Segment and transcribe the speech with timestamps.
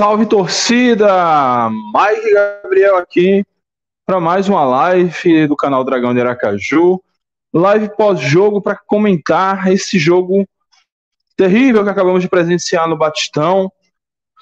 [0.00, 1.68] Salve torcida!
[1.68, 3.44] Mike Gabriel aqui
[4.06, 7.02] para mais uma live do canal Dragão de Aracaju.
[7.52, 10.48] Live pós-jogo para comentar esse jogo
[11.36, 13.70] terrível que acabamos de presenciar no Batistão.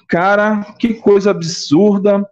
[0.07, 2.25] Cara, que coisa absurda,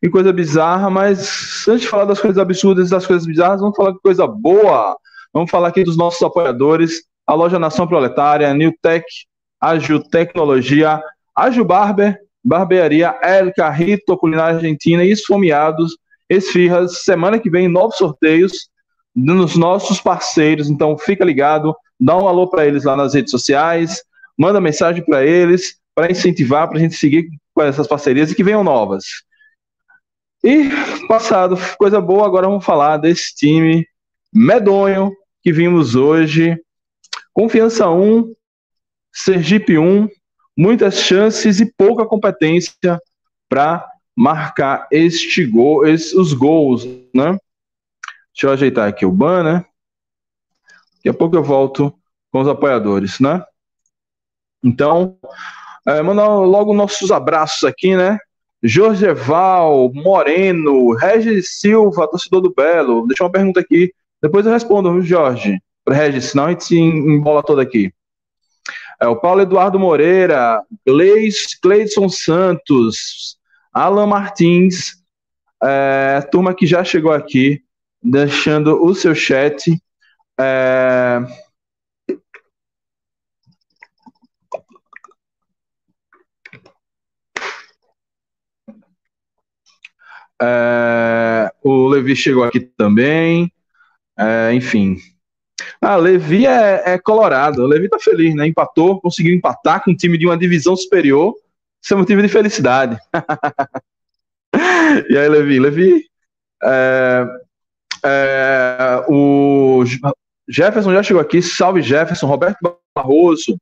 [0.00, 3.76] que coisa bizarra, mas antes de falar das coisas absurdas e das coisas bizarras, vamos
[3.76, 4.96] falar de coisa boa.
[5.34, 9.04] Vamos falar aqui dos nossos apoiadores, a loja Nação Proletária, New Tech,
[9.60, 11.02] Agil Tecnologia,
[11.36, 15.96] Agil Barber, Barbearia El Carrito, Culinária Argentina e Esfomeados,
[16.28, 17.04] Esfirras.
[17.04, 18.68] Semana que vem, novos sorteios
[19.14, 20.68] nos nossos parceiros.
[20.68, 24.02] Então, fica ligado, dá um alô para eles lá nas redes sociais,
[24.36, 28.44] manda mensagem para eles, para incentivar, para a gente seguir com essas parcerias e que
[28.44, 29.04] venham novas.
[30.42, 30.68] E,
[31.08, 33.86] passado, coisa boa, agora vamos falar desse time
[34.32, 35.10] medonho
[35.42, 36.60] que vimos hoje.
[37.32, 38.34] Confiança 1,
[39.12, 40.08] Sergipe 1,
[40.56, 43.00] muitas chances e pouca competência
[43.48, 46.84] para marcar este gol, esses, os gols,
[47.14, 47.38] né?
[48.32, 49.64] Deixa eu ajeitar aqui o banner.
[50.96, 51.92] Daqui a pouco eu volto
[52.30, 53.44] com os apoiadores, né?
[54.62, 55.18] Então,
[55.86, 58.18] é, mandar logo nossos abraços aqui, né?
[58.62, 63.06] Jorgeval, Moreno, Regis Silva, torcedor do Belo.
[63.06, 63.92] Deixa uma pergunta aqui.
[64.22, 65.60] Depois eu respondo, Jorge?
[65.84, 67.92] Para Regis, senão a gente se embola toda aqui.
[69.00, 73.36] É, o Paulo Eduardo Moreira, Gleis, Cleidson Santos,
[73.72, 75.02] Alan Martins,
[75.62, 77.62] é, turma que já chegou aqui,
[78.02, 79.76] deixando o seu chat.
[80.38, 81.20] É,
[90.42, 93.52] É, o Levi chegou aqui também.
[94.18, 94.96] É, enfim,
[95.80, 97.62] ah, Levi é, é colorado.
[97.62, 98.46] O Levi tá feliz, né?
[98.46, 101.34] Empatou, conseguiu empatar com um time de uma divisão superior.
[101.82, 102.98] Isso é motivo de felicidade.
[105.10, 105.58] e aí, Levi?
[105.60, 106.06] Levi,
[106.62, 107.26] é,
[108.04, 109.84] é, o
[110.48, 111.42] Jefferson já chegou aqui.
[111.42, 112.26] Salve, Jefferson.
[112.26, 112.58] Roberto
[112.96, 113.58] Barroso.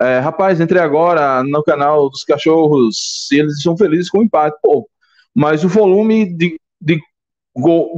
[0.00, 4.56] É, rapaz, entrei agora no canal dos cachorros e eles estão felizes com o empate.
[4.62, 4.88] Pô,
[5.34, 7.00] mas o volume de, de,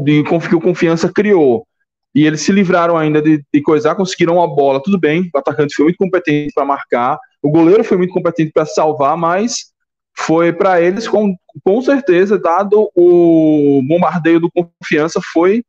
[0.02, 0.25] de, de
[0.60, 1.66] Confiança criou
[2.15, 5.75] e eles se livraram ainda de, de coisar, conseguiram a bola, tudo bem, o atacante
[5.75, 9.72] foi muito competente para marcar, o goleiro foi muito competente para salvar, mas
[10.16, 11.34] foi para eles, com,
[11.65, 15.65] com certeza, dado o bombardeio do confiança, foi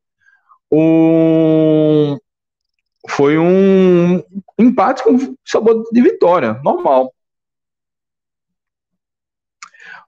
[0.72, 2.18] um
[3.09, 4.22] foi um
[4.59, 7.13] empate com sabor de vitória, normal.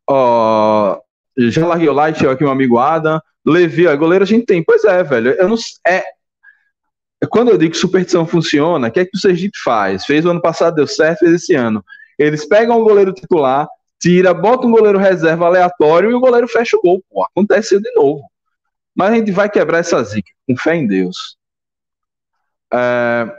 [0.10, 1.02] Uh,
[1.38, 3.20] já larguei o like, aqui meu amigo Adam.
[3.46, 4.64] Levi, a goleiro a gente tem.
[4.64, 5.32] Pois é, velho.
[5.32, 5.58] Eu não,
[5.88, 6.04] é,
[7.28, 10.06] quando eu digo que superstição funciona, o que é que o Sergipe faz?
[10.06, 11.84] Fez o ano passado, deu certo, fez esse ano.
[12.18, 13.68] Eles pegam o goleiro titular,
[14.00, 17.04] tira, bota um goleiro reserva aleatório e o goleiro fecha o gol.
[17.10, 18.24] Pô, aconteceu de novo.
[18.96, 21.38] Mas a gente vai quebrar essa zica, com fé em Deus.
[22.72, 23.32] É...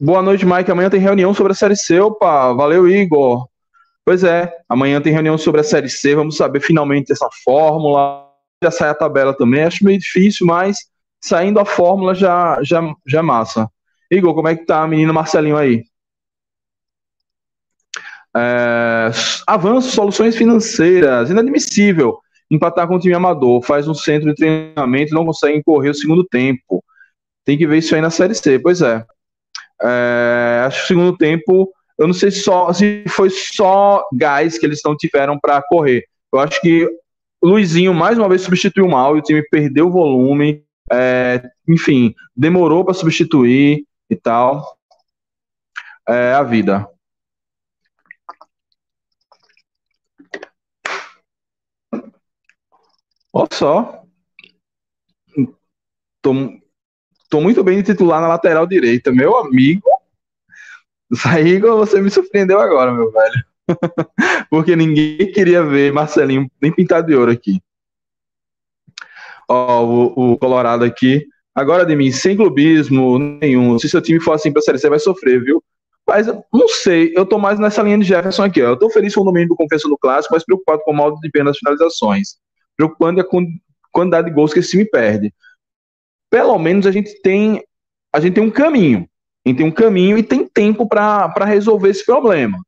[0.00, 0.70] Boa noite, Mike.
[0.70, 2.00] Amanhã tem reunião sobre a Série C.
[2.00, 3.46] Opa, valeu, Igor.
[4.04, 6.14] Pois é, amanhã tem reunião sobre a Série C.
[6.14, 8.28] Vamos saber finalmente essa fórmula.
[8.62, 9.62] Já sai a tabela também.
[9.62, 10.91] Acho meio difícil, mas
[11.22, 13.68] saindo a fórmula já, já, já é massa.
[14.10, 15.84] Igor, como é que tá, menino Marcelinho aí?
[18.36, 19.10] É,
[19.46, 22.18] avanço, soluções financeiras, inadmissível.
[22.50, 25.94] Empatar com o time amador, faz um centro de treinamento e não consegue correr o
[25.94, 26.84] segundo tempo.
[27.44, 29.02] Tem que ver isso aí na Série C, pois é.
[29.82, 34.66] é acho que o segundo tempo, eu não sei só, se foi só gás que
[34.66, 36.04] eles não tiveram para correr.
[36.32, 36.84] Eu acho que
[37.40, 42.14] o Luizinho mais uma vez substituiu mal e o time perdeu o volume é, enfim,
[42.36, 44.78] demorou para substituir e tal.
[46.08, 46.88] É a vida.
[53.32, 54.02] Olha só.
[56.20, 56.32] Tô,
[57.30, 59.88] tô muito bem de titular na lateral direita, meu amigo.
[61.14, 63.44] Saígo, você me surpreendeu agora, meu velho.
[64.50, 67.60] Porque ninguém queria ver Marcelinho nem pintado de ouro aqui.
[69.52, 71.26] Ó, o, o Colorado aqui.
[71.54, 73.78] Agora de mim, sem clubismo nenhum.
[73.78, 75.62] Se seu time for assim pra série, você vai sofrer, viu?
[76.06, 78.62] Mas não sei, eu tô mais nessa linha de Jefferson aqui.
[78.62, 78.70] Ó.
[78.70, 81.20] Eu tô feliz com o domínio do confiança no clássico, mas preocupado com o modo
[81.20, 82.36] de ver nas finalizações.
[82.76, 83.44] Preocupando é com a
[83.92, 85.32] quantidade de gols que esse time perde.
[86.30, 87.62] Pelo menos a gente tem
[88.12, 89.06] a gente tem um caminho.
[89.44, 92.58] A gente tem um caminho e tem tempo para resolver esse problema.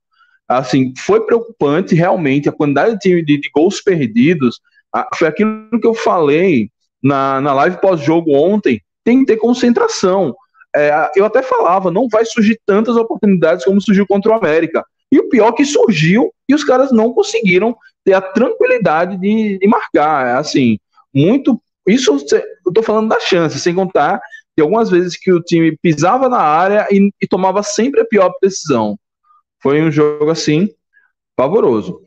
[0.46, 4.60] Assim, foi preocupante realmente a quantidade de, de, de gols perdidos.
[5.14, 6.70] foi aquilo que eu falei
[7.04, 8.80] na, na live pós-jogo ontem.
[9.04, 10.34] Tem que ter concentração.
[10.74, 14.82] É, eu até falava, não vai surgir tantas oportunidades como surgiu contra o América.
[15.12, 19.58] E o pior é que surgiu e os caras não conseguiram ter a tranquilidade de,
[19.58, 20.26] de marcar.
[20.26, 20.78] É, assim,
[21.14, 21.60] muito.
[21.86, 22.16] Isso
[22.66, 24.20] eu tô falando da chance, sem contar
[24.56, 28.32] de algumas vezes que o time pisava na área e, e tomava sempre a pior
[28.42, 28.98] decisão.
[29.60, 30.68] Foi um jogo assim,
[31.36, 32.02] pavoroso.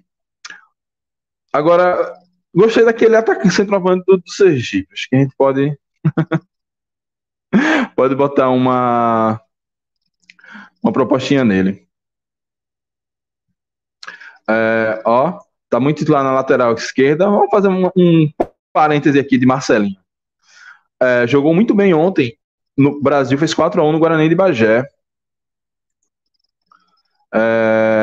[1.53, 2.13] Agora,
[2.57, 4.91] gostei daquele ataque centroavante do, do Sergipe.
[4.91, 5.77] Acho que a gente pode.
[7.95, 9.39] pode botar uma.
[10.81, 11.87] Uma propostinha nele.
[14.49, 15.39] É, ó,
[15.69, 17.29] tá muito titular na lateral esquerda.
[17.29, 18.31] Vamos fazer um, um
[18.71, 19.99] parêntese aqui de Marcelinho.
[21.01, 22.37] É, jogou muito bem ontem
[22.77, 24.87] no Brasil, fez 4x1 no Guarani de Bagé.
[27.33, 27.96] É,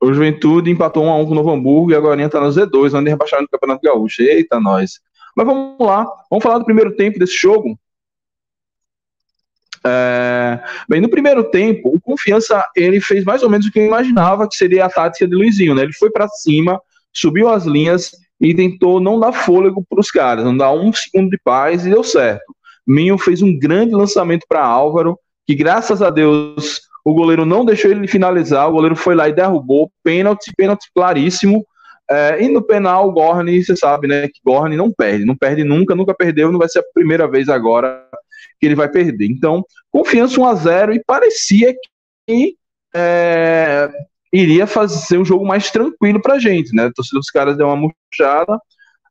[0.00, 3.42] o Juventude empatou 1x1 com o Novo Hamburgo e agora está no Z2, onde rebaixaram
[3.42, 4.22] no Campeonato Gaúcho.
[4.22, 5.00] Eita, nós.
[5.36, 7.78] Mas vamos lá, vamos falar do primeiro tempo desse jogo.
[9.84, 13.86] É, bem, no primeiro tempo, o Confiança ele fez mais ou menos o que eu
[13.86, 15.82] imaginava que seria a tática de Luizinho, né?
[15.82, 16.80] Ele foi para cima,
[17.12, 21.30] subiu as linhas e tentou não dar fôlego para os caras, não dar um segundo
[21.30, 22.54] de paz e deu certo.
[22.86, 27.90] Minho fez um grande lançamento para Álvaro, que graças a Deus o goleiro não deixou
[27.90, 31.64] ele finalizar, o goleiro foi lá e derrubou, pênalti, pênalti claríssimo.
[32.10, 35.62] É, e no penal, o Gorni, você sabe, né, que Gorni não perde, não perde
[35.62, 38.04] nunca, nunca perdeu, não vai ser a primeira vez agora
[38.58, 39.26] que ele vai perder.
[39.26, 41.72] Então, confiança 1 a 0 e parecia
[42.26, 42.56] que
[42.94, 43.88] é,
[44.32, 46.86] iria fazer um jogo mais tranquilo pra gente, né?
[46.86, 48.58] A torcida dos caras deu uma murchada.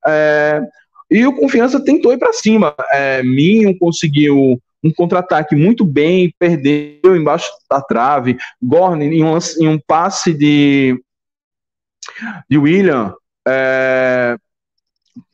[0.06, 0.62] É,
[1.10, 2.76] e o Confiança tentou ir para cima.
[2.92, 8.38] É, Minho conseguiu um contra-ataque muito bem, perdeu embaixo da trave.
[8.62, 11.02] Gorn, em um, em um passe de,
[12.50, 13.14] de William,
[13.48, 14.38] é,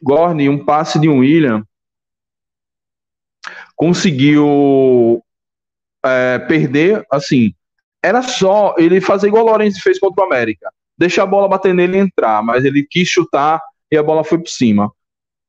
[0.02, 1.64] Gorn, um passe de William,
[3.76, 5.24] conseguiu
[6.04, 7.54] é, perder, assim,
[8.04, 11.74] era só ele fazer igual o Lourenço fez contra o América, deixar a bola bater
[11.74, 13.62] nele e entrar, mas ele quis chutar
[13.92, 14.92] e a bola foi por cima.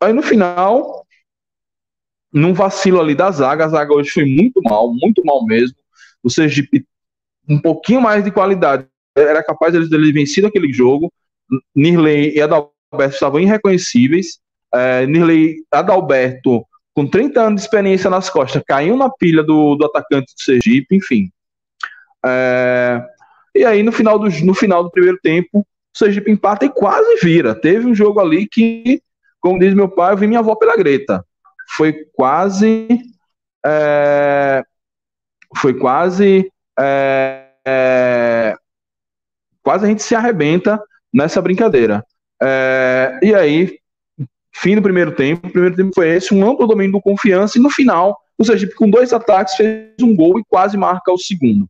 [0.03, 1.06] Aí no final,
[2.33, 5.77] num vacilo ali da zaga, a zaga hoje foi muito mal, muito mal mesmo.
[6.23, 6.85] O Sergipe,
[7.49, 8.87] um pouquinho mais de qualidade,
[9.17, 11.13] era capaz de ele vencido aquele jogo.
[11.75, 14.39] Nirley e Adalberto estavam irreconhecíveis.
[14.75, 19.87] É, Nirley Adalberto, com 30 anos de experiência nas costas, caiu na pilha do, do
[19.87, 21.31] atacante do Sergipe, enfim.
[22.25, 23.03] É,
[23.55, 27.17] e aí, no final, do, no final do primeiro tempo, o Sergipe empata e quase
[27.23, 27.55] vira.
[27.55, 29.01] Teve um jogo ali que
[29.47, 31.25] como diz meu pai, eu vi minha avó pela greta.
[31.71, 32.89] Foi quase.
[33.65, 34.63] É,
[35.57, 36.51] foi quase.
[36.79, 38.57] É, é,
[39.63, 40.81] quase a gente se arrebenta
[41.13, 42.05] nessa brincadeira.
[42.43, 43.79] É, e aí,
[44.53, 45.49] fim do primeiro tempo.
[45.49, 48.75] O primeiro tempo foi esse, um amplo domínio do confiança, e no final, o Sergipe,
[48.75, 51.69] com dois ataques, fez um gol e quase marca o segundo.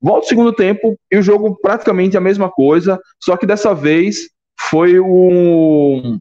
[0.00, 4.28] Volta o segundo tempo e o jogo praticamente a mesma coisa, só que dessa vez
[4.60, 6.18] foi um,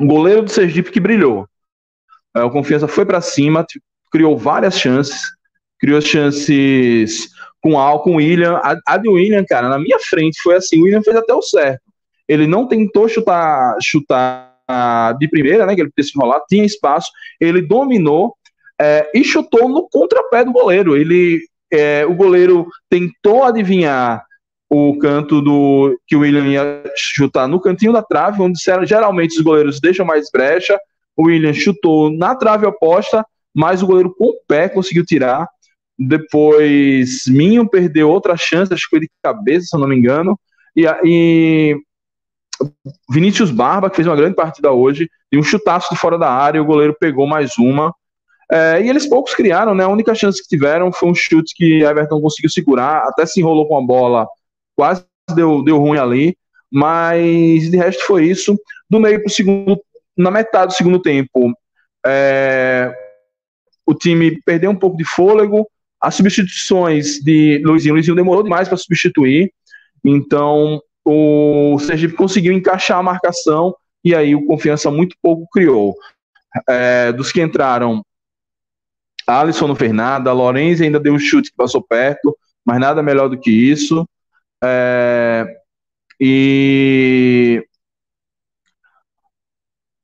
[0.00, 1.46] um goleiro do Sergipe que brilhou.
[2.36, 3.66] O Confiança foi para cima,
[4.10, 5.20] criou várias chances,
[5.78, 7.28] criou chances
[7.60, 8.56] com Al, com William.
[8.62, 11.42] A, a de William, cara, na minha frente foi assim, o William fez até o
[11.42, 11.82] certo.
[12.28, 14.50] Ele não tentou chutar, chutar
[15.18, 17.10] de primeira, né, que ele se enrolar, tinha espaço,
[17.40, 18.36] ele dominou
[18.80, 20.96] é, e chutou no contrapé do goleiro.
[20.96, 21.40] Ele,
[21.72, 24.24] é, o goleiro tentou adivinhar
[24.70, 29.42] o canto do que o William ia chutar no cantinho da trave, onde geralmente os
[29.42, 30.78] goleiros deixam mais brecha.
[31.20, 35.46] O William chutou na trave oposta, mas o goleiro com o pé conseguiu tirar.
[35.98, 40.40] Depois Minho perdeu outra chance, acho que foi de cabeça, se eu não me engano.
[40.74, 41.76] E, e
[43.10, 46.62] Vinícius Barba, que fez uma grande partida hoje, e um chutaço de fora da área,
[46.62, 47.94] o goleiro pegou mais uma.
[48.50, 49.84] É, e eles poucos criaram, né?
[49.84, 53.68] A única chance que tiveram foi um chute que Everton conseguiu segurar, até se enrolou
[53.68, 54.26] com a bola
[54.74, 56.34] quase deu, deu ruim ali.
[56.72, 58.58] Mas de resto foi isso.
[58.88, 59.78] Do meio para o segundo,
[60.20, 61.52] na metade do segundo tempo,
[62.06, 62.92] é,
[63.86, 65.68] o time perdeu um pouco de fôlego.
[66.00, 69.52] As substituições de Luizinho, Luizinho demorou demais para substituir.
[70.04, 73.74] Então o Sergipe conseguiu encaixar a marcação
[74.04, 75.94] e aí o Confiança muito pouco criou.
[76.68, 78.04] É, dos que entraram,
[79.26, 83.28] Alisson não fez nada, Lorenzi ainda deu um chute que passou perto, mas nada melhor
[83.28, 84.08] do que isso.
[84.62, 85.46] É,
[86.20, 87.64] e.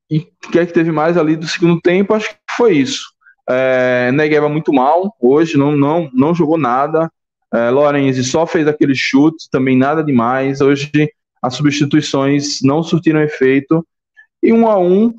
[0.09, 2.13] E o que é que teve mais ali do segundo tempo?
[2.13, 3.03] Acho que foi isso.
[3.49, 7.11] É, Negueba muito mal hoje, não, não, não jogou nada.
[7.53, 10.61] É, Lorenzi só fez aquele chute, também nada demais.
[10.61, 10.91] Hoje
[11.41, 13.85] as substituições não surtiram efeito.
[14.41, 15.13] E um a um,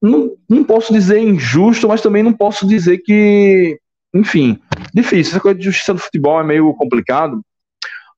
[0.00, 3.78] não, não posso dizer injusto, mas também não posso dizer que,
[4.14, 4.58] enfim,
[4.94, 5.32] difícil.
[5.32, 7.40] Essa coisa de justiça do futebol é meio complicado,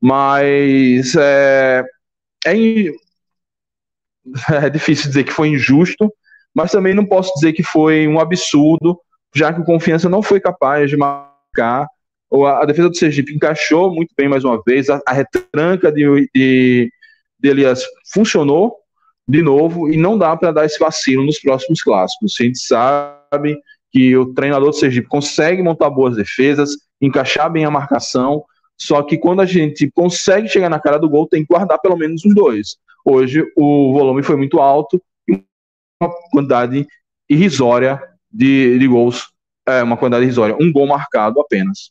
[0.01, 1.85] mas é,
[2.47, 2.55] é,
[4.65, 6.13] é difícil dizer que foi injusto,
[6.55, 8.99] mas também não posso dizer que foi um absurdo,
[9.35, 11.87] já que o Confiança não foi capaz de marcar.
[12.31, 16.93] A, defesa do Sergipe encaixou muito bem mais uma vez, a, a retranca de, de,
[17.41, 17.83] de Elias
[18.13, 18.77] funcionou
[19.27, 22.35] de novo e não dá para dar esse vacilo nos próximos clássicos.
[22.39, 23.59] A gente sabe
[23.91, 26.71] que o treinador do Sergipe consegue montar boas defesas,
[27.01, 28.45] encaixar bem a marcação,
[28.81, 31.97] só que quando a gente consegue chegar na cara do gol, tem que guardar pelo
[31.97, 32.77] menos os dois.
[33.05, 35.43] Hoje o volume foi muito alto e
[36.01, 36.87] uma quantidade
[37.29, 38.01] irrisória
[38.31, 39.29] de, de gols,
[39.67, 41.91] é, uma quantidade irrisória, um gol marcado apenas.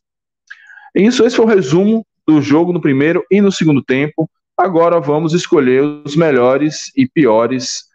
[0.96, 4.30] Isso, esse foi o resumo do jogo no primeiro e no segundo tempo.
[4.58, 7.86] Agora vamos escolher os melhores e piores.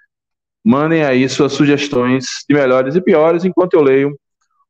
[0.65, 4.17] Mandem aí suas sugestões de melhores e piores enquanto eu leio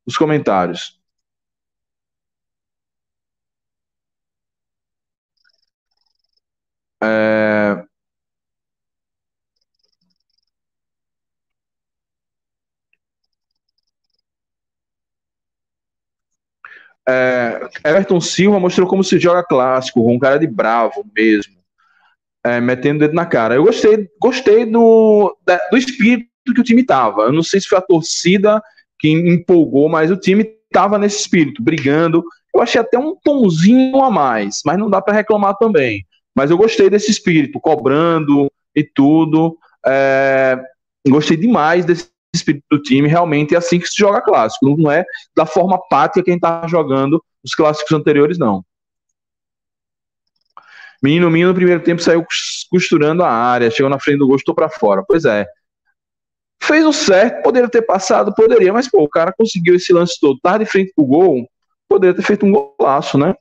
[0.05, 0.99] os comentários.
[7.01, 7.85] É...
[17.07, 21.53] É, Everton Silva mostrou como se joga clássico, um cara de bravo mesmo,
[22.43, 23.55] é, metendo o dedo na cara.
[23.55, 25.35] Eu gostei, gostei do,
[25.71, 27.23] do espírito que o time tava.
[27.23, 28.61] Eu não sei se foi a torcida
[28.99, 32.23] que empolgou, mas o time tava nesse espírito, brigando.
[32.53, 36.05] Eu achei até um tonzinho a mais, mas não dá para reclamar também.
[36.35, 39.57] Mas eu gostei desse espírito, cobrando e tudo.
[39.85, 40.57] É,
[41.07, 43.07] gostei demais desse espírito do time.
[43.07, 44.75] Realmente é assim que se joga clássico.
[44.77, 48.63] Não é da forma apática que a gente tá jogando os clássicos anteriores, não.
[51.01, 52.25] Menino Minho no primeiro tempo saiu
[52.71, 55.03] costurando a área, chegou na frente do gol, estou para fora.
[55.05, 55.45] Pois é.
[56.61, 60.39] Fez o certo, poderia ter passado, poderia, mas pô, o cara conseguiu esse lance todo,
[60.41, 61.45] tá de frente pro gol,
[61.89, 63.35] poderia ter feito um golaço, né?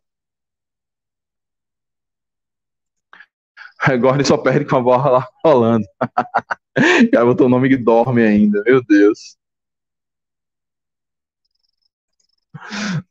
[3.79, 5.85] Agora ele só perde com a bola lá rolando.
[7.13, 9.37] Já botou o nome que dorme ainda, meu Deus.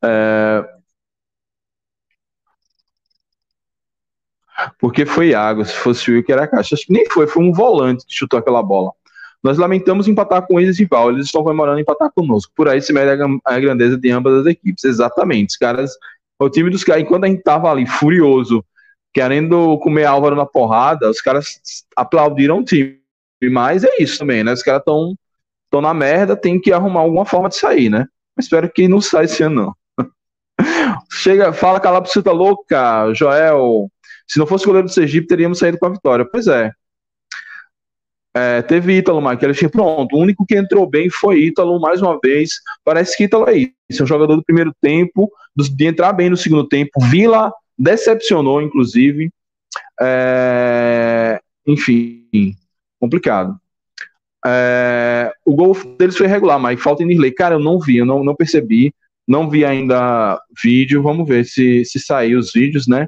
[0.03, 0.81] É...
[4.79, 6.75] Porque foi água, se fosse o Will, era caixa.
[6.75, 8.91] Acho que nem foi, foi um volante que chutou aquela bola.
[9.43, 12.51] Nós lamentamos empatar com eles e Val, eles estão comemorando empatar conosco.
[12.55, 14.83] Por aí se mede a grandeza de ambas as equipes.
[14.83, 15.49] Exatamente.
[15.49, 15.91] Os caras,
[16.39, 18.63] o time dos caras, enquanto a gente tava ali furioso
[19.13, 21.61] querendo comer Álvaro na porrada, os caras
[21.97, 23.00] aplaudiram o time.
[23.49, 24.53] Mas é isso também, né?
[24.53, 25.15] Os caras estão
[25.69, 28.05] tão na merda, tem que arrumar alguma forma de sair, né?
[28.37, 30.07] Espero que não saia esse ano, não.
[31.11, 33.89] Chega, fala calapsita louca, Joel.
[34.27, 36.25] Se não fosse o goleiro do Sergipe, teríamos saído com a vitória.
[36.29, 36.71] Pois é.
[38.35, 39.21] é teve Ítalo,
[39.53, 40.15] tinha pronto.
[40.15, 42.51] O único que entrou bem foi Ítalo, mais uma vez.
[42.83, 44.01] Parece que Ítalo é isso.
[44.01, 46.91] É um jogador do primeiro tempo, de entrar bem no segundo tempo.
[47.09, 49.31] Vila decepcionou, inclusive.
[49.99, 52.55] É, enfim,
[53.01, 53.59] complicado.
[54.45, 57.33] É, o gol deles foi regular, mas falta Nirley.
[57.33, 58.93] Cara, eu não vi, eu não, não percebi.
[59.27, 61.01] Não vi ainda vídeo.
[61.01, 63.07] Vamos ver se, se sair os vídeos, né?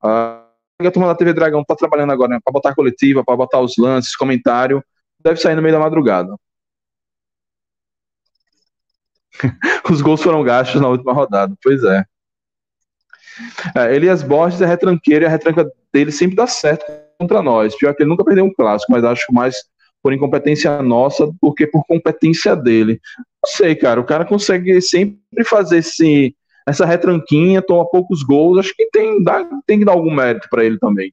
[0.00, 3.76] a turma da TV Dragão tá trabalhando agora né, para botar coletiva, para botar os
[3.76, 4.82] lances, comentário.
[5.20, 6.36] Deve sair no meio da madrugada.
[9.90, 11.54] os gols foram gastos na última rodada.
[11.62, 12.04] Pois é.
[13.74, 16.84] É, Elias Borges é retranqueiro e a retranca dele sempre dá certo
[17.18, 17.76] contra nós.
[17.76, 19.56] Pior que ele nunca perdeu um clássico, mas acho mais
[20.02, 23.00] por incompetência nossa do que por competência dele.
[23.18, 24.00] Não sei, cara.
[24.00, 26.34] O cara consegue sempre fazer esse,
[26.66, 28.58] essa retranquinha, toma poucos gols.
[28.58, 31.12] Acho que tem, dá, tem que dar algum mérito para ele também.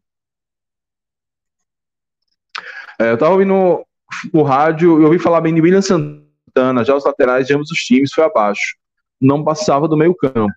[2.99, 3.83] É, eu tava ouvindo
[4.31, 6.85] o rádio e ouvi falar bem de William Santana.
[6.85, 8.77] Já os laterais de ambos os times foi abaixo.
[9.19, 10.53] Não passava do meio campo.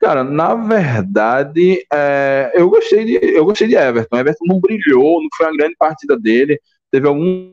[0.00, 4.16] Cara, na verdade, é, eu gostei de eu gostei de Everton.
[4.16, 6.58] Everton não brilhou, não foi uma grande partida dele.
[6.90, 7.52] Teve alguns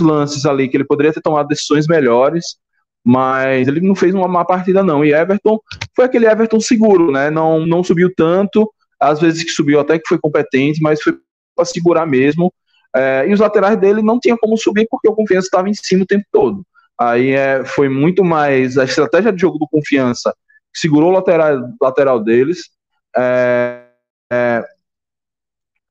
[0.00, 2.56] lances ali que ele poderia ter tomado decisões melhores,
[3.04, 5.04] mas ele não fez uma má partida não.
[5.04, 5.60] E Everton
[5.94, 7.30] foi aquele Everton seguro, né?
[7.30, 11.16] Não não subiu tanto, às vezes que subiu até que foi competente, mas foi
[11.54, 12.52] para segurar mesmo.
[12.96, 16.02] É, e os laterais dele não tinha como subir porque o Confiança estava em cima
[16.02, 16.64] o tempo todo.
[17.00, 20.34] Aí é, foi muito mais a estratégia de jogo do Confiança
[20.74, 22.70] segurou o lateral, lateral deles,
[23.16, 23.86] é,
[24.32, 24.64] é,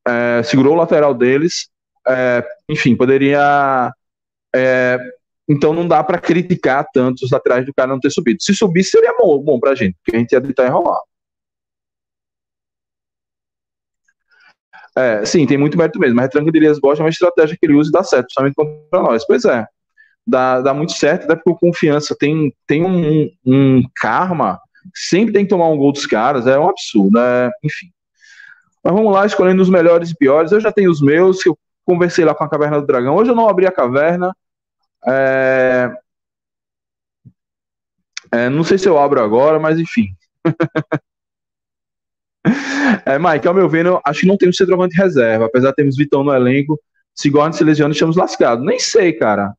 [0.05, 1.69] é, segurou o lateral deles,
[2.07, 3.93] é, enfim, poderia.
[4.55, 4.99] É,
[5.47, 8.41] então não dá para criticar tanto os laterais do cara não ter subido.
[8.41, 10.99] Se subisse, seria bom, bom pra gente, porque a gente ia deitar e rolar.
[14.95, 16.19] É, sim, tem muito mérito mesmo.
[16.19, 19.25] A retranca de é uma estratégia que ele usa e dá certo, principalmente contra nós.
[19.25, 19.65] Pois é,
[20.25, 24.59] dá, dá muito certo, até porque o confiança tem, tem um, um karma
[24.93, 27.51] sempre tem que tomar um gol dos caras, é um absurdo, né?
[27.63, 27.87] enfim.
[28.83, 30.51] Mas vamos lá, escolhendo os melhores e piores.
[30.51, 33.15] Eu já tenho os meus, que eu conversei lá com a Caverna do Dragão.
[33.15, 34.35] Hoje eu não abri a caverna.
[35.07, 35.91] É...
[38.31, 40.07] É, não sei se eu abro agora, mas enfim.
[43.05, 45.45] é, Mike, ao meu ver, eu acho que não temos centroavante de reserva.
[45.45, 46.79] Apesar de termos Vitão no elenco,
[47.13, 48.65] se Gordon se lesiona, estamos lascados.
[48.65, 49.53] Nem sei, cara.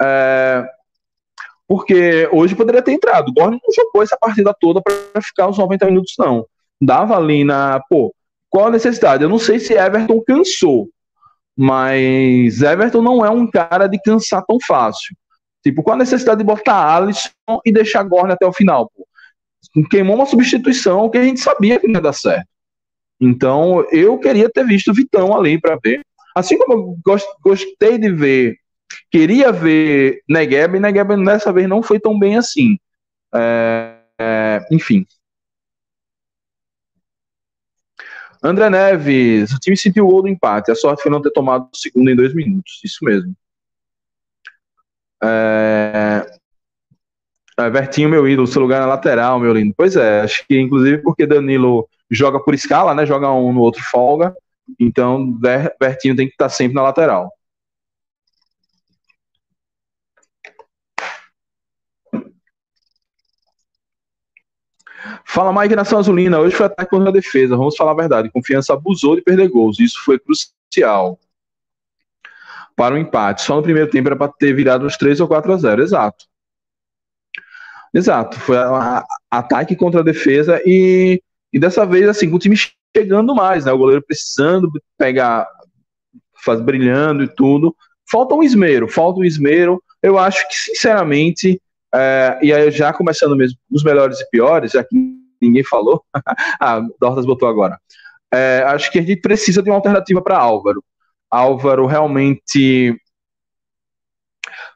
[0.00, 0.64] É,
[1.70, 3.28] porque hoje poderia ter entrado.
[3.28, 6.44] O Gordon não jogou essa partida toda para ficar uns 90 minutos, não.
[6.82, 7.80] Dava ali na.
[7.88, 8.12] Pô,
[8.48, 9.22] qual a necessidade?
[9.22, 10.88] Eu não sei se Everton cansou,
[11.56, 15.14] mas Everton não é um cara de cansar tão fácil.
[15.62, 17.30] Tipo, qual a necessidade de botar Alisson
[17.64, 18.90] e deixar Gordon até o final?
[18.90, 19.06] Pô?
[19.88, 22.48] Queimou uma substituição que a gente sabia que não ia dar certo.
[23.20, 26.00] Então, eu queria ter visto Vitão ali para ver.
[26.34, 28.56] Assim como eu gostei de ver
[29.10, 32.78] Queria ver Negueb, e Negueb dessa vez não foi tão bem assim.
[33.34, 35.06] É, é, enfim.
[38.42, 40.70] André Neves, o time sentiu o gol do empate.
[40.70, 42.80] A sorte foi não ter tomado o segundo em dois minutos.
[42.84, 43.34] Isso mesmo.
[45.22, 46.26] É...
[47.58, 49.74] é Vertinho, meu ídolo, seu lugar na lateral, meu lindo.
[49.76, 53.04] Pois é, acho que inclusive porque Danilo joga por escala, né?
[53.04, 54.34] Joga um no outro folga.
[54.78, 55.38] Então,
[55.80, 57.30] Vertinho tem que estar sempre na lateral.
[65.32, 68.74] Fala Mike Nação Azulina, hoje foi ataque contra a defesa, vamos falar a verdade, confiança
[68.74, 71.20] abusou de perder gols, isso foi crucial
[72.74, 75.52] para o empate, só no primeiro tempo era para ter virado uns 3 ou 4
[75.52, 76.24] a 0, exato.
[77.94, 82.40] Exato, foi a, a, ataque contra a defesa e, e dessa vez assim, com o
[82.40, 82.56] time
[82.96, 85.46] chegando mais, né, o goleiro precisando pegar,
[86.44, 87.76] faz, brilhando e tudo,
[88.10, 91.62] falta um esmero, falta um esmero, eu acho que sinceramente
[91.94, 96.04] é, e aí, já começando mesmo os melhores e piores, que ninguém falou,
[96.60, 97.78] ah, Dortas botou agora.
[98.32, 100.84] É, acho que a gente precisa de uma alternativa para Álvaro.
[101.30, 102.96] Álvaro realmente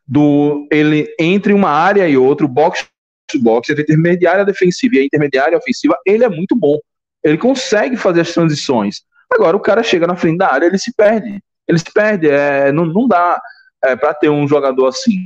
[0.07, 2.87] do ele entre uma área e outra, box
[3.31, 6.79] to box, entre intermediária defensiva e intermediária ofensiva, ele é muito bom.
[7.22, 9.03] Ele consegue fazer as transições.
[9.33, 11.40] Agora o cara chega na frente da área, ele se perde.
[11.66, 13.40] Ele se perde, é, não, não dá
[13.83, 15.18] é, para ter um jogador assim.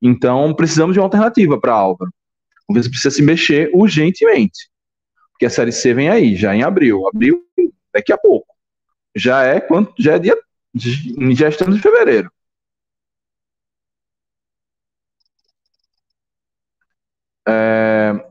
[0.00, 2.10] Então, precisamos de uma alternativa para Álvaro.
[2.72, 4.70] O precisa se mexer urgentemente.
[5.32, 7.06] Porque a Série C vem aí, já em abril.
[7.08, 7.44] Abril,
[7.92, 8.46] daqui a pouco.
[9.14, 9.92] Já é quanto?
[9.98, 10.38] Já é dia.
[11.34, 12.30] Já estamos em fevereiro.
[17.46, 18.24] É...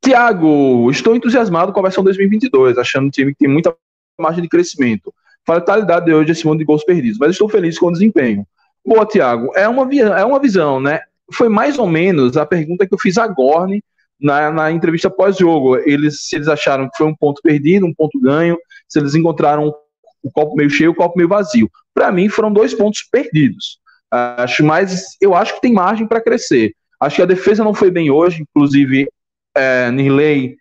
[0.00, 3.74] Tiago, estou entusiasmado com a versão 2022, achando um time que tem muita
[4.20, 5.12] margem de crescimento.
[5.46, 8.46] Fatalidade de hoje esse mundo de gols perdidos, mas estou feliz com o desempenho.
[8.86, 9.50] Boa, Tiago.
[9.56, 11.00] É uma, é uma visão, né?
[11.32, 13.82] Foi mais ou menos a pergunta que eu fiz a Gorne
[14.20, 15.76] na, na entrevista pós-jogo.
[15.78, 18.58] Eles, se eles acharam que foi um ponto perdido, um ponto ganho,
[18.88, 19.72] se eles encontraram
[20.22, 21.70] o copo meio cheio, o copo meio vazio.
[21.92, 23.78] Para mim, foram dois pontos perdidos.
[24.10, 26.72] Acho mais, eu acho que tem margem para crescer.
[27.00, 29.08] Acho que a defesa não foi bem hoje, inclusive
[29.56, 30.56] é, Nirley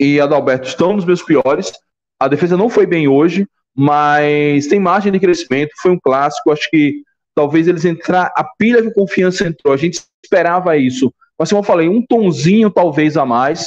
[0.00, 1.72] e Adalberto estão nos meus piores.
[2.18, 5.72] A defesa não foi bem hoje, mas tem margem de crescimento.
[5.82, 6.50] Foi um clássico.
[6.50, 7.02] Acho que
[7.34, 9.74] talvez eles entrar a pilha que confiança entrou.
[9.74, 11.12] A gente esperava isso.
[11.38, 13.66] Mas como eu falei, um tonzinho talvez a mais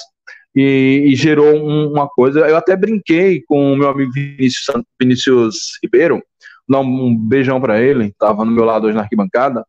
[0.56, 2.40] e, e gerou um, uma coisa.
[2.42, 4.66] Eu até brinquei com o meu amigo Vinícius,
[5.00, 6.24] Vinícius Ribeiro,
[6.68, 9.66] dar um beijão para ele, estava no meu lado hoje na arquibancada.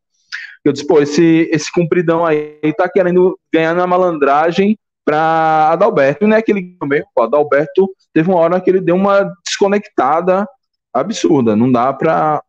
[0.63, 6.41] Eu disse, pô, esse, esse cumpridão aí tá querendo ganhar na malandragem para Adalberto, né?
[6.41, 10.45] Que ele também, o Adalberto teve uma hora que ele deu uma desconectada
[10.93, 11.55] absurda.
[11.55, 12.41] Não dá para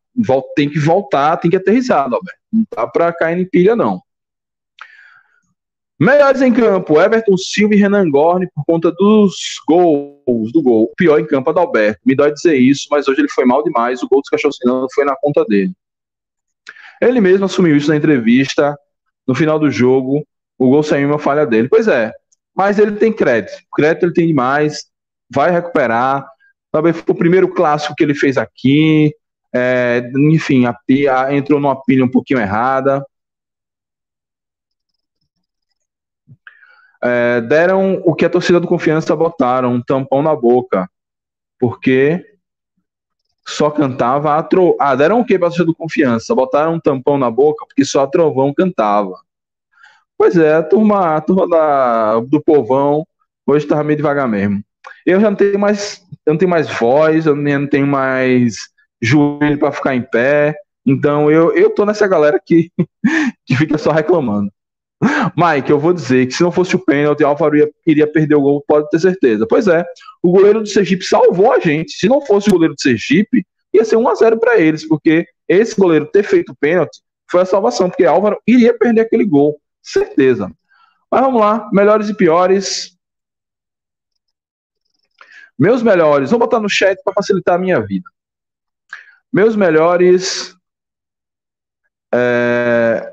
[0.55, 2.09] tem que voltar, tem que aterrissar.
[2.53, 4.01] Não tá para cair em pilha, não.
[6.01, 9.35] Melhores em campo, Everton Silva e Renan Gorne por conta dos
[9.69, 10.91] gols, do gol.
[10.97, 12.01] Pior em campo é do Alberto.
[12.07, 14.03] Me dói dizer isso, mas hoje ele foi mal demais.
[14.03, 14.57] O gol dos cachorros
[14.95, 15.73] foi na conta dele.
[17.03, 18.75] Ele mesmo assumiu isso na entrevista,
[19.27, 20.27] no final do jogo.
[20.59, 21.69] O gol saiu uma falha dele.
[21.69, 22.11] Pois é,
[22.57, 23.59] mas ele tem crédito.
[23.75, 24.87] Crédito ele tem demais,
[25.31, 26.27] vai recuperar.
[26.73, 29.15] Talvez foi o primeiro clássico que ele fez aqui.
[29.53, 30.77] É, enfim, a,
[31.13, 33.05] a, entrou numa pilha um pouquinho errada.
[37.03, 40.89] é, deram o que a torcida do Confiança botaram, um tampão na boca,
[41.59, 42.25] porque
[43.47, 44.77] só cantava a tro...
[44.79, 46.35] Ah, deram o que para a torcida do Confiança?
[46.35, 49.19] Botaram um tampão na boca porque só a Trovão cantava.
[50.17, 53.07] Pois é, a turma, a turma da, do povão
[53.47, 54.63] hoje estava meio devagar mesmo.
[55.07, 58.69] Eu já não tenho mais, eu não tenho mais voz, eu não tenho mais
[59.01, 60.55] joelho para ficar em pé.
[60.85, 62.71] Então eu, eu tô nessa galera que,
[63.47, 64.51] que fica só reclamando.
[65.35, 68.41] Mike, eu vou dizer que se não fosse o pênalti, Álvaro ia, iria perder o
[68.41, 69.47] gol, pode ter certeza.
[69.49, 69.85] Pois é,
[70.23, 71.93] o goleiro do Sergipe salvou a gente.
[71.93, 75.27] Se não fosse o goleiro do Sergipe, ia ser 1 a 0 para eles, porque
[75.49, 79.59] esse goleiro ter feito o pênalti foi a salvação, porque Álvaro iria perder aquele gol,
[79.83, 80.53] certeza.
[81.11, 82.97] Mas vamos lá, melhores e piores.
[85.59, 88.09] Meus melhores, vou botar no chat para facilitar a minha vida.
[89.33, 90.57] Meus melhores.
[92.13, 93.13] É,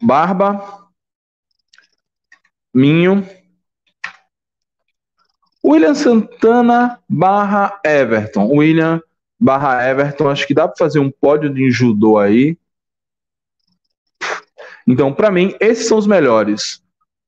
[0.00, 0.88] Barba,
[2.74, 3.26] Minho,
[5.64, 8.48] William Santana barra Everton.
[8.48, 9.00] William
[9.38, 12.56] barra Everton, acho que dá para fazer um pódio de judô aí.
[14.86, 16.82] Então, para mim, esses são os melhores.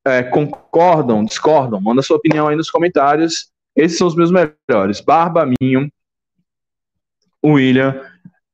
[0.05, 1.81] É, concordam, discordam?
[1.81, 3.53] Manda sua opinião aí nos comentários.
[3.75, 5.01] Esses são os meus melhores.
[5.01, 5.91] Barba, Minho,
[7.45, 8.01] William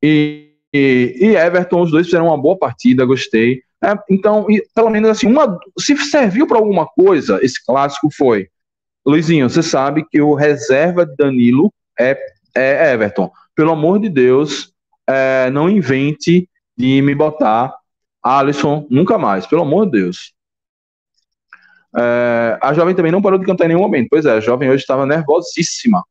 [0.03, 1.83] e, e, e Everton.
[1.83, 3.63] Os dois fizeram uma boa partida, gostei.
[3.83, 8.49] É, então, e, pelo menos assim, uma, se serviu para alguma coisa, esse clássico foi.
[9.07, 12.19] Luizinho, você sabe que o reserva de Danilo é,
[12.55, 13.31] é Everton.
[13.55, 14.73] Pelo amor de Deus,
[15.09, 17.75] é, não invente de me botar
[18.23, 20.35] Alisson nunca mais, pelo amor de Deus.
[21.97, 24.09] É, a jovem também não parou de cantar em nenhum momento.
[24.11, 26.03] Pois é, a jovem hoje estava nervosíssima.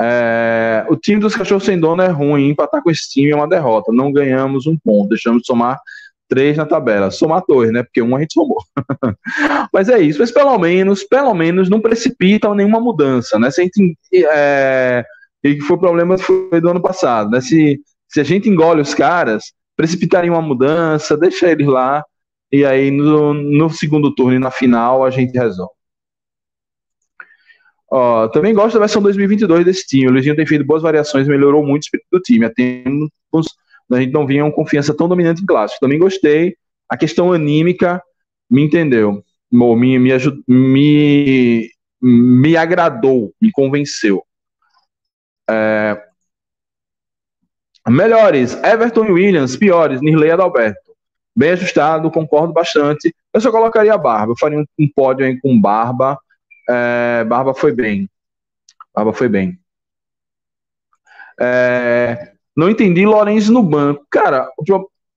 [0.00, 3.48] É, o time dos cachorros sem dono é ruim, empatar com esse time é uma
[3.48, 3.92] derrota.
[3.92, 5.78] Não ganhamos um ponto, deixamos de somar
[6.28, 7.10] três na tabela.
[7.10, 7.82] Somar dois, né?
[7.82, 8.58] Porque um a gente somou.
[9.72, 10.20] mas é isso.
[10.20, 13.50] Mas pelo menos, pelo menos, não precipitam nenhuma mudança, né?
[13.50, 15.04] Se a gente, é,
[15.42, 17.40] e que foi o problema foi do ano passado, né?
[17.40, 22.04] Se, se a gente engole os caras, precipitarem uma mudança, deixa eles lá,
[22.50, 25.72] e aí no, no segundo turno e na final a gente resolve.
[27.90, 30.08] Ó, também gosto da versão 2022 desse time.
[30.08, 32.44] O Luizinho tem feito boas variações, melhorou muito o espírito do time.
[32.44, 33.56] A tempos
[33.90, 35.80] a gente não vinha uma confiança tão dominante em clássico.
[35.80, 36.54] Também gostei.
[36.88, 38.02] A questão anímica
[38.50, 40.10] me entendeu, me, me,
[40.46, 41.70] me,
[42.00, 44.22] me agradou, me convenceu.
[45.48, 46.02] É...
[47.86, 49.56] Melhores, Everton e Williams.
[49.56, 50.92] Piores, Nirley e Adalberto.
[51.34, 53.14] Bem ajustado, concordo bastante.
[53.32, 54.32] Eu só colocaria a Barba.
[54.32, 56.18] Eu faria um, um pódio aí com Barba
[56.68, 58.08] é, Barba foi bem.
[58.94, 59.58] Barba foi bem.
[61.40, 64.04] É, não entendi Lourenço no banco.
[64.10, 64.48] Cara,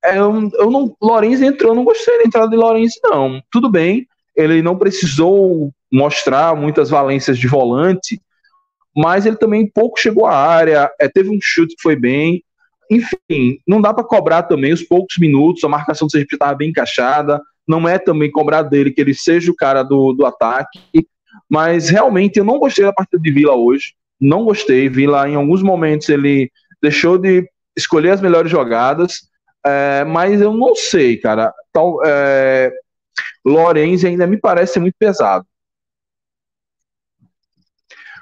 [0.04, 0.96] é, eu, eu não.
[1.02, 3.42] Lourenço entrou, não gostei da entrada de Lourenço, não.
[3.52, 8.22] Tudo bem, ele não precisou mostrar muitas valências de volante,
[8.96, 12.44] mas ele também pouco chegou à área, é, teve um chute que foi bem.
[12.90, 16.70] Enfim, não dá para cobrar também os poucos minutos, a marcação do Sergipe estava bem
[16.70, 17.42] encaixada.
[17.68, 20.80] Não é também cobrar dele que ele seja o cara do, do ataque.
[21.52, 23.94] Mas realmente eu não gostei da partida de Vila hoje.
[24.18, 24.88] Não gostei.
[24.88, 26.50] Vila, em alguns momentos, ele
[26.82, 29.30] deixou de escolher as melhores jogadas.
[29.66, 31.54] É, mas eu não sei, cara.
[31.74, 32.72] Tal, é,
[33.46, 35.46] Lorenzi ainda me parece muito pesado.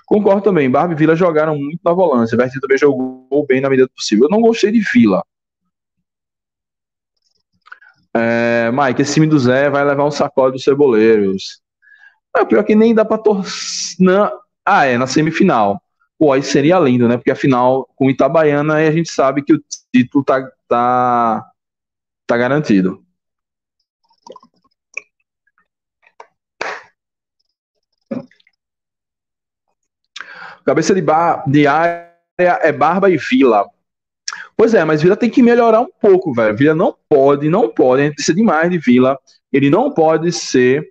[0.07, 0.67] Concordo também.
[0.67, 2.35] Barbie e Vila jogaram muito na volância.
[2.35, 4.25] Bertinho também jogou bem na medida do possível.
[4.25, 5.23] Eu não gostei de Vila.
[8.11, 11.61] É, Mike, esse time do Zé vai levar um sacode dos ceboleiros.
[12.35, 13.97] É, pior que nem dá pra torcer.
[14.65, 15.81] Ah, é, na semifinal.
[16.17, 17.17] Pô, aí seria lindo, né?
[17.17, 19.63] Porque a final com Itabaiana a gente sabe que o
[19.93, 21.49] título tá, tá,
[22.27, 23.03] tá garantido.
[30.65, 33.65] Cabeça de, bar, de área é Barba e Vila.
[34.55, 36.55] Pois é, mas Vila tem que melhorar um pouco, velho.
[36.55, 39.17] Vila não pode, não pode, a precisa demais de Vila.
[39.51, 40.87] Ele não pode ser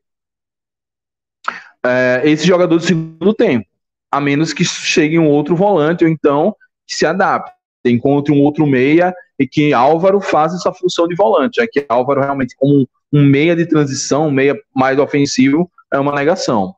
[1.85, 3.67] é, esse jogador do segundo tempo,
[4.11, 6.55] a menos que chegue um outro volante ou então
[6.87, 7.53] que se adapte,
[7.85, 12.21] encontre um outro meia e que Álvaro faça essa função de volante, já que Álvaro
[12.21, 16.75] realmente como um meia de transição, um meia mais ofensivo, é uma negação.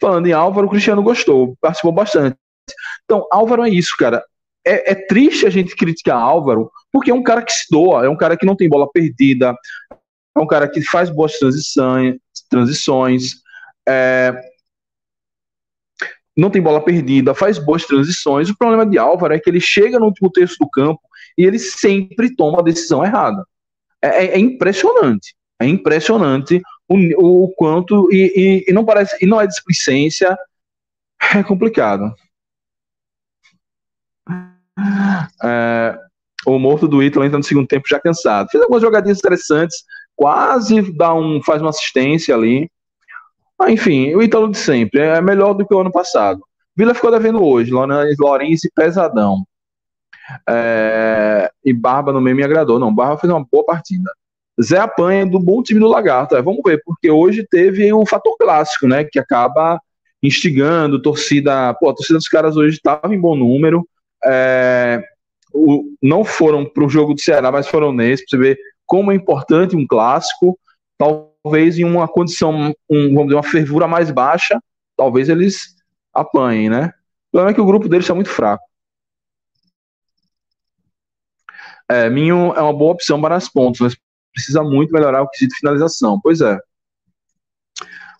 [0.00, 2.36] Falando em Álvaro, o Cristiano gostou, participou bastante.
[3.04, 4.24] Então, Álvaro é isso, cara.
[4.66, 8.08] É, é, triste a gente criticar Álvaro, porque é um cara que se doa, é
[8.08, 9.54] um cara que não tem bola perdida,
[10.36, 12.16] é um cara que faz boas transições,
[12.50, 13.45] transições
[13.88, 14.40] é,
[16.36, 18.50] não tem bola perdida, faz boas transições.
[18.50, 21.00] O problema de Álvaro é que ele chega no último terço do campo
[21.38, 23.44] e ele sempre toma a decisão errada.
[24.02, 25.34] É, é, é impressionante.
[25.60, 28.12] É impressionante o, o quanto.
[28.12, 29.16] E, e, e, não parece.
[29.22, 30.36] E não é displicência.
[31.34, 32.14] É complicado.
[35.42, 35.98] É,
[36.46, 38.48] o morto do Ítalo entra no segundo tempo já cansado.
[38.50, 39.82] Fez algumas jogadinhas interessantes,
[40.14, 42.70] quase dá um, faz uma assistência ali.
[43.58, 45.00] Ah, enfim, o Ítalo de sempre.
[45.00, 46.42] É melhor do que o ano passado.
[46.76, 47.72] Vila ficou devendo hoje.
[47.72, 49.46] Lourenço pesadão.
[50.48, 52.78] É, e Barba no meio me agradou.
[52.78, 54.10] Não, Barba fez uma boa partida.
[54.60, 56.36] Zé apanha do bom time do Lagarto.
[56.36, 59.04] É, vamos ver, porque hoje teve o fator clássico, né?
[59.04, 59.80] Que acaba
[60.22, 61.74] instigando, torcida.
[61.74, 63.86] Pô, a torcida dos caras hoje estava em bom número.
[64.24, 65.02] É,
[65.52, 69.12] o, não foram para o jogo do Ceará, mas foram nesse, para você ver como
[69.12, 70.58] é importante um clássico.
[71.46, 74.60] Talvez em uma condição, um, vamos dizer, uma fervura mais baixa,
[74.96, 75.76] talvez eles
[76.12, 76.86] apanhem, né?
[77.28, 78.64] O problema é que o grupo deles está muito fraco.
[81.88, 83.96] É, Minho é uma boa opção para as pontos, mas
[84.32, 86.20] precisa muito melhorar o quesito de finalização.
[86.20, 86.58] Pois é.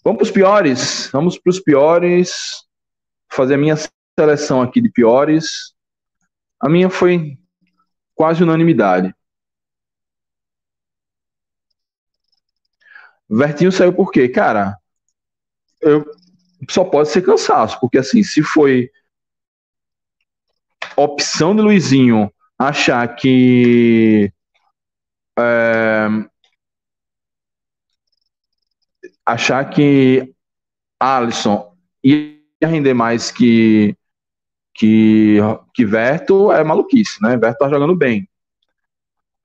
[0.04, 1.10] Vamos para os piores.
[1.10, 2.62] Vamos para os piores.
[3.32, 3.74] Fazer a minha
[4.16, 5.74] seleção aqui de piores.
[6.60, 7.36] A minha foi
[8.14, 9.12] quase unanimidade.
[13.28, 14.28] Vertinho saiu por quê?
[14.28, 14.76] Cara,
[15.80, 16.04] eu,
[16.70, 18.90] só pode ser cansaço, porque assim, se foi
[20.96, 24.32] opção de Luizinho achar que
[25.38, 26.06] é,
[29.24, 30.34] achar que
[30.98, 33.96] Alisson ia render mais que
[34.78, 35.38] que,
[35.74, 37.36] que Verto é maluquice, né?
[37.36, 38.28] Verto tá jogando bem.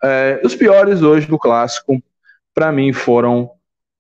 [0.04, 2.04] É, os piores hoje do clássico,
[2.54, 3.50] para mim, foram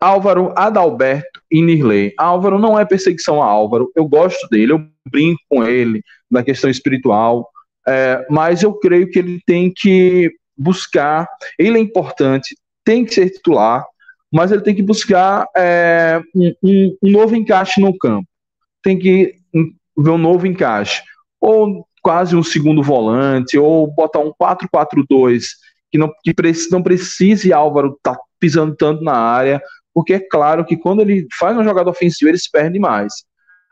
[0.02, 2.12] Álvaro, Adalberto e Nirley.
[2.18, 6.70] Álvaro não é perseguição a Álvaro, eu gosto dele, eu brinco com ele na questão
[6.70, 7.48] espiritual,
[7.88, 13.30] é, mas eu creio que ele tem que buscar, ele é importante, tem que ser
[13.30, 13.86] titular,
[14.32, 18.28] mas ele tem que buscar é, um, um, novo encaixe no campo.
[18.82, 19.36] Tem que
[19.98, 21.04] ver um novo encaixe.
[21.40, 25.44] Ou quase um segundo volante, ou botar um 4-4-2,
[25.92, 26.34] que não, que
[26.72, 29.62] não precise Álvaro estar tá pisando tanto na área,
[29.94, 33.14] porque é claro que quando ele faz uma jogada ofensiva, ele se perde mais.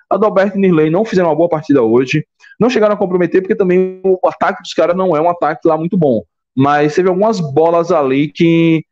[0.10, 2.26] Adalberto e Nirley não fizeram uma boa partida hoje,
[2.60, 5.78] não chegaram a comprometer, porque também o ataque dos caras não é um ataque lá
[5.78, 6.24] muito bom
[6.60, 8.84] mas teve algumas bolas ali que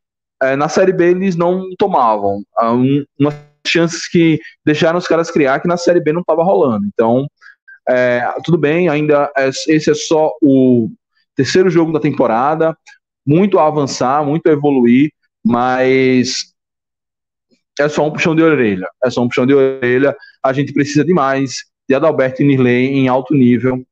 [0.41, 2.41] é, na Série B eles não tomavam.
[2.61, 3.35] Um, umas
[3.67, 6.85] chances que deixaram os caras criar que na Série B não estava rolando.
[6.85, 7.27] Então,
[7.89, 10.89] é, tudo bem, ainda é, esse é só o
[11.35, 12.73] terceiro jogo da temporada,
[13.25, 15.11] muito a avançar, muito a evoluir,
[15.45, 16.53] mas
[17.79, 18.87] é só um puxão de orelha.
[19.03, 20.15] É só um puxão de orelha.
[20.43, 23.85] A gente precisa demais de Adalberto e Nirley em alto nível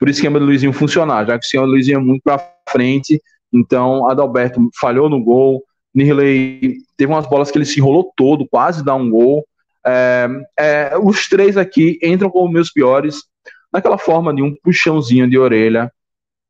[0.00, 2.02] por isso que o esquema do Luizinho funcionar, já que o esquema do Luizinho é
[2.02, 3.20] muito para frente,
[3.52, 5.62] então Adalberto falhou no gol,
[5.94, 9.44] Nirley teve umas bolas que ele se enrolou todo, quase dá um gol.
[9.86, 13.24] É, é, os três aqui entram como meus piores,
[13.70, 15.92] naquela forma de um puxãozinho de orelha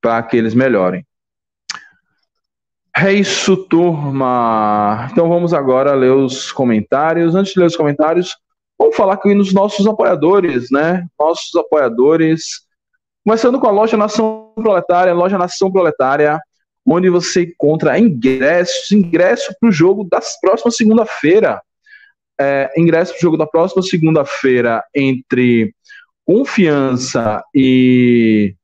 [0.00, 1.04] para que eles melhorem.
[2.96, 5.08] É isso, turma.
[5.12, 7.34] Então vamos agora ler os comentários.
[7.34, 8.36] Antes de ler os comentários,
[8.78, 11.06] vamos falar aqui nos nossos apoiadores, né?
[11.18, 12.68] Nossos apoiadores
[13.22, 16.40] Começando com a loja Nação Proletária, loja Nação Proletária,
[16.86, 21.60] onde você encontra ingressos, ingresso para o jogo da próxima segunda-feira.
[22.40, 25.74] É, ingresso para o jogo da próxima segunda-feira entre
[26.24, 28.54] Confiança e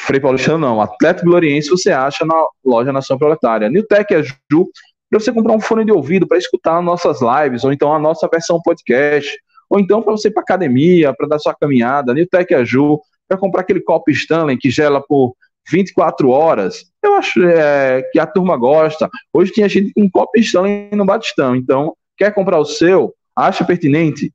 [0.00, 3.68] Frei Paulistano não, Atlético Gloriense você acha na loja Nação Proletária.
[3.68, 4.68] Newtec é Ju,
[5.10, 8.28] para você comprar um fone de ouvido para escutar nossas lives, ou então a nossa
[8.28, 9.36] versão podcast,
[9.70, 13.60] ou então para você ir para academia, para dar sua caminhada, Newtec Aju, para comprar
[13.60, 15.34] aquele copo Stanley que gela por
[15.70, 16.84] 24 horas.
[17.02, 19.08] Eu acho é, que a turma gosta.
[19.32, 23.14] Hoje tinha gente com copo Stanley no Batistão, então quer comprar o seu?
[23.36, 24.32] Acha pertinente?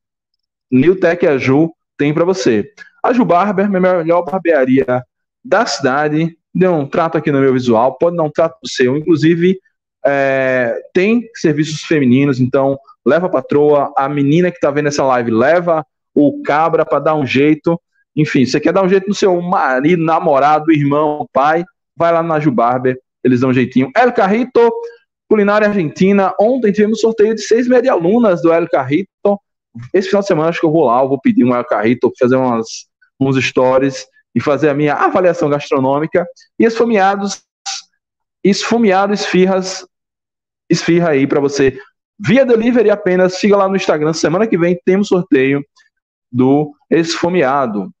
[0.70, 2.70] Newtec Aju tem para você.
[3.02, 5.04] A Ju Barber, minha melhor barbearia
[5.44, 8.96] da cidade, deu um trato aqui no meu visual, pode dar um trato no seu,
[8.96, 9.58] inclusive
[10.04, 15.30] é, tem serviços femininos, então leva a patroa, a menina que está vendo essa live
[15.30, 17.80] leva o cabra para dar um jeito.
[18.14, 21.64] Enfim, você quer dar um jeito no seu marido, namorado, irmão, pai,
[21.96, 23.90] vai lá na Ju Barber, eles dão um jeitinho.
[23.96, 24.70] El Carrito,
[25.28, 26.32] culinária argentina.
[26.40, 29.38] Ontem tivemos sorteio de seis alunas do El Carrito.
[29.94, 32.12] Esse final de semana acho que eu vou lá, eu vou pedir um El Carrito,
[32.18, 32.66] fazer umas,
[33.20, 36.26] uns stories e fazer a minha avaliação gastronômica.
[36.58, 37.42] E esfomeados,
[38.44, 39.86] esfomeado esfirras,
[40.68, 41.78] esfirra aí para você
[42.18, 43.34] via delivery apenas.
[43.34, 44.12] Siga lá no Instagram.
[44.12, 45.64] Semana que vem temos sorteio
[46.30, 47.92] do esfomeado.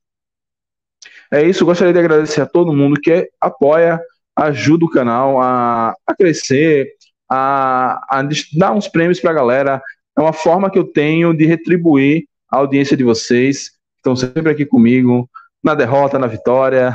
[1.32, 4.00] É isso, gostaria de agradecer a todo mundo que apoia,
[4.34, 6.92] ajuda o canal a, a crescer,
[7.30, 9.82] a, a dar uns prêmios para a galera.
[10.18, 14.66] É uma forma que eu tenho de retribuir a audiência de vocês, estão sempre aqui
[14.66, 15.30] comigo,
[15.62, 16.94] na derrota, na vitória.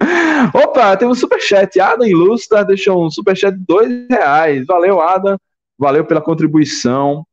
[0.54, 1.80] Opa, tem um superchat.
[1.80, 4.66] Adam Ilustra deixou um superchat de dois reais.
[4.66, 5.38] Valeu, Adam.
[5.78, 7.26] Valeu pela contribuição.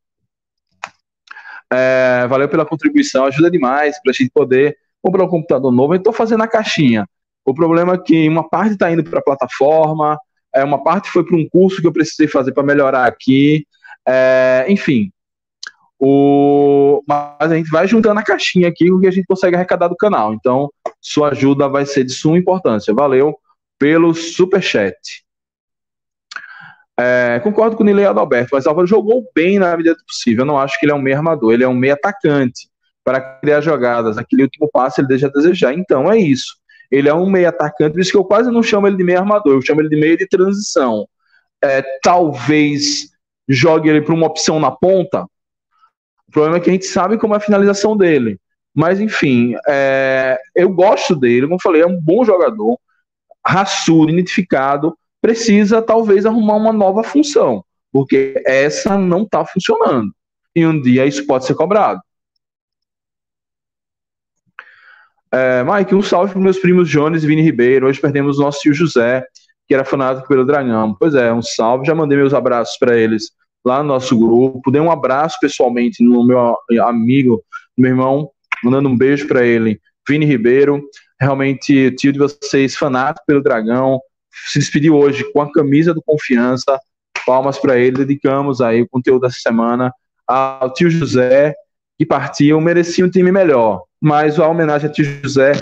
[1.72, 3.24] É, valeu pela contribuição.
[3.24, 5.94] Ajuda demais para a gente poder comprar um computador novo.
[5.94, 7.06] Eu estou fazendo a caixinha.
[7.44, 10.16] O problema é que uma parte está indo para a plataforma,
[10.54, 13.66] é, uma parte foi para um curso que eu precisei fazer para melhorar aqui.
[14.06, 15.10] É, enfim,
[16.04, 19.86] o, mas a gente vai juntando a caixinha aqui com que a gente consegue arrecadar
[19.86, 20.34] do canal.
[20.34, 20.68] Então,
[21.00, 22.92] sua ajuda vai ser de suma importância.
[22.92, 23.38] Valeu
[23.78, 24.96] pelo superchat.
[26.98, 30.42] É, concordo com o Nilei Adalberto, mas Álvaro jogou bem na medida do possível.
[30.42, 32.68] Eu não acho que ele é um meio armador, ele é um meio atacante
[33.04, 34.18] para criar jogadas.
[34.18, 35.72] Aquele último passe ele deixa a desejar.
[35.72, 36.56] Então é isso.
[36.90, 39.20] Ele é um meio atacante, por isso que eu quase não chamo ele de meio
[39.20, 41.06] armador, eu chamo ele de meio de transição.
[41.62, 43.08] É, talvez
[43.48, 45.26] jogue ele para uma opção na ponta.
[46.32, 48.40] O problema é que a gente sabe como é a finalização dele.
[48.74, 52.78] Mas, enfim, é, eu gosto dele, como falei, é um bom jogador,
[53.46, 60.10] raçudo, identificado, precisa talvez arrumar uma nova função, porque essa não está funcionando.
[60.56, 62.00] E um dia isso pode ser cobrado.
[65.30, 67.88] É, Mike, um salve para meus primos Jones e Vini Ribeiro.
[67.88, 69.22] Hoje perdemos nosso tio José,
[69.68, 70.96] que era fanático pelo Dragão.
[70.98, 71.84] Pois é, um salve.
[71.84, 73.32] Já mandei meus abraços para eles
[73.64, 74.70] lá no nosso grupo.
[74.70, 77.42] Dei um abraço pessoalmente no meu amigo,
[77.76, 78.30] meu irmão,
[78.62, 80.82] mandando um beijo para ele, Vini Ribeiro.
[81.20, 84.00] Realmente, tio de vocês, fanático pelo Dragão.
[84.50, 86.78] Se despediu hoje com a camisa do Confiança.
[87.24, 88.04] Palmas para ele.
[88.04, 89.92] Dedicamos aí o conteúdo dessa semana
[90.26, 91.54] ao tio José,
[91.98, 92.60] que partiu.
[92.60, 95.52] Merecia um time melhor mas a homenagem a Tio José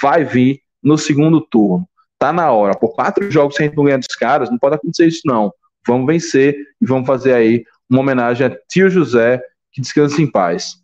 [0.00, 1.84] vai vir no segundo turno.
[2.16, 2.78] Tá na hora.
[2.78, 5.52] Por quatro jogos sem a gente não ganhar dos caras, não pode acontecer isso, não.
[5.86, 10.76] Vamos vencer e vamos fazer aí uma homenagem a Tio José, que descansa em paz.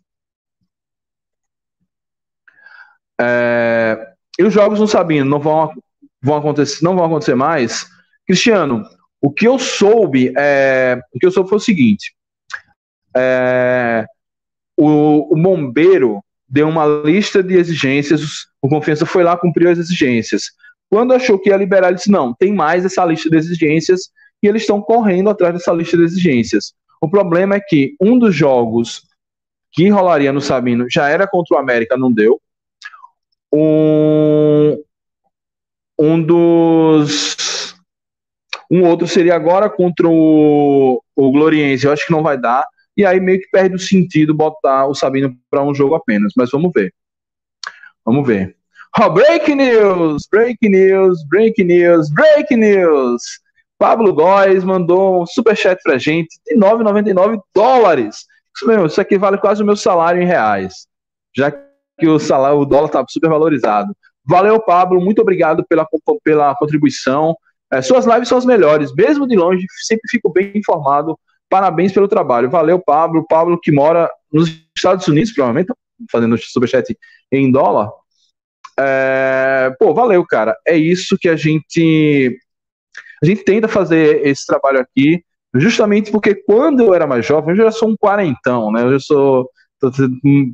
[3.19, 5.73] É, e os jogos no Sabino não vão,
[6.21, 7.85] vão acontecer, não vão acontecer mais.
[8.25, 8.83] Cristiano,
[9.21, 12.15] o que eu soube, é, o que eu soube foi o seguinte:
[13.15, 14.05] é,
[14.77, 18.21] o, o bombeiro deu uma lista de exigências,
[18.61, 20.51] o Confiança foi lá, cumpriu as exigências.
[20.89, 24.09] Quando achou que ia liberar, ele disse: não, tem mais essa lista de exigências
[24.45, 26.73] e eles estão correndo atrás dessa lista de exigências.
[27.01, 29.03] O problema é que um dos jogos
[29.71, 32.39] que rolaria no Sabino já era contra o América, não deu.
[33.51, 34.81] Um,
[35.99, 37.75] um dos.
[38.69, 41.85] Um outro seria agora contra o, o Gloriense.
[41.85, 42.65] Eu acho que não vai dar
[42.97, 46.33] e aí meio que perde o sentido botar o Sabino para um jogo apenas.
[46.37, 46.93] Mas vamos ver.
[48.05, 48.55] Vamos ver.
[48.97, 53.43] Oh, break news, break news, break news, break news.
[53.77, 58.25] Pablo Góes mandou um superchat pra gente de 9,99 dólares.
[58.55, 60.87] Isso mesmo, isso aqui vale quase o meu salário em reais.
[61.35, 63.95] Já que o salário, o dólar tá super valorizado.
[64.25, 65.87] Valeu, Pablo, muito obrigado pela,
[66.23, 67.35] pela contribuição.
[67.71, 71.17] É, suas lives são as melhores, mesmo de longe, sempre fico bem informado
[71.49, 72.49] Parabéns pelo trabalho.
[72.49, 73.25] Valeu, Pablo.
[73.27, 75.71] Pablo que mora nos Estados Unidos, provavelmente,
[76.11, 76.97] fazendo superchat
[77.31, 77.89] em dólar.
[78.77, 80.57] É, pô, valeu, cara.
[80.67, 82.37] É isso que a gente
[83.21, 85.23] a gente tenta fazer esse trabalho aqui,
[85.55, 88.83] justamente porque quando eu era mais jovem, eu já sou um quarentão, né?
[88.83, 89.49] Eu já sou
[89.79, 89.91] tô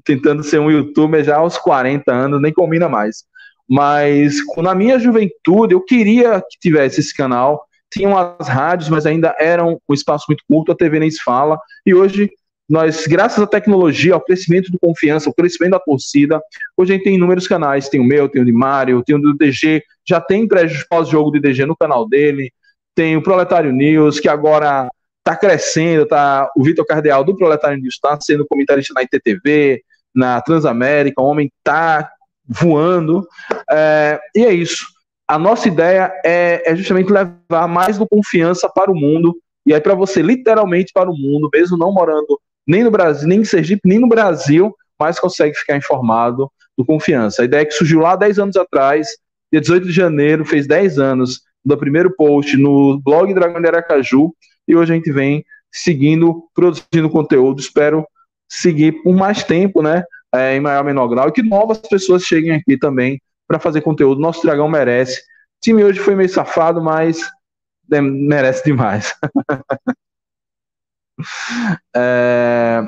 [0.03, 3.23] tentando ser um youtuber já aos 40 anos, nem combina mais.
[3.69, 9.35] Mas na minha juventude eu queria que tivesse esse canal tinham as rádios, mas ainda
[9.37, 12.31] eram um espaço muito curto, a TV nem se fala, e hoje
[12.71, 16.41] nós, graças à tecnologia, ao crescimento do confiança, ao crescimento da torcida,
[16.77, 19.21] hoje a gente tem inúmeros canais, tem o meu, tem o de Mário, tem o
[19.21, 20.47] do DG, já tem
[20.89, 22.49] pós-jogo de DG no canal dele,
[22.95, 27.95] tem o Proletário News, que agora está crescendo, tá, o Vitor Cardeal do Proletário News
[27.95, 29.81] está sendo comentarista na ITTV,
[30.15, 32.09] na Transamérica, o homem está
[32.47, 33.27] voando,
[33.69, 34.85] é, e é isso.
[35.27, 39.81] A nossa ideia é, é justamente levar mais do confiança para o mundo, e aí
[39.81, 42.39] para você literalmente para o mundo, mesmo não morando
[42.71, 47.41] nem no Brasil, nem em Sergipe, nem no Brasil, mas consegue ficar informado do confiança.
[47.41, 49.07] A ideia que surgiu lá 10 anos atrás,
[49.51, 54.33] dia 18 de janeiro, fez 10 anos do primeiro post no blog Dragão de Aracaju
[54.67, 57.59] e hoje a gente vem seguindo, produzindo conteúdo.
[57.59, 58.05] Espero
[58.49, 60.03] seguir por mais tempo, né?
[60.33, 63.81] É, em maior ou menor grau, e que novas pessoas cheguem aqui também para fazer
[63.81, 64.21] conteúdo.
[64.21, 65.19] Nosso Dragão merece.
[65.19, 65.23] O
[65.61, 67.19] time hoje foi meio safado, mas
[67.89, 69.13] merece demais.
[71.95, 72.81] é...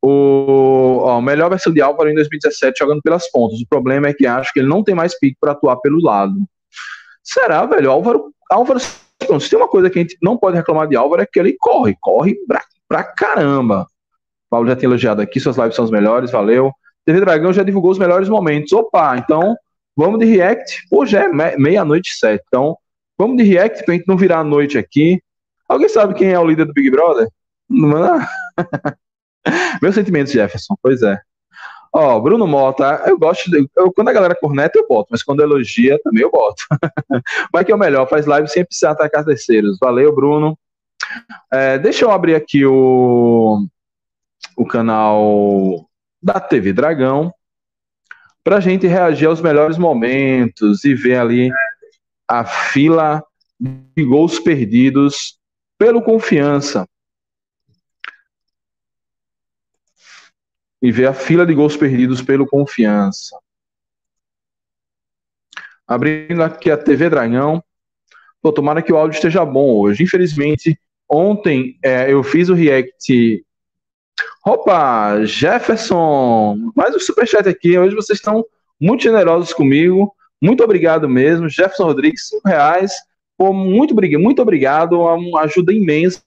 [0.00, 3.60] O, ó, melhor versão de Álvaro em 2017 jogando pelas pontas.
[3.60, 6.36] O problema é que acho que ele não tem mais pique para atuar pelo lado.
[7.22, 7.90] Será, velho?
[7.90, 11.26] Álvaro, Álvaro, se tem uma coisa que a gente não pode reclamar de Álvaro é
[11.26, 13.82] que ele corre, corre pra, pra caramba.
[13.82, 16.72] O Paulo já tem elogiado aqui, suas lives são as melhores, valeu.
[17.04, 18.72] TV Dragão já divulgou os melhores momentos.
[18.72, 19.56] Opa, então
[19.96, 20.86] vamos de react.
[20.90, 22.44] Hoje é meia-noite sete.
[22.46, 22.76] Então,
[23.18, 25.20] vamos de react pra gente não virar a noite aqui.
[25.68, 27.28] Alguém sabe quem é o líder do Big Brother?
[27.68, 28.20] Não,
[29.82, 31.20] Meus sentimentos, Jefferson, pois é.
[31.92, 33.50] Ó, Bruno Mota, eu gosto.
[33.50, 36.62] De, eu, quando a galera corneta, eu boto, mas quando elogia, também eu boto.
[37.52, 39.78] Mas que é o melhor, faz live sem precisar atacar terceiros.
[39.80, 40.58] Valeu, Bruno.
[41.50, 43.66] É, deixa eu abrir aqui o,
[44.56, 45.88] o canal
[46.22, 47.32] da TV Dragão
[48.44, 51.50] para a gente reagir aos melhores momentos e ver ali
[52.28, 53.24] a fila
[53.58, 55.38] de gols perdidos
[55.78, 56.86] pelo confiança.
[60.80, 63.36] e ver a fila de gols perdidos pelo Confiança.
[65.86, 67.62] Abrindo aqui a TV Dragão.
[68.40, 70.04] Pô, tomara que o áudio esteja bom hoje.
[70.04, 73.44] Infelizmente, ontem é, eu fiz o react.
[74.46, 77.76] Opa, Jefferson, mais um superchat aqui.
[77.76, 78.44] Hoje vocês estão
[78.80, 80.14] muito generosos comigo.
[80.42, 81.48] Muito obrigado mesmo.
[81.48, 82.92] Jefferson Rodrigues, cinco reais.
[83.36, 84.96] Pô, muito, muito obrigado.
[84.96, 86.22] É uma ajuda imensa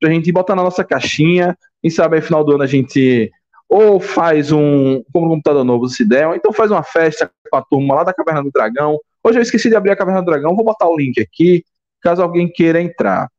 [0.00, 1.56] para a gente botar na nossa caixinha.
[1.80, 3.30] Quem sabe aí, final do ano a gente
[3.72, 7.62] ou faz um, um computador novo se der, ou então faz uma festa com a
[7.62, 8.98] turma lá da Caverna do Dragão.
[9.24, 11.64] Hoje eu esqueci de abrir a Caverna do Dragão, vou botar o link aqui,
[12.02, 13.30] caso alguém queira entrar.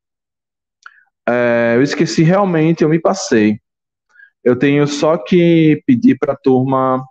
[1.30, 3.60] É, eu esqueci realmente, eu me passei.
[4.44, 7.06] Eu tenho só que pedir para a turma,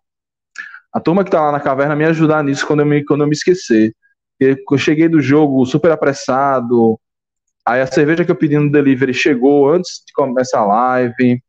[0.93, 3.27] a turma que está lá na caverna, me ajudar nisso quando eu me, quando eu
[3.27, 3.95] me esquecer.
[4.39, 6.99] Eu cheguei do jogo super apressado,
[7.67, 11.43] aí a cerveja que eu pedi no delivery chegou antes de começar a live.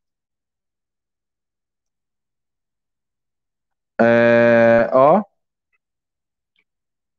[3.99, 5.23] É, ó.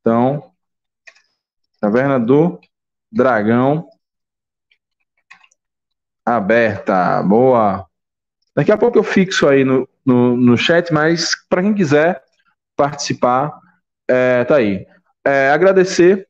[0.01, 0.53] Então,
[1.81, 2.59] Caverna do
[3.13, 3.89] Dragão
[6.25, 7.23] aberta.
[7.23, 7.87] Boa.
[8.55, 12.23] Daqui a pouco eu fixo aí no, no, no chat, mas para quem quiser
[12.77, 13.53] participar,
[14.09, 14.87] é, tá aí.
[15.25, 16.27] É, agradecer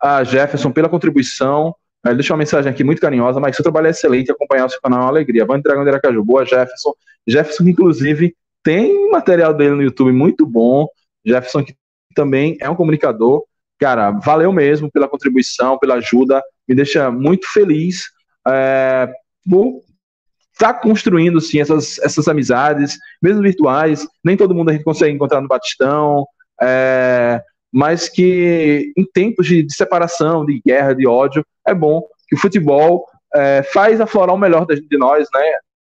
[0.00, 1.74] a Jefferson pela contribuição.
[2.04, 4.80] É, deixa uma mensagem aqui muito carinhosa, mas seu trabalho é excelente, acompanhar o seu
[4.80, 5.44] canal é uma alegria.
[5.44, 6.24] Band Dragão de Aracaju.
[6.24, 6.92] Boa, Jefferson.
[7.26, 10.86] Jefferson, inclusive, tem material dele no YouTube muito bom.
[11.24, 11.74] Jefferson, que
[12.14, 13.44] também é um comunicador.
[13.78, 16.42] Cara, valeu mesmo pela contribuição, pela ajuda.
[16.66, 18.04] Me deixa muito feliz
[18.48, 19.12] é,
[19.48, 19.82] por
[20.56, 24.06] estar tá construindo sim, essas, essas amizades, mesmo virtuais.
[24.24, 26.26] Nem todo mundo a gente consegue encontrar no Batistão.
[26.60, 27.40] É,
[27.72, 32.38] mas que em tempos de, de, separação, de guerra, de ódio, é bom que o
[32.38, 33.04] futebol
[33.34, 35.52] é, faz aflorar o melhor de, de nós, né?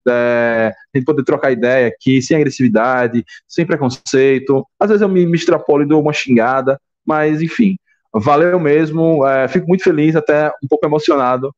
[0.07, 4.66] é, a gente poder trocar ideia aqui, sem agressividade, sem preconceito.
[4.80, 7.78] Às vezes eu me, me extrapolo e dou uma xingada, mas enfim,
[8.14, 9.26] valeu mesmo.
[9.26, 11.53] É, fico muito feliz, até um pouco emocionado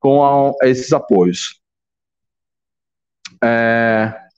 [0.00, 1.60] com a, esses apoios.
[3.46, 4.28] É,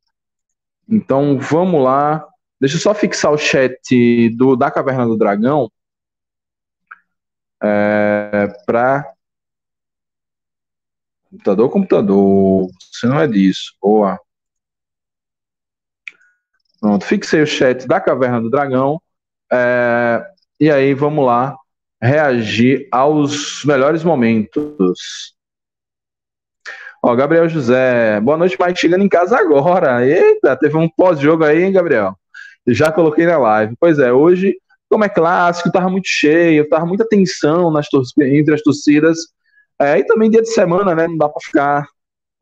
[0.89, 2.27] então vamos lá.
[2.61, 5.71] Deixa eu só fixar o chat do, da Caverna do Dragão
[7.63, 9.15] é, para
[11.31, 12.71] Computador, computador.
[12.91, 13.75] Você não é disso.
[13.81, 14.19] Boa.
[16.81, 19.01] Pronto, fixei o chat da Caverna do Dragão.
[19.53, 20.25] É,
[20.59, 21.57] e aí, vamos lá
[22.01, 25.37] reagir aos melhores momentos.
[27.03, 28.81] Ó, Gabriel José, boa noite, Mike.
[28.81, 30.05] Chegando em casa agora.
[30.05, 32.17] Eita, teve um pós-jogo aí, hein, Gabriel?
[32.67, 33.75] Já coloquei na live.
[33.79, 34.57] Pois é, hoje,
[34.91, 37.87] como é clássico, tava muito cheio, tava muita tensão nas
[38.21, 39.19] entre as torcidas.
[39.81, 41.07] É, e também dia de semana, né?
[41.07, 41.89] Não dá para ficar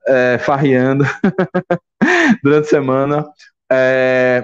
[0.09, 1.05] é, farreando
[2.43, 3.27] durante a semana.
[3.71, 4.43] É,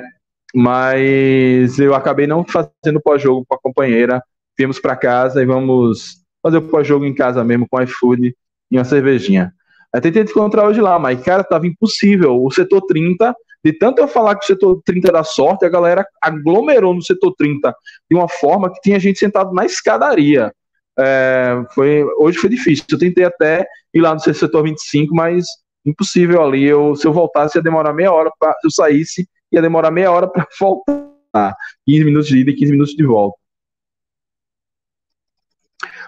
[0.55, 4.23] mas eu acabei não fazendo pós-jogo com a companheira.
[4.59, 8.37] Viemos para casa e vamos fazer o pós-jogo em casa mesmo, com iFood
[8.71, 9.55] e uma cervejinha.
[9.95, 12.43] Eu tentei encontrar hoje lá, mas, cara, tava impossível.
[12.43, 16.07] O setor 30, de tanto eu falar que o setor 30 da sorte, a galera
[16.21, 17.75] aglomerou no setor 30
[18.11, 20.53] de uma forma que tinha gente sentado na escadaria.
[20.99, 22.85] É, foi, hoje foi difícil.
[22.91, 25.45] Eu tentei até ir lá no setor 25, mas
[25.85, 26.65] impossível ali.
[26.65, 30.27] Eu, se eu voltasse, ia demorar meia hora para eu saísse, ia demorar meia hora
[30.27, 31.55] para voltar.
[31.87, 33.37] 15 minutos de ida e 15 minutos de volta.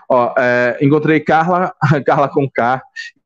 [0.09, 1.75] Ó, é, encontrei Carla,
[2.05, 2.83] Carla com K,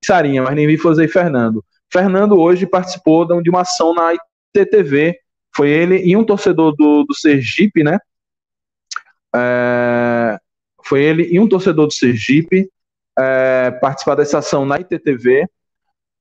[0.09, 1.63] Sarinha, mas nem vi fazer Fernando.
[1.93, 4.15] Fernando hoje participou de uma ação na
[4.57, 5.19] ITTV.
[5.55, 7.99] Foi ele e um torcedor do, do Sergipe, né?
[9.37, 10.39] É,
[10.83, 12.71] foi ele e um torcedor do Sergipe
[13.19, 15.47] é, participar dessa ação na ITTV.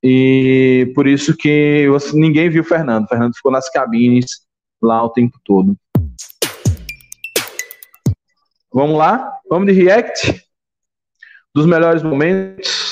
[0.03, 3.07] E por isso que ninguém viu Fernando.
[3.07, 4.45] Fernando ficou nas cabines
[4.81, 5.77] lá o tempo todo.
[8.73, 9.31] Vamos lá?
[9.49, 10.43] Vamos de react?
[11.55, 12.86] Dos melhores momentos.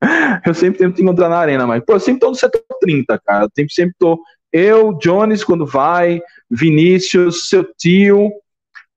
[0.46, 3.44] Eu sempre tento encontrar na arena, mas pô, eu sempre tô no setor 30, cara.
[3.44, 4.20] Eu sempre, sempre tô.
[4.52, 6.20] Eu, Jones, quando vai,
[6.50, 8.30] Vinícius, seu tio.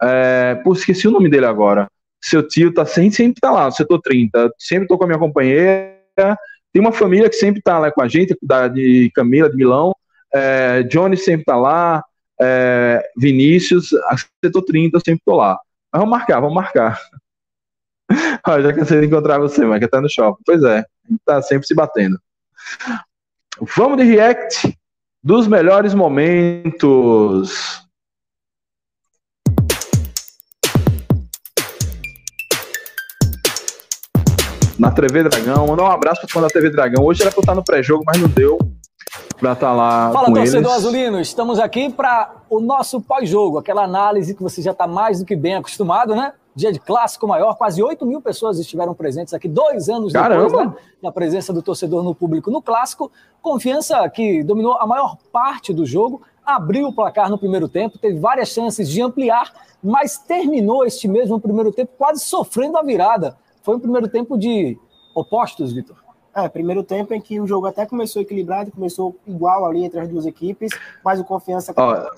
[0.02, 0.56] É...
[0.64, 1.88] Pô, esqueci o nome dele agora.
[2.22, 4.52] Seu tio tá sempre, sempre tá lá no setor 30.
[4.58, 5.98] Sempre tô com a minha companheira.
[6.72, 9.94] Tem uma família que sempre tá lá com a gente, da, de Camila, de Milão.
[10.34, 12.04] É, Johnny sempre tá lá.
[12.42, 13.90] É, Vinícius,
[14.44, 15.60] setor 30, eu sempre tô lá.
[15.92, 17.00] Mas vamos marcar, vamos marcar.
[18.44, 20.42] ah, já cansei de encontrar você, mas que tá no shopping.
[20.46, 22.20] Pois é, a gente tá sempre se batendo.
[23.76, 24.78] Vamos de react
[25.24, 27.82] dos melhores momentos.
[34.78, 37.06] Na TV Dragão, mandar um abraço para fã da TV Dragão.
[37.06, 38.58] Hoje era para estar no pré-jogo, mas não deu
[39.40, 40.12] para estar tá lá.
[40.12, 40.86] Fala, com torcedor eles.
[40.86, 41.22] azulino.
[41.22, 45.36] Estamos aqui para o nosso pós-jogo, aquela análise que você já está mais do que
[45.36, 46.34] bem acostumado, né?
[46.56, 50.46] Dia de clássico maior, quase 8 mil pessoas estiveram presentes aqui, dois anos Caramba.
[50.46, 53.12] depois né, da presença do torcedor no público no clássico.
[53.42, 58.20] Confiança que dominou a maior parte do jogo, abriu o placar no primeiro tempo, teve
[58.20, 59.52] várias chances de ampliar,
[59.84, 63.36] mas terminou este mesmo primeiro tempo quase sofrendo a virada.
[63.64, 64.78] Foi um primeiro tempo de
[65.16, 65.98] opostos, Vitor.
[66.36, 70.10] É, primeiro tempo em que o jogo até começou equilibrado, começou igual ali entre as
[70.10, 70.72] duas equipes,
[71.04, 71.74] mas o Confiança...
[71.78, 72.10] Ó,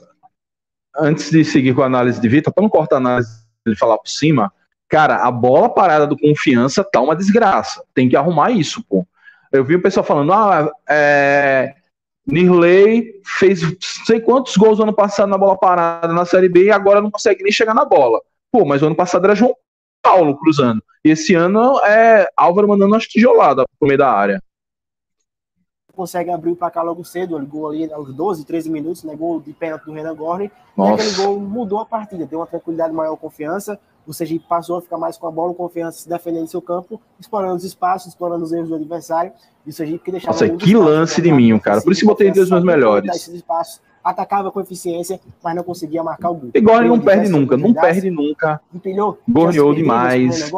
[0.98, 4.10] antes de seguir com a análise de Vitor, não cortar a análise ele falar por
[4.10, 4.52] cima,
[4.88, 7.84] cara, a bola parada do confiança tá uma desgraça.
[7.94, 9.06] Tem que arrumar isso, pô.
[9.52, 11.76] Eu vi o pessoal falando, ah, é.
[12.28, 13.62] Nirley fez
[14.04, 17.12] sei quantos gols no ano passado na bola parada na Série B e agora não
[17.12, 18.20] consegue nem chegar na bola.
[18.52, 19.56] Pô, mas o ano passado era João
[20.02, 20.84] Paulo cruzando.
[21.04, 24.42] E esse ano é Álvaro mandando umas tijoladas pro meio da área
[25.96, 29.40] consegue abrir o placar logo cedo, ele gol ali aos 12, 13 minutos, né, gol
[29.40, 33.16] de pênalti do Renan Gorni, e aquele gol mudou a partida, deu uma tranquilidade maior,
[33.16, 36.62] confiança, o Sergipe passou a ficar mais com a bola, confiança, se defendendo em seu
[36.62, 39.32] campo, explorando os espaços, explorando os erros do adversário,
[39.66, 40.34] e o Sergipe que deixava...
[40.34, 43.10] Nossa, que lance de mim, cara, por isso que botei entre os meus melhores.
[43.16, 46.50] Esses espaços, atacava com eficiência, mas não conseguia marcar o gol.
[46.54, 48.62] E Gorni não perde nunca, não perde nunca.
[48.72, 49.18] Empilhou.
[49.28, 50.52] Gorneou demais.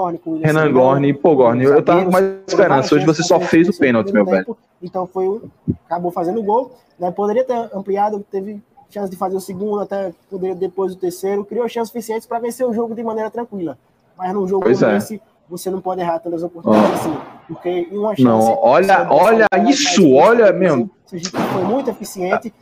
[0.43, 2.93] Renan Gorni, pô, Gorni, eu tava com mais esperança.
[2.93, 4.58] Hoje você só fez o pênalti, meu velho.
[4.84, 5.41] Então foi
[5.86, 6.76] acabou fazendo o gol.
[7.00, 7.10] Né?
[7.10, 11.45] Poderia ter ampliado, teve chance de fazer o segundo, até poderia depois o terceiro.
[11.45, 13.78] Criou chances suficientes para vencer o jogo de maneira tranquila.
[14.18, 14.98] Mas num jogo pois como é.
[14.98, 17.10] esse, você não pode errar tantas oportunidades oh.
[17.10, 17.18] assim.
[17.48, 18.24] Porque em uma chance.
[18.24, 20.89] Não, olha, olha isso, olha mesmo.
[21.06, 22.54] Foi muito eficiente.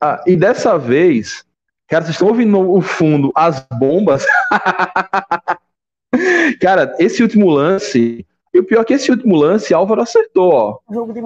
[0.00, 1.44] Ah, e dessa vez,
[1.88, 4.24] cara, vocês estão ouvindo no fundo as bombas?
[6.60, 8.26] cara, esse último lance.
[8.54, 10.78] E o pior é que esse último lance, Álvaro acertou, ó.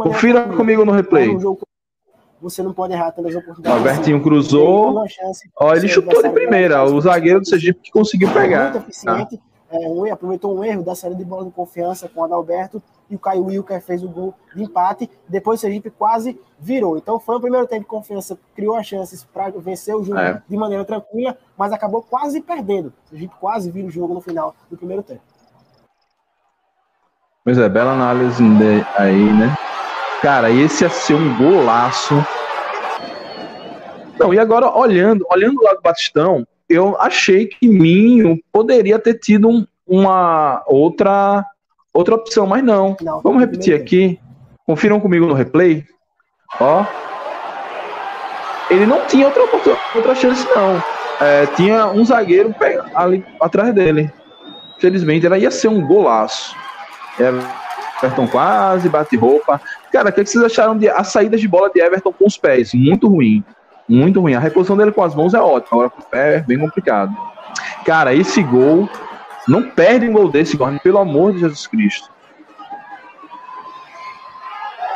[0.02, 1.28] Confira comigo no replay.
[2.40, 3.78] você não pode errar tantas oportunidades.
[3.78, 5.04] Albertinho cruzou.
[5.60, 6.84] Ó, ele chutou de primeira.
[6.84, 8.72] O zagueiro do Sergipe que conseguiu pegar.
[8.72, 9.40] Muito eficiente.
[9.40, 12.82] Ah é, um, aproveitou um erro da saída de bola de confiança com o Adalberto
[13.12, 15.08] e o Caio Wilker fez o gol de empate.
[15.28, 16.96] Depois o Sergipe quase virou.
[16.96, 20.42] Então foi o primeiro tempo de confiança, criou as chances para vencer o jogo é.
[20.48, 22.86] de maneira tranquila, mas acabou quase perdendo.
[23.04, 25.20] O Sergipe quase vira o jogo no final do primeiro tempo.
[27.44, 28.42] Pois é, bela análise
[28.96, 29.54] aí, né?
[30.22, 32.14] Cara, esse ia ser um golaço.
[34.18, 39.48] Não, e agora olhando, olhando lá do Batistão, eu achei que Minho poderia ter tido
[39.48, 41.44] um, uma outra
[41.92, 42.96] outra opção, mas não.
[43.00, 44.18] não Vamos repetir aqui.
[44.66, 45.84] Confiram comigo no replay.
[46.60, 46.84] Ó.
[48.70, 49.42] Ele não tinha outra,
[49.94, 50.82] outra chance, não.
[51.20, 52.54] É, tinha um zagueiro
[52.94, 54.10] ali atrás dele.
[54.78, 56.56] Felizmente, ela ia ser um golaço.
[57.18, 59.60] Everton quase bate roupa.
[59.92, 62.72] Cara, o que vocês acharam de a saída de bola de Everton com os pés?
[62.74, 63.44] Muito ruim.
[63.88, 64.34] Muito ruim.
[64.34, 67.14] A reposição dele com as mãos é ótima, agora com o pé é bem complicado.
[67.84, 68.88] Cara, esse gol.
[69.48, 72.10] Não perde um gol desse, Gorne, pelo amor de Jesus Cristo.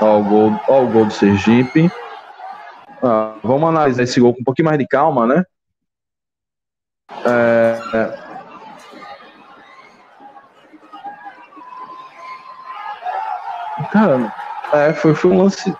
[0.00, 1.90] Ó o gol, o gol do Sergipe.
[3.02, 5.44] Ah, vamos analisar esse gol com um pouquinho mais de calma, né?
[7.24, 8.26] É, é.
[13.92, 14.34] Cara,
[14.72, 15.74] é, foi, foi um lance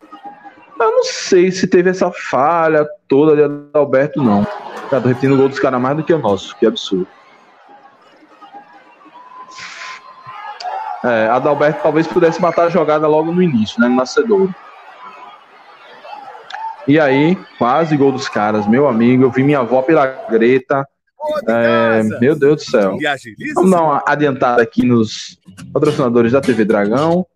[0.79, 4.45] eu não sei se teve essa falha toda de Adalberto, não.
[4.91, 7.09] Cara, tô repetindo o gol dos caras mais do que o nosso, que absurdo.
[11.05, 13.89] É, Adalberto talvez pudesse matar a jogada logo no início, né?
[13.89, 14.51] No nascedor.
[16.89, 19.25] E aí, quase gol dos caras, meu amigo.
[19.25, 20.87] Eu vi minha avó pela Greta.
[21.49, 22.97] É, meu Deus do céu.
[23.55, 25.39] Vamos dar uma adiantada aqui nos
[25.73, 27.27] patrocinadores da TV Dragão.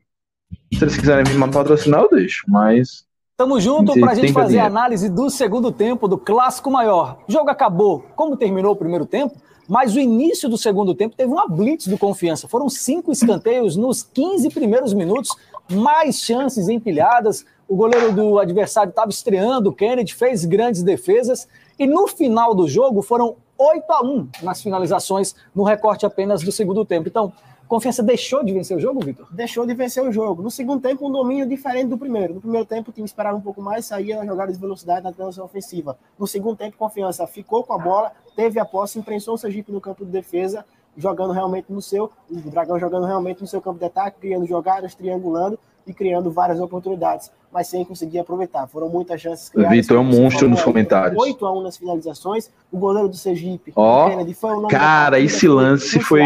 [0.72, 3.04] Se eles quiserem me patrocinar, eu deixo, mas.
[3.36, 7.18] Tamo junto para a gente fazer a análise do segundo tempo do Clássico Maior.
[7.28, 8.04] O jogo acabou.
[8.14, 9.34] Como terminou o primeiro tempo?
[9.70, 12.48] Mas o início do segundo tempo teve uma blitz do confiança.
[12.48, 15.30] Foram cinco escanteios nos 15 primeiros minutos,
[15.70, 17.46] mais chances empilhadas.
[17.68, 21.46] O goleiro do adversário estava estreando, o Kennedy fez grandes defesas.
[21.78, 26.50] E no final do jogo foram 8 a 1 nas finalizações, no recorte apenas do
[26.50, 27.06] segundo tempo.
[27.06, 27.32] Então,
[27.70, 29.28] Confiança deixou de vencer o jogo, Vitor?
[29.32, 30.42] Deixou de vencer o jogo.
[30.42, 32.34] No segundo tempo, um domínio diferente do primeiro.
[32.34, 35.12] No primeiro tempo, o time esperava um pouco mais, saía na jogada de velocidade na
[35.12, 35.96] transição ofensiva.
[36.18, 39.80] No segundo tempo, Confiança ficou com a bola, teve a posse, imprensou o Sergipe no
[39.80, 40.64] campo de defesa,
[40.96, 44.92] jogando realmente no seu, o Dragão jogando realmente no seu campo de ataque, criando jogadas,
[44.96, 45.56] triangulando
[45.86, 48.66] e criando várias oportunidades, mas sem conseguir aproveitar.
[48.66, 49.76] Foram muitas chances criadas.
[49.76, 51.20] Vitor é um monstro nos comentários.
[51.20, 52.50] 8 a 1 nas finalizações.
[52.70, 56.22] O goleiro do Sergipe, oh, Kennedy, foi o nome Cara, esse lance foi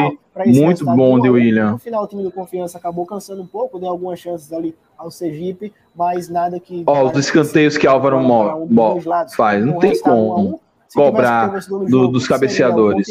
[0.46, 1.72] muito bom de William.
[1.72, 5.10] No final, o time do Confiança acabou cansando um pouco, deu algumas chances ali ao
[5.10, 6.82] Sergipe, mas nada que.
[6.86, 9.00] Ó, oh, os escanteios que Álvaro Mo, Mo
[9.34, 10.60] faz, não tem como
[10.94, 13.08] cobrar do, dos cabeceadores.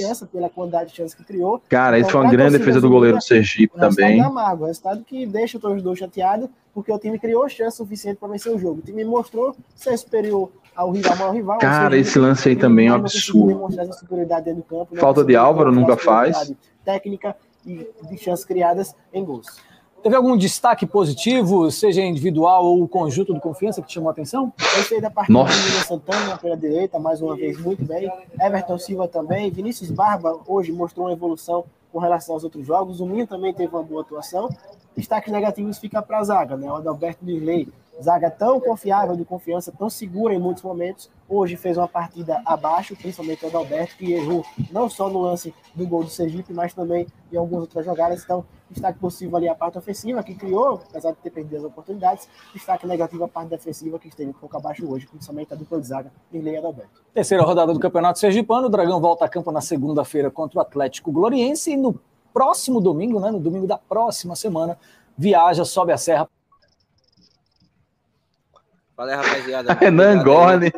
[1.27, 4.21] Criou, Cara, então, isso foi uma grande defesa do goleiro do Sergipe também.
[4.21, 8.53] Amargo, resultado que deixa o torcedor chateado, porque o time criou chance suficiente para vencer
[8.53, 8.79] o jogo.
[8.79, 11.59] O time mostrou ser superior ao rival, ao rival.
[11.59, 13.67] Cara, esse lance aí também é um absurdo.
[14.63, 16.51] Campo, Falta de Álvaro nunca faz.
[16.83, 19.47] Técnica e de chances criadas em gols.
[20.03, 24.51] Teve algum destaque positivo, seja individual ou o conjunto do confiança que chamou a atenção?
[24.75, 25.55] Gostei da partida Nossa.
[25.55, 28.11] do William Santana pela direita, mais uma vez muito bem.
[28.37, 29.49] Everton Silva também.
[29.49, 32.99] Vinícius Barba hoje mostrou uma evolução com relação aos outros jogos.
[32.99, 34.49] O Minho também teve uma boa atuação.
[34.93, 36.69] Destaques negativos fica para a zaga, né?
[36.69, 37.69] O Adalberto Dirley
[38.03, 41.09] zaga tão confiável, de confiança, tão segura em muitos momentos.
[41.27, 45.87] Hoje fez uma partida abaixo, principalmente o Adalberto, que errou não só no lance do
[45.87, 48.23] gol do Sergipe, mas também em algumas outras jogadas.
[48.23, 52.27] Então, destaque possível ali a parte ofensiva, que criou, apesar de ter perdido as oportunidades.
[52.53, 55.87] Destaque negativo a parte defensiva, que esteve um pouco abaixo hoje, principalmente a dupla de
[55.87, 57.01] zaga, e Adalberto.
[57.13, 58.67] Terceira rodada do Campeonato Sergipano.
[58.67, 61.99] O Dragão volta a campo na segunda-feira contra o Atlético Gloriense e no
[62.33, 64.77] próximo domingo, né, no domingo da próxima semana,
[65.17, 66.27] viaja, sobe a serra
[68.97, 69.73] Aí, rapaziada.
[69.79, 70.71] Renan Gorne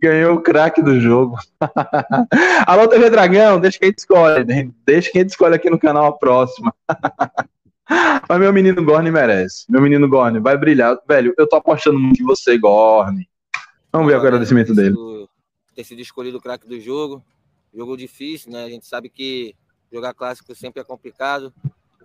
[0.00, 1.36] ganhou o craque do jogo.
[2.66, 4.44] Alô, TV Dragão, deixa quem escolhe.
[4.44, 4.70] Né?
[4.86, 6.74] Deixa quem escolhe aqui no canal a próxima.
[8.28, 9.64] Mas meu menino Gorne merece.
[9.68, 10.98] Meu menino Gorne vai brilhar.
[11.06, 13.28] Velho, eu tô apostando muito em você, Gorne.
[13.92, 14.96] Vamos ver o agradecimento dele.
[15.74, 17.22] Ter sido escolhido o craque do jogo.
[17.74, 18.64] Jogo difícil, né?
[18.64, 19.54] A gente sabe que
[19.92, 21.52] jogar clássico sempre é complicado.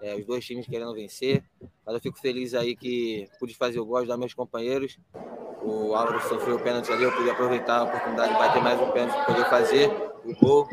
[0.02, 1.44] É, os dois times querendo vencer.
[1.86, 4.98] Mas eu fico feliz aí que pude fazer o gol, ajudar meus companheiros.
[5.62, 8.92] O Álvaro sofreu o pênalti ali, eu pude aproveitar a oportunidade de bater mais um
[8.92, 9.92] pênalti para poder fazer
[10.24, 10.68] o gol.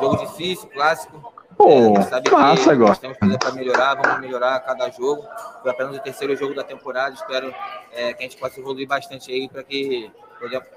[0.00, 1.34] Jogo difícil, clássico.
[1.56, 2.88] Pô, é, sabe massa agora.
[2.88, 5.22] Nós temos que fazer para melhorar, vamos melhorar cada jogo.
[5.60, 7.14] Foi apenas o terceiro jogo da temporada.
[7.14, 7.54] Espero
[7.92, 10.10] é, que a gente possa evoluir bastante aí para que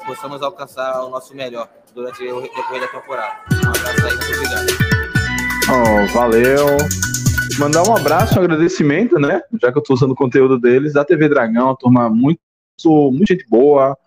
[0.05, 3.35] possamos alcançar o nosso melhor durante o decorrer da temporada.
[3.51, 4.95] Um abraço aí, muito obrigado.
[5.67, 6.77] Oh, valeu.
[7.57, 9.41] Mandar um abraço, um agradecimento, né?
[9.61, 12.39] Já que eu estou usando o conteúdo deles, da TV Dragão, a turma muito,
[12.85, 13.97] muito gente boa,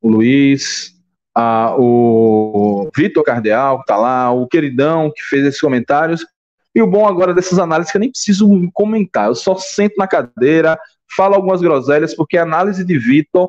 [0.00, 0.94] o Luiz,
[1.34, 6.24] a, o Vitor Cardeal, que tá lá, o queridão que fez esses comentários.
[6.74, 10.06] E o bom agora dessas análises que eu nem preciso comentar, eu só sento na
[10.06, 10.78] cadeira,
[11.16, 13.48] falo algumas groselhas, porque a análise de Vitor,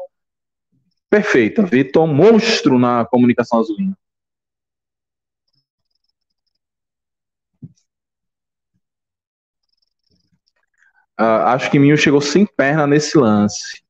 [1.09, 1.61] perfeita.
[1.61, 3.95] Vitor, monstro na comunicação azulina.
[11.23, 13.81] Uh, acho que Minho chegou sem perna nesse lance.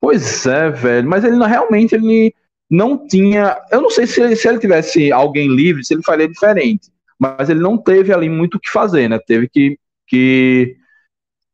[0.00, 1.08] Pois é, velho.
[1.08, 2.34] Mas ele não, realmente ele
[2.70, 3.60] não tinha.
[3.70, 6.90] Eu não sei se ele, se ele tivesse alguém livre, se ele faria diferente.
[7.18, 9.18] Mas ele não teve ali muito o que fazer, né?
[9.26, 9.78] Teve que.
[10.06, 10.76] que,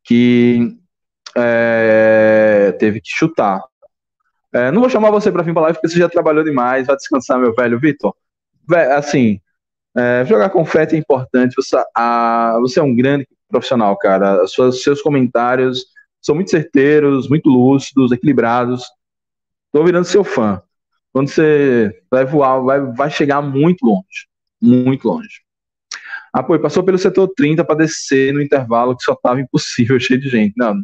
[0.05, 0.77] que
[1.35, 3.61] é, teve que chutar.
[4.53, 6.87] É, não vou chamar você para vir para live porque você já trabalhou demais.
[6.87, 8.15] Vai descansar, meu velho Vitor.
[8.95, 9.39] Assim,
[9.97, 11.55] é, jogar confete é importante.
[11.55, 14.45] Você, a, você é um grande profissional, cara.
[14.47, 15.85] Suas, seus comentários
[16.21, 18.83] são muito certeiros, muito lúcidos, equilibrados.
[19.71, 20.61] Tô virando seu fã.
[21.11, 24.27] Quando você vai voar, vai, vai chegar muito longe.
[24.61, 25.41] Muito longe.
[26.31, 30.19] Ah, pô, passou pelo setor 30 para descer no intervalo que só tava impossível, cheio
[30.19, 30.53] de gente.
[30.55, 30.75] Não,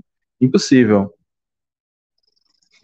[0.42, 1.14] impossível.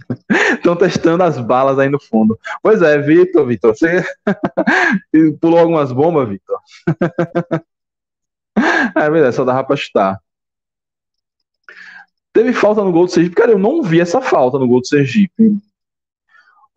[0.53, 2.37] Estão testando as balas aí no fundo.
[2.61, 4.03] Pois é, Vitor, Vitor, você
[5.39, 6.59] pulou algumas bombas, Vitor?
[8.57, 10.19] É verdade, só dava pra chutar.
[12.33, 13.35] Teve falta no gol do Sergipe.
[13.35, 15.57] Cara, eu não vi essa falta no gol do Sergipe.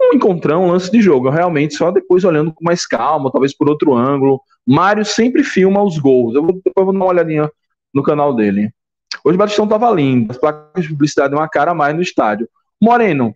[0.00, 1.30] Um encontrão, um lance de jogo.
[1.30, 4.40] Realmente, só depois olhando com mais calma, talvez por outro ângulo.
[4.66, 6.34] Mário sempre filma os gols.
[6.34, 7.50] Eu vou, depois vou dar uma olhadinha
[7.92, 8.72] no canal dele.
[9.24, 10.32] Hoje o Batistão tava lindo.
[10.32, 12.48] As placas de publicidade uma cara a mais no estádio.
[12.80, 13.34] Moreno,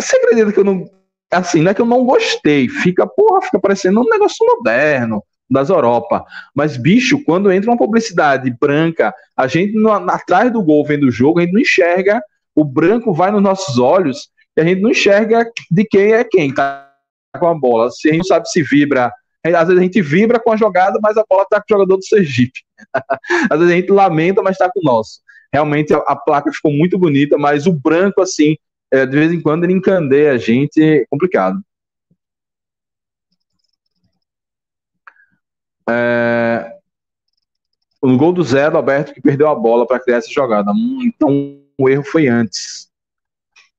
[0.00, 0.88] você acredita que eu não.
[1.30, 2.68] Assim, não é que eu não gostei.
[2.68, 6.24] Fica, porra, fica parecendo um negócio moderno das Europa.
[6.54, 11.10] Mas, bicho, quando entra uma publicidade branca, a gente no, atrás do gol vendo o
[11.10, 12.20] jogo, a gente não enxerga,
[12.54, 16.52] o branco vai nos nossos olhos e a gente não enxerga de quem é quem
[16.52, 16.92] tá
[17.38, 17.90] com a bola.
[17.90, 19.12] Se a gente não sabe se vibra.
[19.44, 21.96] Às vezes a gente vibra com a jogada, mas a bola tá com o jogador
[21.96, 22.60] do Sergipe.
[23.50, 25.20] Às vezes a gente lamenta, mas tá com o nosso.
[25.52, 28.56] Realmente a, a placa ficou muito bonita, mas o branco, assim,
[28.92, 31.58] é, de vez em quando ele encandeia a gente, é complicado.
[35.88, 36.78] É,
[38.02, 40.70] no gol do Zé, Alberto, que perdeu a bola para criar essa jogada.
[41.02, 42.88] Então o erro foi antes.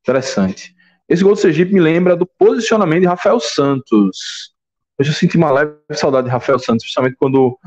[0.02, 0.76] Interessante.
[1.08, 4.54] Esse gol do Sergipe me lembra do posicionamento de Rafael Santos.
[5.00, 7.58] Hoje eu senti uma leve saudade de Rafael Santos, principalmente quando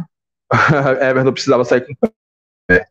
[1.01, 1.95] Everton precisava sair com
[2.67, 2.87] pé.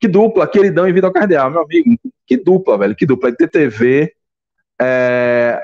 [0.00, 1.98] Que dupla, queridão e Vitor Cardeal, meu amigo.
[2.26, 3.30] Que dupla, velho, que dupla.
[3.30, 4.12] A TTV
[4.80, 5.62] é,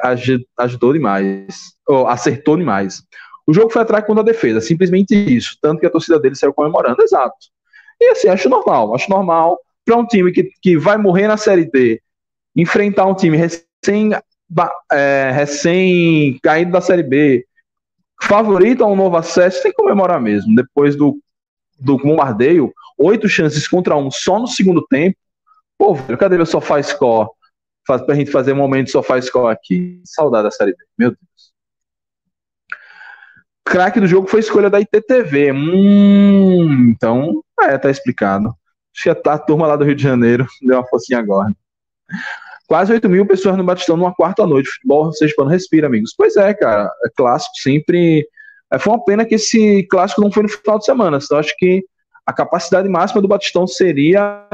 [0.58, 3.02] ajudou demais, ou acertou demais.
[3.46, 5.56] O jogo foi atrás contra a defesa, simplesmente isso.
[5.60, 7.36] Tanto que a torcida dele saiu comemorando, exato.
[8.00, 11.64] E assim, acho normal, acho normal para um time que, que vai morrer na Série
[11.64, 12.00] D,
[12.54, 14.10] enfrentar um time recém,
[14.90, 17.44] é, recém caído da Série B,
[18.22, 20.54] favorito a um novo acesso, tem que comemorar mesmo.
[20.54, 21.18] Depois do,
[21.78, 25.16] do bombardeio, oito chances contra um só no segundo tempo.
[25.76, 27.28] Pô, velho, cadê meu sofá score?
[27.84, 30.00] Faz, pra gente fazer um momento sofá score aqui.
[30.04, 31.31] Saudade da Série B, meu Deus.
[33.64, 35.52] Craque do jogo foi escolha da ITTV.
[35.52, 38.54] Hum, então, é, tá explicado.
[38.94, 41.54] Acho que a, turma lá do Rio de Janeiro deu uma focinha agora.
[42.66, 44.68] Quase 8 mil pessoas no Batistão numa quarta noite.
[44.70, 46.14] Futebol Sergipano respira, amigos.
[46.16, 46.90] Pois é, cara.
[47.04, 48.26] É clássico sempre.
[48.72, 51.18] É, foi uma pena que esse clássico não foi no final de semana.
[51.22, 51.84] Então, acho que
[52.26, 54.46] a capacidade máxima do Batistão seria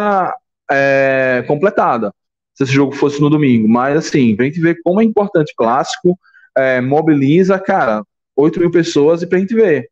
[0.71, 2.13] é, completada
[2.55, 3.69] se esse jogo fosse no domingo.
[3.69, 6.19] Mas, assim, a gente ver como é importante clássico,
[6.57, 8.03] é, mobiliza, cara,
[8.39, 9.91] 8 mil pessoas e pra gente ver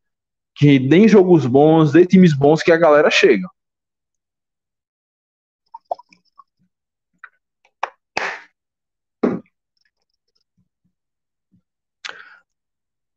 [0.55, 3.49] que tem jogos bons, tem times bons que a galera chega.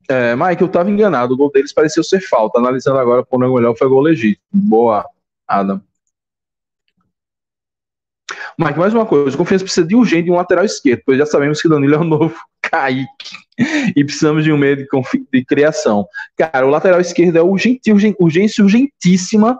[0.09, 1.35] É, Mike, eu tava enganado.
[1.35, 2.57] O gol deles pareceu ser falta.
[2.57, 4.43] Analisando agora por o melhor, foi gol legítimo.
[4.51, 5.05] Boa,
[5.47, 5.79] Adam.
[8.57, 9.37] Mike, mais uma coisa.
[9.37, 12.03] Confiança precisa de urgente de um lateral esquerdo, pois já sabemos que Danilo é o
[12.03, 13.37] novo Kaique.
[13.95, 14.87] E precisamos de um meio de,
[15.33, 16.07] de criação.
[16.37, 19.59] Cara, o lateral esquerdo é urgente, urgente, urgência urgentíssima.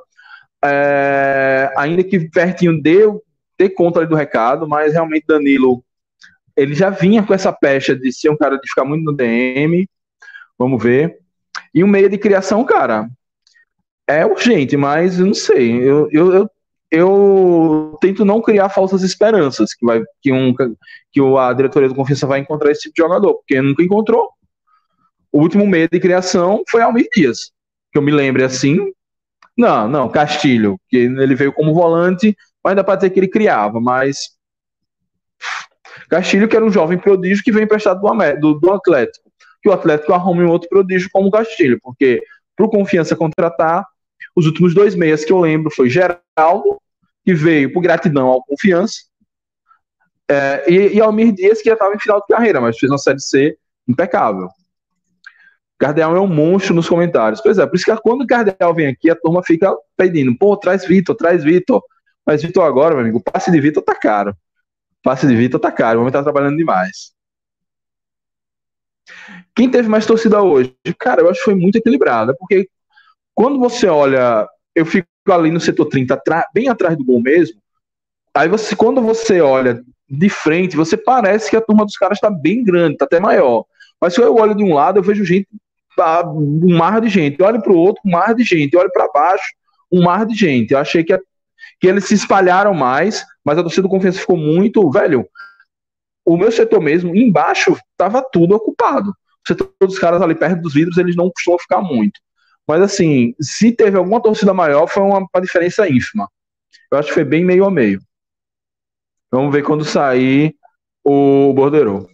[0.64, 3.22] É, ainda que pertinho deu
[3.58, 5.84] ter conta do recado, mas realmente Danilo
[6.56, 9.88] ele já vinha com essa pecha de ser um cara de ficar muito no DM.
[10.58, 11.18] Vamos ver.
[11.74, 13.10] E um meio de criação, cara,
[14.08, 15.82] é urgente, mas eu não sei.
[15.82, 16.50] Eu, eu, eu
[16.92, 22.26] eu tento não criar falsas esperanças que, vai, que, um, que a diretoria do Confiança
[22.26, 24.30] vai encontrar esse tipo de jogador, porque nunca encontrou.
[25.32, 27.52] O último meio de criação foi Almir Dias,
[27.92, 28.80] que eu me lembre assim.
[29.56, 33.80] Não, não, Castilho, que ele veio como volante, mas ainda para ter que ele criava,
[33.80, 34.40] mas
[36.10, 39.30] Castilho, que era um jovem prodígio que veio emprestado do, do, do Atlético,
[39.62, 42.24] que o Atlético arrume um outro prodígio como Castilho, porque
[42.56, 43.86] para o Confiança contratar,
[44.36, 46.82] os últimos dois meses que eu lembro foi Geraldo,
[47.24, 49.00] que veio por gratidão ao confiança,
[50.30, 53.00] é, e, e Almir Dias, que já estava em final de carreira, mas fez uma
[53.00, 53.58] série C
[53.88, 54.48] impecável.
[55.80, 57.42] Cardeal é um monstro nos comentários.
[57.42, 60.56] Pois é, por isso que quando o Cardeal vem aqui, a turma fica pedindo, pô,
[60.56, 61.82] traz Vitor, traz Vitor.
[62.26, 64.36] Mas Vitor agora, meu amigo, passe de Vitor tá caro.
[65.02, 67.14] Passe de Vitor tá caro, o homem tá trabalhando demais.
[69.56, 70.76] Quem teve mais torcida hoje?
[71.00, 72.70] Cara, eu acho que foi muito equilibrada, porque
[73.40, 76.22] quando você olha, eu fico ali no setor 30,
[76.54, 77.58] bem atrás do gol mesmo.
[78.36, 82.30] Aí você, quando você olha de frente, você parece que a turma dos caras está
[82.30, 83.64] bem grande, está até maior.
[84.02, 85.48] Mas se eu olho de um lado, eu vejo gente,
[86.28, 87.40] um mar de gente.
[87.40, 88.74] Eu olho para o outro, um mar de gente.
[88.74, 89.56] Eu olho para baixo,
[89.90, 90.74] um mar de gente.
[90.74, 91.18] Eu achei que,
[91.80, 95.26] que eles se espalharam mais, mas a torcida do Confiança ficou muito, velho.
[96.26, 99.12] O meu setor mesmo, embaixo, estava tudo ocupado.
[99.12, 102.20] O setor dos caras ali perto dos vidros, eles não costumam ficar muito.
[102.70, 106.30] Mas assim, se teve alguma torcida maior, foi uma, uma diferença ínfima.
[106.92, 108.00] Eu acho que foi bem meio a meio.
[109.32, 110.56] Vamos ver quando sair
[111.04, 112.08] o Bordeiro.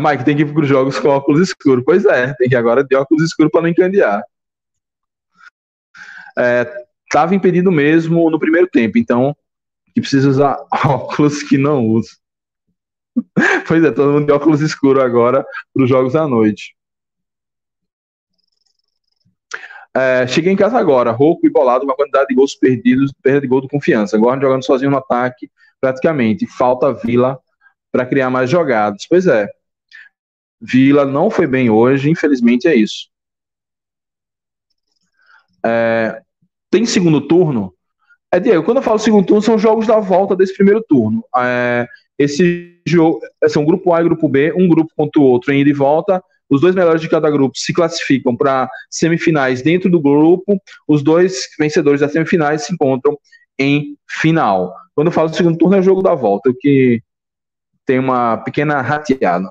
[0.00, 1.84] Mike tem que ir para os jogos com óculos escuros.
[1.84, 4.22] Pois é, tem que agora ter óculos escuros para não encandear.
[7.08, 9.36] Estava é, impedido mesmo no primeiro tempo, então
[9.92, 12.10] que precisa usar óculos que não usa.
[13.66, 15.44] pois é, todo mundo de óculos escuros agora
[15.74, 16.76] para os jogos à noite.
[19.96, 23.46] É, cheguei em casa agora, rouco e bolado, uma quantidade de gols perdidos, perda de
[23.46, 24.16] gol de confiança.
[24.16, 25.48] Agora jogando sozinho no ataque,
[25.80, 26.46] praticamente.
[26.46, 27.38] Falta Vila
[27.92, 29.06] para criar mais jogadas.
[29.08, 29.48] Pois é.
[30.60, 33.08] Vila não foi bem hoje, infelizmente é isso.
[35.64, 36.20] É,
[36.70, 37.72] tem segundo turno?
[38.32, 41.24] É, Diego, quando eu falo segundo turno, são jogos da volta desse primeiro turno.
[41.36, 41.86] É,
[42.18, 45.70] esse jogo são grupo A e grupo B, um grupo contra o outro em ida
[45.70, 46.20] e volta.
[46.54, 50.60] Os dois melhores de cada grupo se classificam para semifinais dentro do grupo.
[50.86, 53.18] Os dois vencedores das semifinais se encontram
[53.58, 54.74] em final.
[54.94, 57.02] Quando eu falo segundo turno, é o jogo da volta, que
[57.84, 59.50] tem uma pequena rateada.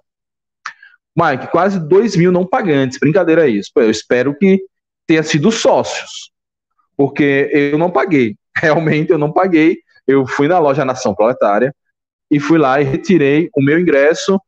[1.16, 2.98] Mike, quase 2 mil não pagantes.
[2.98, 3.72] Brincadeira isso.
[3.76, 4.64] Eu espero que
[5.06, 6.32] tenha sido sócios,
[6.96, 8.36] porque eu não paguei.
[8.58, 9.78] Realmente eu não paguei.
[10.08, 11.74] Eu fui na loja Nação Proletária
[12.32, 14.40] e fui lá e retirei o meu ingresso,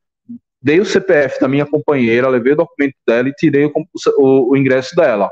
[0.66, 3.72] dei o CPF da minha companheira, levei o documento dela e tirei o,
[4.18, 5.30] o, o ingresso dela.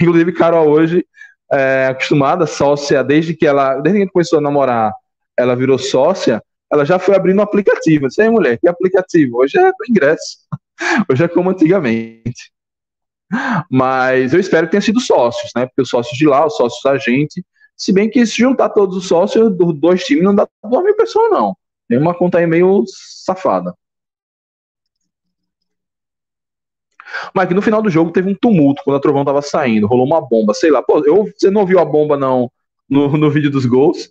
[0.00, 1.04] Inclusive, Carol hoje
[1.50, 4.92] é acostumada, sócia, desde que ela, desde que começou a namorar,
[5.36, 6.40] ela virou sócia,
[6.72, 8.06] ela já foi abrindo um aplicativo.
[8.16, 9.38] Eu mulher, que aplicativo?
[9.38, 10.38] Hoje é ingresso.
[11.10, 12.52] Hoje é como antigamente.
[13.68, 15.66] Mas eu espero que tenha sido sócios, né?
[15.66, 17.44] Porque os sócios de lá, os sócios da gente,
[17.76, 20.94] se bem que se juntar todos os sócios dos dois times não dá duas mil
[20.94, 21.56] pessoas, não.
[21.88, 23.74] Tem uma conta aí meio safada.
[27.34, 30.06] Mas que no final do jogo teve um tumulto quando a Trovão tava saindo, rolou
[30.06, 30.82] uma bomba, sei lá.
[30.82, 32.50] Pô, eu, você não viu a bomba não
[32.88, 34.10] no, no vídeo dos gols?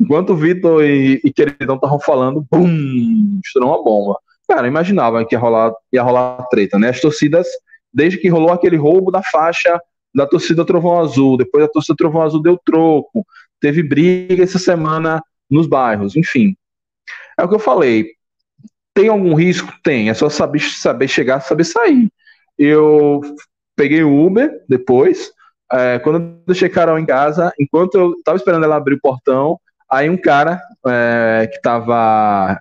[0.00, 4.18] Enquanto o Vitor e, e Queridão estavam falando, bum, estourou uma bomba.
[4.48, 6.90] Cara, imaginava que ia rolar, ia rolar treta, né?
[6.90, 7.46] As torcidas,
[7.92, 9.80] desde que rolou aquele roubo da faixa
[10.14, 13.26] da torcida Trovão Azul, depois a torcida Trovão Azul deu troco,
[13.60, 16.56] teve briga essa semana nos bairros, enfim.
[17.38, 18.10] É o que eu falei.
[18.92, 19.72] Tem algum risco?
[19.82, 20.08] Tem.
[20.08, 22.08] É só saber, saber chegar, saber sair.
[22.58, 23.20] Eu
[23.76, 25.32] peguei o Uber depois.
[25.72, 29.58] É, quando eu deixei Carol em casa, enquanto eu estava esperando ela abrir o portão,
[29.90, 32.58] aí um cara é, que estava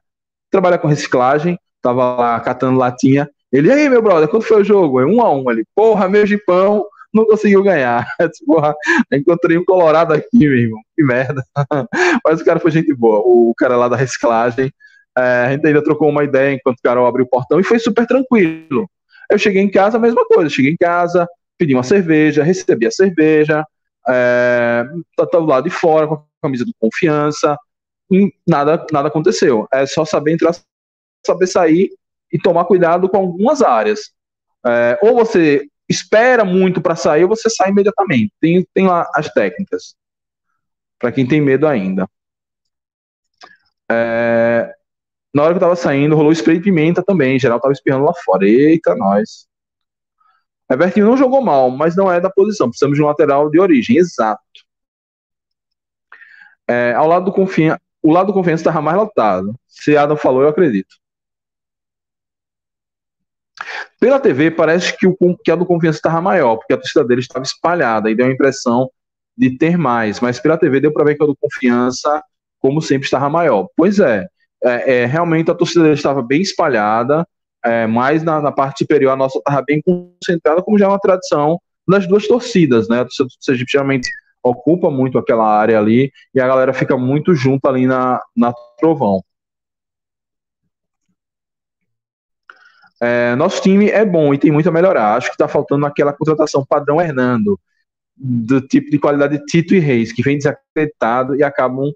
[0.49, 3.29] trabalha com reciclagem, estava lá catando latinha.
[3.51, 4.99] Ele, aí, meu brother, quando foi o jogo?
[4.99, 5.49] É um a um.
[5.49, 8.07] Ele, porra, meu jipão não conseguiu ganhar.
[8.45, 8.73] porra,
[9.11, 10.79] encontrei um colorado aqui, meu irmão.
[10.95, 11.43] Que merda.
[12.25, 13.19] Mas o cara foi gente boa.
[13.19, 14.71] O cara lá da reciclagem.
[15.15, 17.77] É, a gente ainda trocou uma ideia enquanto o Carol abriu o portão e foi
[17.77, 18.89] super tranquilo.
[19.33, 20.47] Eu cheguei em casa, a mesma coisa.
[20.47, 21.27] Cheguei em casa,
[21.57, 23.65] pedi uma cerveja, recebi a cerveja,
[24.07, 24.83] é,
[25.17, 27.57] tá, do lado de fora com a camisa de confiança,
[28.47, 29.67] nada, nada aconteceu.
[29.73, 30.55] É só saber entrar,
[31.25, 31.89] saber sair
[32.31, 34.11] e tomar cuidado com algumas áreas.
[34.65, 38.31] É, ou você espera muito para sair ou você sai imediatamente.
[38.39, 39.95] Tem, tem lá as técnicas.
[40.99, 42.07] Para quem tem medo ainda.
[43.91, 44.73] É,
[45.33, 47.39] na hora que eu tava saindo, rolou spray de pimenta também.
[47.39, 48.47] Geral, tava espirrando lá fora.
[48.47, 49.47] Eita, nós.
[50.69, 52.69] Everton não jogou mal, mas não é da posição.
[52.69, 53.97] Precisamos de um lateral de origem.
[53.97, 54.41] Exato.
[56.67, 59.55] É, ao lado do Confiança, o lado do Confiança estava mais lotado.
[59.67, 60.95] Se Adam falou, eu acredito.
[63.99, 67.21] Pela TV, parece que, o, que a do Confiança estava maior, porque a torcida dele
[67.21, 68.89] estava espalhada e deu a impressão
[69.37, 70.19] de ter mais.
[70.19, 72.21] Mas pela TV deu para ver que a do Confiança,
[72.59, 73.67] como sempre, estava maior.
[73.75, 74.27] Pois é,
[74.63, 77.27] é, é realmente a torcida estava bem espalhada,
[77.63, 80.99] é, mas na, na, parte superior a nossa estava bem concentrada, como já é uma
[80.99, 83.01] tradição das duas torcidas, né?
[83.01, 84.09] A torcida do geralmente
[84.41, 89.23] ocupa muito aquela área ali e a galera fica muito junto ali na, na Trovão.
[93.01, 95.15] É, nosso time é bom e tem muito a melhorar.
[95.15, 97.59] Acho que está faltando aquela contratação padrão Hernando,
[98.15, 101.91] do tipo de qualidade de Tito e Reis, que vem desacreditado e acabam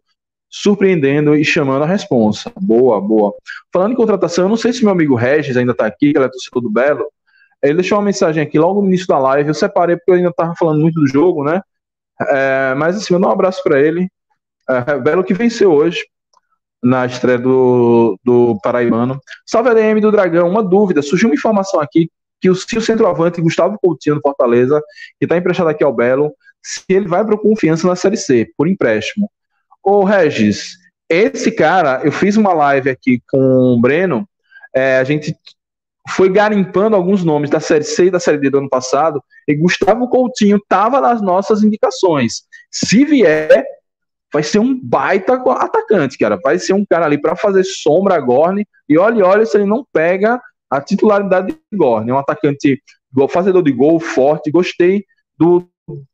[0.50, 2.52] surpreendendo e chamando a responsa.
[2.60, 3.34] Boa, boa.
[3.72, 6.26] Falando em contratação, eu não sei se meu amigo Regis ainda está aqui, que ele
[6.26, 7.06] é torcedor do Belo.
[7.62, 9.50] Ele deixou uma mensagem aqui logo no início da live.
[9.50, 11.62] Eu separei porque eu ainda estava falando muito do jogo, né?
[12.30, 14.08] É, mas assim, eu dou um abraço para ele.
[14.70, 16.00] É, Belo que venceu hoje
[16.82, 19.20] na estreia do, do Paraibano.
[19.46, 23.78] Salve ADM do Dragão, uma dúvida, surgiu uma informação aqui que o, se centroavante Gustavo
[23.82, 24.82] Coutinho do Fortaleza,
[25.20, 26.32] que está emprestado aqui ao Belo,
[26.62, 29.30] se ele vai para Confiança na Série C, por empréstimo.
[29.90, 30.78] Ô Regis,
[31.10, 34.28] esse cara, eu fiz uma live aqui com o Breno,
[34.76, 35.34] é, a gente
[36.10, 39.56] foi garimpando alguns nomes da Série C e da Série D do ano passado, e
[39.56, 42.42] Gustavo Coutinho estava nas nossas indicações.
[42.70, 43.64] Se vier,
[44.34, 46.38] vai ser um baita atacante, cara.
[46.44, 48.68] Vai ser um cara ali para fazer sombra a Gorne.
[48.90, 50.38] E olha, olha se ele não pega
[50.70, 52.12] a titularidade de Gorne.
[52.12, 52.84] É um atacante
[53.30, 54.52] fazedor de gol, forte.
[54.52, 55.06] Gostei
[55.40, 55.66] do,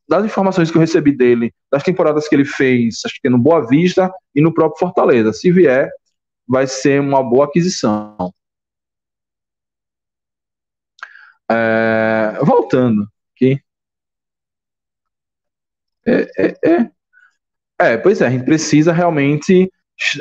[0.08, 3.66] das informações que eu recebi dele, das temporadas que ele fez, acho que no Boa
[3.68, 5.34] Vista e no próprio Fortaleza.
[5.34, 5.90] Se vier,
[6.48, 8.34] vai ser uma boa aquisição.
[11.50, 13.60] É, voltando aqui.
[16.06, 16.92] É, é, é,
[17.80, 19.72] é, pois é, a gente precisa realmente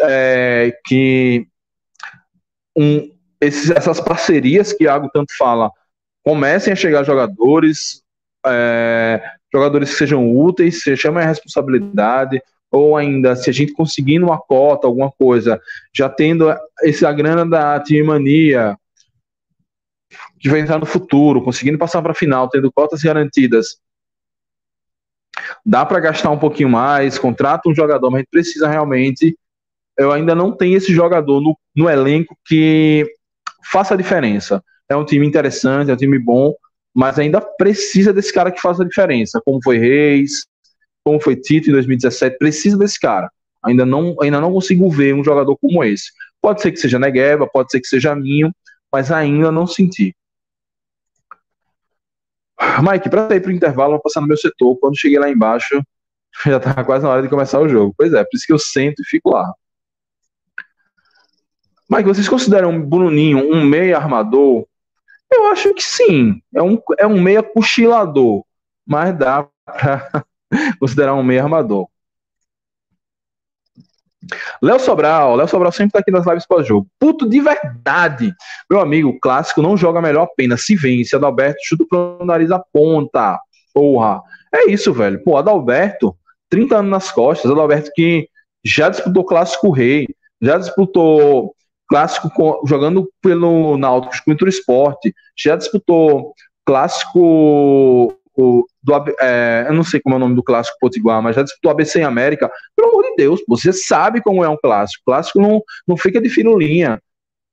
[0.03, 1.47] é, que
[2.77, 5.71] um, esses, essas parcerias que Iago tanto fala
[6.25, 8.03] comecem a chegar jogadores,
[8.47, 14.27] é, jogadores que sejam úteis, se chamem a responsabilidade, ou ainda se a gente conseguindo
[14.27, 15.61] uma cota, alguma coisa,
[15.95, 16.47] já tendo
[16.83, 18.77] essa grana da time mania
[20.41, 23.79] que vai entrar no futuro, conseguindo passar para a final, tendo cotas garantidas,
[25.65, 29.37] dá para gastar um pouquinho mais, contrata um jogador, mas a gente precisa realmente.
[29.97, 33.07] Eu ainda não tenho esse jogador no, no elenco que
[33.71, 34.65] faça a diferença.
[34.89, 36.55] É um time interessante, é um time bom,
[36.95, 40.47] mas ainda precisa desse cara que faça a diferença, como foi Reis,
[41.05, 43.31] como foi Tito em 2017, precisa desse cara.
[43.65, 46.11] Ainda não, ainda não consigo ver um jogador como esse.
[46.41, 48.53] Pode ser que seja Negueba, pode ser que seja Minho,
[48.93, 50.15] mas ainda não senti.
[52.81, 54.77] Mike, para ir para o intervalo, vou passar no meu setor.
[54.79, 55.83] Quando cheguei lá embaixo,
[56.47, 57.95] já estava quase na hora de começar o jogo.
[57.97, 59.53] Pois é, por isso que eu sento e fico lá.
[61.91, 64.67] Mike, vocês consideram o Bruninho um meia armador?
[65.33, 66.41] Eu acho que sim.
[66.55, 68.45] É um, é um meia cochilador,
[68.87, 70.25] mas dá para
[70.79, 71.89] considerar um meia armador.
[74.63, 76.87] Léo Sobral, Léo Sobral sempre tá aqui nas lives pós-jogo.
[76.99, 78.33] Puto de verdade.
[78.71, 81.17] Meu amigo, o clássico não joga melhor apenas se vence.
[81.17, 83.41] Adalberto chuta pro nariz a ponta.
[83.75, 84.23] Porra.
[84.55, 85.23] É isso, velho.
[85.25, 86.17] Pô, Adalberto,
[86.49, 87.51] 30 anos nas costas.
[87.51, 88.29] Adalberto que
[88.65, 90.07] já disputou clássico rei,
[90.41, 91.55] já disputou
[91.93, 92.31] clássico
[92.67, 96.33] jogando pelo Náutico com o Esporte, já disputou
[96.65, 101.37] clássico o, do, é, eu não sei como é o nome do clássico Potiguar, mas
[101.37, 102.51] já disputou ABC em América.
[102.75, 105.03] Pelo amor de Deus, você sabe como é um clássico.
[105.05, 106.99] clássico não, não fica de firulinha.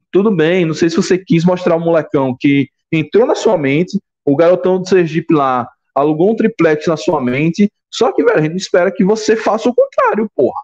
[0.10, 4.00] Tudo bem, não sei se você quis mostrar o molecão que entrou na sua mente,
[4.24, 8.42] o garotão do Sergipe lá alugou um triplex na sua mente, só que, velho, a
[8.42, 10.62] gente espera que você faça o contrário, porra.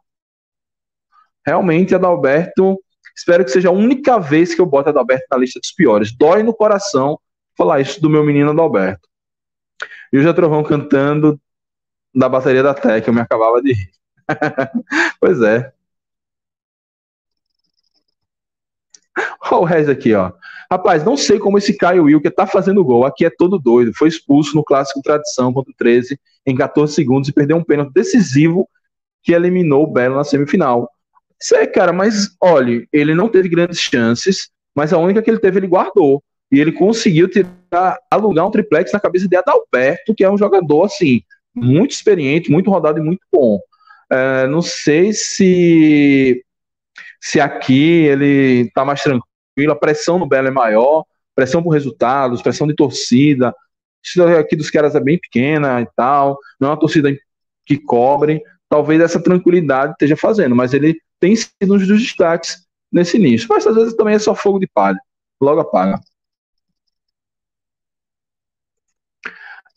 [1.46, 2.80] Realmente, Adalberto,
[3.16, 6.16] espero que seja a única vez que eu boto Adalberto na lista dos piores.
[6.16, 7.20] Dói no coração
[7.58, 9.08] falar isso do meu menino Adalberto.
[10.12, 11.40] E o José Trovão cantando
[12.14, 13.92] da bateria da Tec, eu me acabava de rir.
[15.20, 15.72] pois é.
[19.52, 20.32] Olha o Rez aqui, ó.
[20.72, 23.06] Rapaz, não sei como esse Caio Wilker tá fazendo gol.
[23.06, 23.94] Aqui é todo doido.
[23.94, 27.94] Foi expulso no clássico Tradição contra o 13 em 14 segundos e perdeu um pênalti
[27.94, 28.68] decisivo
[29.24, 30.90] que eliminou o Belo na semifinal.
[31.42, 35.40] Isso é, cara, mas olha, ele não teve grandes chances, mas a única que ele
[35.40, 40.24] teve ele guardou e ele conseguiu tirar, alugar um triplex na cabeça de Adalberto, que
[40.24, 41.22] é um jogador assim
[41.54, 43.60] muito experiente, muito rodado e muito bom.
[44.12, 46.44] É, não sei se
[47.20, 51.04] se aqui ele está mais tranquilo, a pressão no Belo é maior,
[51.36, 53.54] pressão por resultados, pressão de torcida.
[54.04, 57.12] Isso aqui dos caras é bem pequena e tal, não é uma torcida
[57.66, 58.42] que cobre.
[58.70, 63.48] Talvez essa tranquilidade esteja fazendo, mas ele tem sido um dos destaques nesse início.
[63.50, 65.00] Mas às vezes também é só fogo de palha,
[65.42, 66.00] logo apaga.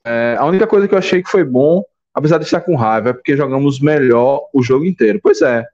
[0.05, 1.83] É, a única coisa que eu achei que foi bom,
[2.13, 5.21] apesar de estar com raiva, é porque jogamos melhor o jogo inteiro.
[5.23, 5.65] Pois é.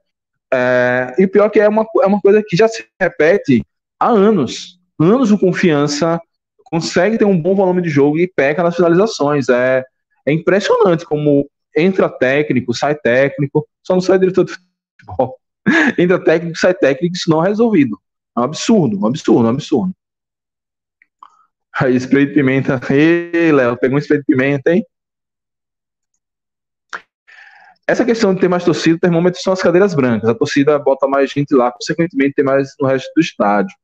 [0.53, 3.61] é e o pior é que é uma, é uma coisa que já se repete
[3.99, 4.79] há anos.
[4.97, 6.21] Anos de confiança,
[6.63, 9.49] consegue ter um bom volume de jogo e peca nas finalizações.
[9.49, 9.83] É,
[10.25, 15.37] é impressionante como entra técnico, sai técnico, só não sai diretor de futebol.
[15.97, 17.99] entra técnico, sai técnico, isso não é resolvido.
[18.35, 19.93] É um absurdo, um absurdo, um absurdo.
[21.77, 22.79] Aí, spray de pimenta.
[22.89, 24.85] Ei, Léo, pegou um spray de pimenta, hein?
[27.87, 30.29] Essa questão de ter mais torcida, termômetro são as cadeiras brancas.
[30.29, 33.75] A torcida bota mais gente lá, consequentemente tem mais no resto do estádio.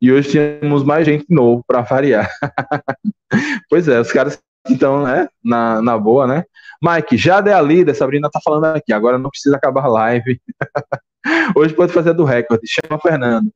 [0.00, 2.30] E hoje temos mais gente novo, para variar.
[3.68, 6.44] pois é, os caras estão, né, na, na boa, né?
[6.82, 10.40] Mike, já dei a lida, Sabrina tá falando aqui, agora não precisa acabar a live.
[11.54, 12.66] hoje pode fazer do recorde.
[12.66, 13.52] Chama o Fernando.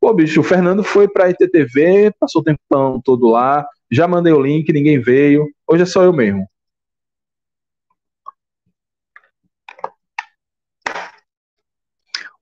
[0.00, 4.40] Pô, bicho, o Fernando foi pra ITTV, passou o tempão todo lá, já mandei o
[4.40, 5.46] link, ninguém veio.
[5.66, 6.46] Hoje é só eu mesmo.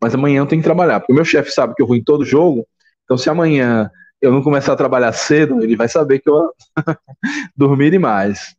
[0.01, 2.05] Mas amanhã eu tenho que trabalhar, porque o meu chefe sabe que eu vou em
[2.05, 2.67] todo jogo,
[3.05, 3.91] então se amanhã
[4.27, 6.53] eu não começar a trabalhar cedo, ele vai saber que eu
[7.57, 8.57] dormi demais.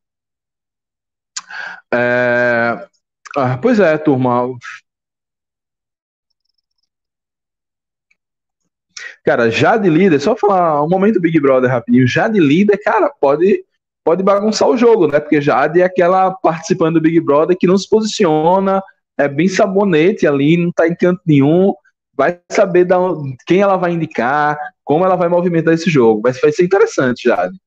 [1.93, 2.87] É...
[3.35, 4.49] Ah, pois é, turma.
[9.23, 12.07] Cara, já de líder, só falar um momento Big Brother rapidinho.
[12.07, 13.65] Já de líder, cara, pode
[14.07, 15.19] pode bagunçar o jogo, né?
[15.19, 18.81] Porque Jade é aquela participante do Big Brother que não se posiciona,
[19.17, 21.73] é bem sabonete ali, não tá em canto nenhum,
[22.15, 22.97] vai saber da,
[23.45, 24.57] quem ela vai indicar,
[24.87, 26.21] como ela vai movimentar esse jogo.
[26.21, 27.59] Vai, vai ser interessante, Jade.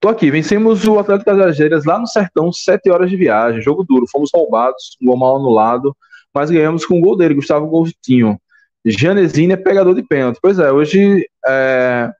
[0.00, 3.84] Tô aqui, vencemos o Atlético das Algeiras lá no Sertão, sete horas de viagem, jogo
[3.84, 5.94] duro, fomos roubados, um gol mal anulado,
[6.32, 8.40] mas ganhamos com o gol dele, Gustavo Coutinho.
[8.86, 10.38] Janesini é pegador de pênalti.
[10.40, 12.10] Pois é, hoje é,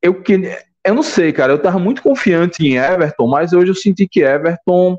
[0.00, 0.40] eu que
[0.84, 1.52] eu não sei, cara.
[1.52, 4.96] Eu tava muito confiante em Everton, mas hoje eu senti que Everton.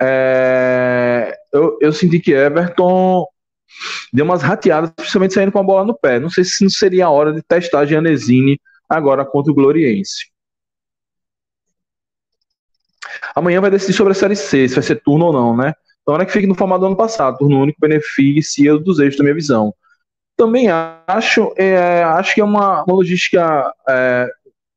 [0.00, 3.26] É, eu, eu senti que Everton
[4.12, 6.18] deu umas rateadas, principalmente saindo com a bola no pé.
[6.18, 10.26] Não sei se não seria a hora de testar Gianesini agora contra o Gloriense.
[13.34, 15.72] Amanhã vai decidir sobre a Série C, se vai ser turno ou não, né?
[16.02, 19.24] Então, hora que fique no formato do ano passado, turno único beneficia dos eixos da
[19.24, 19.74] minha visão.
[20.36, 20.68] Também
[21.06, 24.28] acho, é, acho que é uma, uma logística é,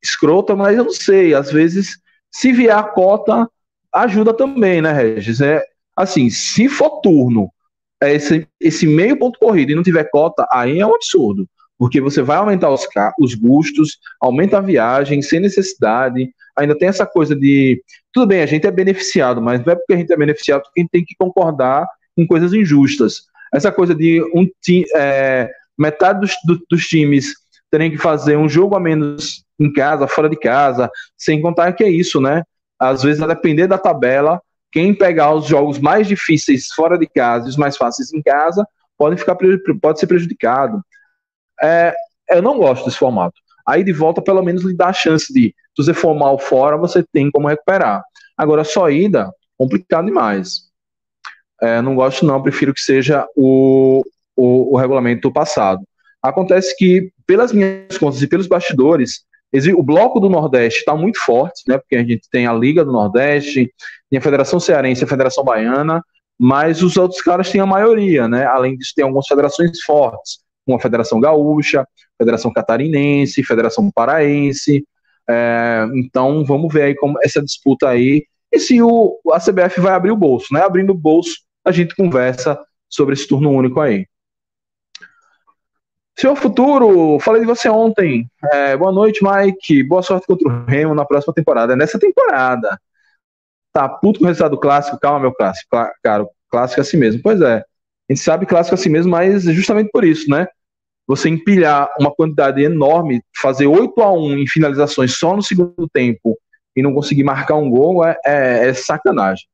[0.02, 1.34] escrota, mas eu não sei.
[1.34, 1.98] Às vezes,
[2.30, 3.48] se vier a cota,
[3.94, 5.40] ajuda também, né, Regis?
[5.40, 5.64] É,
[5.96, 7.50] assim, se for turno,
[8.10, 11.46] esse, esse meio ponto corrido e não tiver cota, aí é um absurdo.
[11.78, 12.86] Porque você vai aumentar os,
[13.20, 16.30] os custos, aumenta a viagem sem necessidade.
[16.56, 17.82] Ainda tem essa coisa de.
[18.12, 20.80] Tudo bem, a gente é beneficiado, mas não é porque a gente é beneficiado que
[20.80, 21.86] a gente tem que concordar
[22.16, 23.22] em coisas injustas
[23.52, 24.48] essa coisa de um
[24.96, 27.34] é, metade dos, do, dos times
[27.70, 31.84] terem que fazer um jogo a menos em casa, fora de casa, sem contar que
[31.84, 32.42] é isso, né?
[32.78, 34.40] Às vezes, a depender da tabela,
[34.72, 38.66] quem pegar os jogos mais difíceis fora de casa e os mais fáceis em casa
[38.96, 39.36] pode, ficar,
[39.80, 40.82] pode ser prejudicado.
[41.62, 41.94] É,
[42.30, 43.34] eu não gosto desse formato.
[43.66, 46.76] Aí de volta, pelo menos, lhe dá a chance de, se você for mal fora,
[46.76, 48.02] você tem como recuperar.
[48.36, 50.70] Agora, só ida, complicado demais.
[51.60, 54.02] É, não gosto, não, prefiro que seja o,
[54.34, 55.86] o, o regulamento passado.
[56.22, 59.24] Acontece que, pelas minhas contas e pelos bastidores,
[59.74, 61.78] o bloco do Nordeste está muito forte, né?
[61.78, 63.70] Porque a gente tem a Liga do Nordeste,
[64.08, 66.02] tem a Federação Cearense, a Federação Baiana,
[66.38, 68.46] mas os outros caras têm a maioria, né?
[68.46, 71.86] Além disso, tem algumas federações fortes, como a Federação Gaúcha,
[72.18, 74.84] Federação Catarinense, Federação Paraense.
[75.28, 78.24] É, então, vamos ver aí como essa disputa aí.
[78.50, 80.62] E se o, a CBF vai abrir o bolso, né?
[80.62, 84.06] Abrindo o bolso, a gente conversa sobre esse turno único aí.
[86.22, 88.30] Senhor Futuro, falei de você ontem.
[88.52, 89.82] É, boa noite, Mike.
[89.82, 91.72] Boa sorte contra o Remo na próxima temporada.
[91.72, 92.80] É nessa temporada.
[93.72, 95.00] Tá puto com o resultado clássico?
[95.00, 95.68] Calma, meu clássico.
[96.00, 97.20] Cara, clássico é assim mesmo.
[97.20, 97.56] Pois é.
[97.56, 100.46] A gente sabe clássico é assim mesmo, mas justamente por isso, né?
[101.08, 106.38] Você empilhar uma quantidade enorme, fazer 8 a 1 em finalizações só no segundo tempo
[106.76, 109.44] e não conseguir marcar um gol é, é, é sacanagem.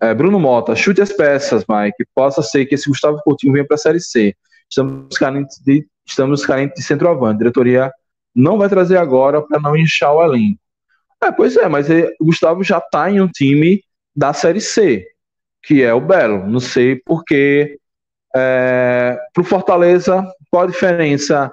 [0.00, 2.04] É, Bruno Mota, chute as peças, Mike.
[2.14, 4.34] Possa ser que esse Gustavo Coutinho venha para a Série C.
[4.68, 7.36] Estamos carentes de, estamos carentes de centroavante.
[7.36, 7.92] A diretoria
[8.34, 10.58] não vai trazer agora para não inchar o elenco.
[11.22, 13.82] É, pois é, mas ele, o Gustavo já está em um time
[14.14, 15.06] da Série C,
[15.62, 16.46] que é o Belo.
[16.46, 17.78] Não sei porque.
[18.36, 21.52] É, para o Fortaleza, qual a diferença?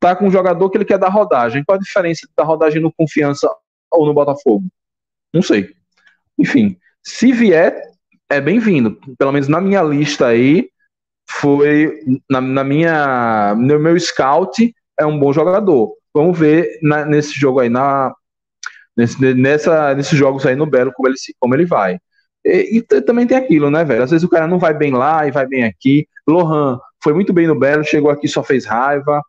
[0.00, 1.62] Tá com um jogador que ele quer dar rodagem.
[1.64, 3.48] Qual a diferença da rodagem no Confiança
[3.90, 4.66] ou no Botafogo?
[5.32, 5.74] Não sei.
[6.38, 7.80] Enfim, se vier,
[8.30, 8.98] é bem-vindo.
[9.18, 10.68] Pelo menos na minha lista aí,
[11.28, 15.94] foi na, na, minha no meu scout é um bom jogador.
[16.14, 18.14] Vamos ver na, nesse jogo aí na
[18.96, 21.98] nesse, nessa nesses jogos aí no Belo como ele como ele vai.
[22.44, 24.02] E, e, também tem aquilo, né, velho?
[24.02, 26.06] Às vezes o cara não vai bem lá e vai bem aqui.
[26.26, 29.22] Lohan foi muito bem no Belo, chegou aqui só fez raiva.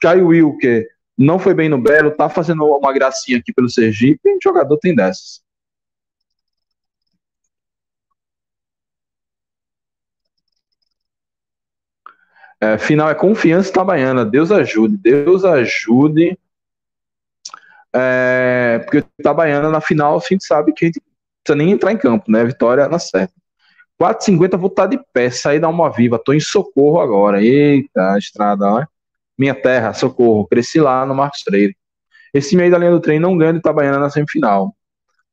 [0.00, 0.86] Caio Wilker
[1.16, 4.38] não foi bem no Belo, tá fazendo uma gracinha aqui pelo Sergipe.
[4.42, 5.43] jogador tem dessas.
[12.64, 14.24] É, final é confiança itabaiana.
[14.24, 16.38] Deus ajude, Deus ajude.
[17.94, 21.00] É, porque Itabaiana na final a gente sabe que a gente
[21.44, 22.42] precisa nem entrar em campo, né?
[22.44, 23.34] Vitória na certa.
[24.00, 26.18] 4,50 vou estar de pé, sair da uma viva.
[26.18, 27.42] Tô em socorro agora.
[27.42, 28.84] Eita, estrada, ó.
[29.38, 30.46] Minha terra, socorro.
[30.46, 31.76] Cresci lá no Marcos Freire.
[32.32, 34.74] Esse meio da linha do trem não ganha de Itabaiana na semifinal.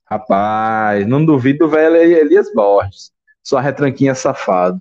[0.05, 3.11] Rapaz, não duvido velho Elias Borges.
[3.41, 4.79] Sua retranquinha safado.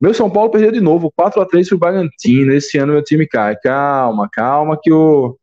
[0.00, 2.52] Meu São Paulo perdeu de novo, 4 a 3 para o Bragantino.
[2.52, 3.56] Esse ano meu time cai.
[3.56, 5.36] Calma, calma, que o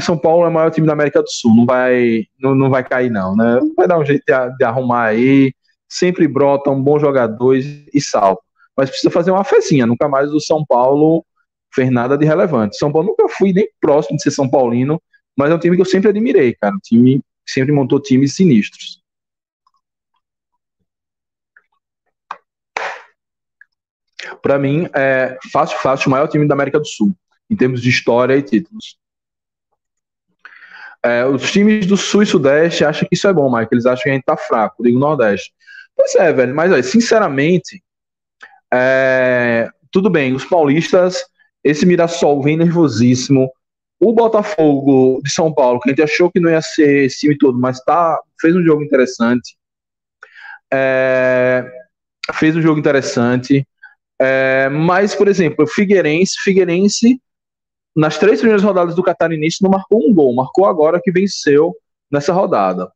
[0.00, 1.54] São Paulo é o maior time da América do Sul.
[1.54, 3.60] Não vai, não, não vai cair, não, né?
[3.76, 5.54] Vai dar um jeito de, de arrumar aí.
[5.88, 8.40] Sempre brota um bom jogador e, salva.
[8.76, 9.86] Mas precisa fazer uma fezinha.
[9.86, 11.24] Nunca mais o São Paulo
[11.74, 12.76] fez nada de relevante.
[12.76, 15.00] São Paulo nunca fui nem próximo de ser São Paulino,
[15.36, 16.74] mas é um time que eu sempre admirei, cara.
[16.74, 19.03] Um time que sempre montou times sinistros.
[24.44, 27.16] Para mim, é fácil, fácil, o maior time da América do Sul,
[27.48, 28.98] em termos de história e títulos.
[31.02, 33.72] É, os times do Sul e Sudeste acham que isso é bom, Mike.
[33.72, 35.50] Eles acham que a gente tá fraco, digo Nordeste.
[35.96, 37.82] Pois é, velho, mas sinceramente,
[38.70, 41.24] é, tudo bem, os paulistas,
[41.64, 43.50] esse Mirassol vem nervosíssimo.
[43.98, 47.38] O Botafogo de São Paulo, que a gente achou que não ia ser esse time
[47.38, 49.56] todo, mas tá, fez um jogo interessante.
[50.70, 51.64] É,
[52.34, 53.66] fez um jogo interessante.
[54.26, 57.20] É, mas, por exemplo, o Figueirense, Figueirense,
[57.94, 61.74] nas três primeiras rodadas do Catarinense, não marcou um gol, marcou agora que venceu
[62.10, 62.90] nessa rodada.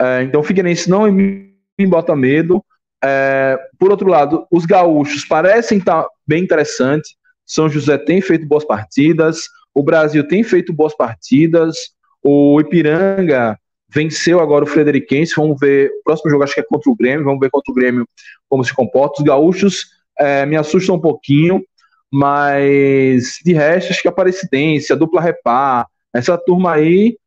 [0.00, 1.56] É, então, o Figueirense não me
[1.88, 2.64] bota medo.
[3.02, 7.16] É, por outro lado, os gaúchos parecem estar bem interessantes.
[7.44, 11.76] São José tem feito boas partidas, o Brasil tem feito boas partidas,
[12.22, 13.58] o Ipiranga
[13.88, 15.34] venceu agora o Frederiquense.
[15.36, 15.90] Vamos ver.
[15.90, 17.24] O próximo jogo acho que é contra o Grêmio.
[17.24, 18.08] Vamos ver contra o Grêmio
[18.48, 19.20] como se comporta.
[19.20, 21.64] Os gaúchos é, me assustam um pouquinho,
[22.12, 27.18] mas de resto, acho que a Aparecidense, a dupla repar, essa turma aí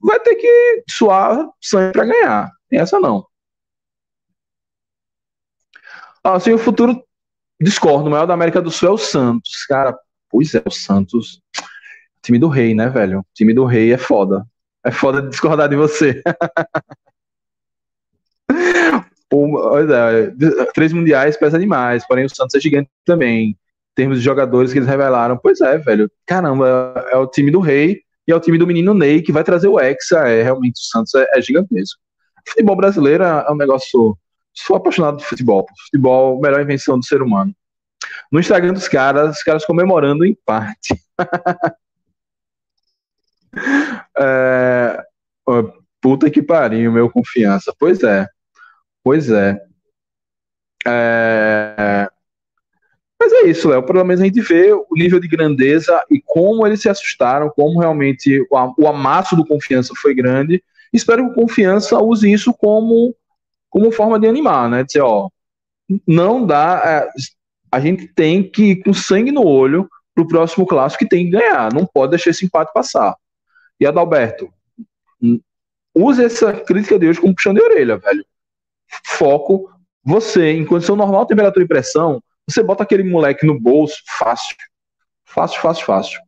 [0.00, 2.50] vai ter que suar sangue para ganhar.
[2.70, 3.26] Essa não.
[6.22, 7.02] Assim, o futuro
[7.60, 8.08] discordo.
[8.08, 9.64] O maior da América do Sul é o Santos.
[9.66, 9.98] Cara,
[10.28, 11.40] pois é, o Santos.
[12.22, 13.24] Time do rei, né, velho?
[13.34, 14.46] time do rei é foda.
[14.84, 16.22] É foda discordar de você.
[19.30, 23.50] é, três mundiais pesa demais, porém o Santos é gigante também.
[23.50, 23.56] Em
[23.94, 26.10] termos de jogadores que eles revelaram, pois é, velho.
[26.26, 29.32] Caramba, é, é o time do rei e é o time do menino Ney que
[29.32, 30.20] vai trazer o Hexa.
[30.28, 32.00] É, realmente, o Santos é, é gigantesco.
[32.46, 34.16] O futebol brasileiro é um negócio.
[34.54, 35.66] Sou apaixonado por futebol.
[35.86, 37.54] Futebol, melhor invenção do ser humano.
[38.30, 40.94] No Instagram dos caras, os caras comemorando o empate.
[44.18, 45.02] é,
[46.00, 47.74] puta que pariu, meu confiança.
[47.78, 48.26] Pois é.
[49.08, 49.58] Pois é.
[50.86, 52.10] é...
[53.18, 53.82] Mas é isso, Léo.
[53.82, 57.80] Pelo menos a gente vê o nível de grandeza e como eles se assustaram, como
[57.80, 60.62] realmente o amasso do confiança foi grande.
[60.92, 63.16] Espero que o confiança use isso como,
[63.70, 64.84] como forma de animar, né?
[64.84, 65.30] Dizer, ó,
[66.06, 66.82] não dá.
[66.84, 67.08] É,
[67.72, 71.30] a gente tem que ir com sangue no olho pro próximo clássico que tem que
[71.30, 71.72] ganhar.
[71.72, 73.16] Não pode deixar esse empate passar.
[73.80, 74.52] E Adalberto,
[75.94, 78.22] use essa crítica de hoje como puxão de orelha, velho
[79.04, 79.70] foco.
[80.04, 84.56] Você, em condição normal, temperatura e pressão, você bota aquele moleque no bolso, fácil.
[85.24, 86.20] Fácil, fácil, fácil.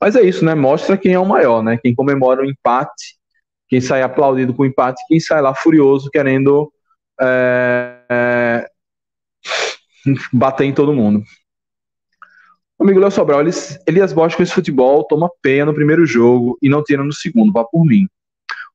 [0.00, 0.54] Mas é isso, né?
[0.54, 1.78] Mostra quem é o maior, né?
[1.82, 3.18] Quem comemora o empate,
[3.68, 6.72] quem sai aplaudido com o empate, quem sai lá furioso querendo
[7.20, 8.70] é, é,
[10.32, 11.22] bater em todo mundo.
[12.80, 13.40] Amigo Léo Sobral,
[13.86, 17.52] Elias Bosch com esse futebol toma penha no primeiro jogo e não tira no segundo,
[17.52, 18.08] vá por mim.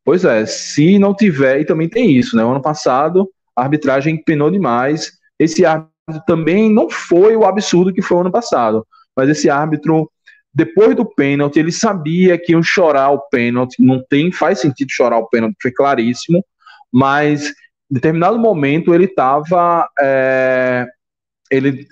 [0.05, 2.43] Pois é, se não tiver, e também tem isso, né?
[2.43, 5.11] O ano passado a arbitragem penou demais.
[5.39, 5.91] Esse árbitro
[6.25, 8.85] também não foi o absurdo que foi o ano passado,
[9.15, 10.09] mas esse árbitro,
[10.53, 13.81] depois do pênalti, ele sabia que iam chorar o pênalti.
[13.81, 16.43] Não tem, faz sentido chorar o pênalti, foi claríssimo,
[16.91, 19.87] mas em determinado momento ele estava.
[19.99, 20.85] É,
[21.51, 21.87] ele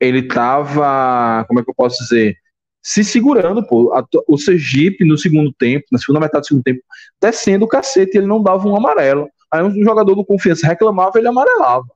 [0.00, 2.36] ele estava, como é que eu posso dizer?
[2.82, 3.92] Se segurando, pô.
[4.26, 6.80] O Sergipe, no segundo tempo, na segunda metade do segundo tempo,
[7.20, 9.28] descendo o cacete, ele não dava um amarelo.
[9.50, 11.86] Aí um jogador do Confiança reclamava, ele amarelava.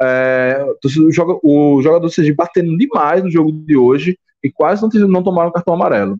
[0.00, 0.64] É,
[1.42, 5.52] o, jogador do Sergipe batendo demais no jogo de hoje e quase não, não tomaram
[5.52, 6.18] cartão amarelo.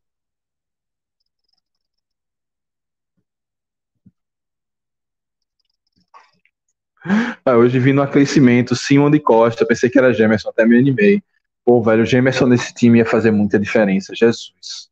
[7.44, 11.22] Ah, hoje vi no aquecimento, Simon de Costa, pensei que era Gemerson, até me animei.
[11.64, 14.14] Pô, velho, o Gemerson nesse time ia fazer muita diferença.
[14.14, 14.90] Jesus.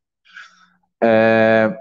[1.03, 1.77] É...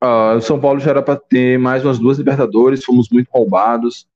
[0.00, 4.06] Ah, o São Paulo já era para ter mais umas duas Libertadores, fomos muito roubados.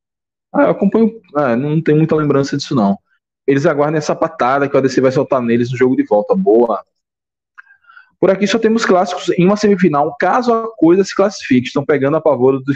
[0.53, 2.99] Ah, eu acompanho, ah, não tem muita lembrança disso não.
[3.47, 6.35] Eles aguardem essa patada que o ADC vai soltar neles no jogo de volta.
[6.35, 6.85] Boa.
[8.21, 11.67] Por aqui só temos clássicos em uma semifinal, caso a coisa se classifique.
[11.67, 12.73] Estão pegando a pavor do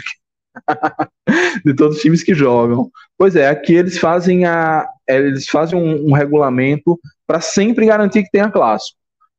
[1.65, 2.89] de todos os times que jogam.
[3.17, 8.31] Pois é, aqui eles fazem a eles fazem um, um regulamento para sempre garantir que
[8.31, 8.97] tenha clássico.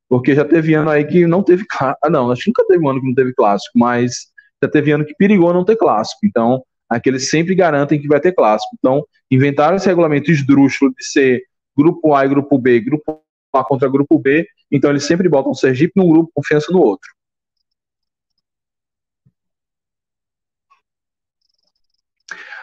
[0.08, 1.98] Porque já teve ano aí que não teve clássico.
[2.02, 4.28] Ah, não, acho que nunca teve um ano que não teve clássico, mas
[4.62, 6.20] já teve ano que perigou não ter clássico.
[6.24, 8.74] Então, aqui eles sempre garantem que vai ter clássico.
[8.78, 11.42] Então, inventaram esse regulamento esdrúxulo de ser
[11.76, 13.20] grupo A e grupo B, grupo
[13.54, 14.46] A contra grupo B.
[14.72, 17.08] Então, eles sempre botam o Sergipe num grupo, confiança no outro.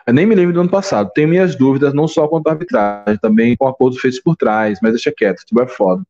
[0.07, 1.11] Eu nem me lembro do ano passado.
[1.15, 4.91] Tenho minhas dúvidas, não só quanto à arbitragem, também com acordos feitos por trás, mas
[4.91, 6.03] deixa quieto, futebol é foda.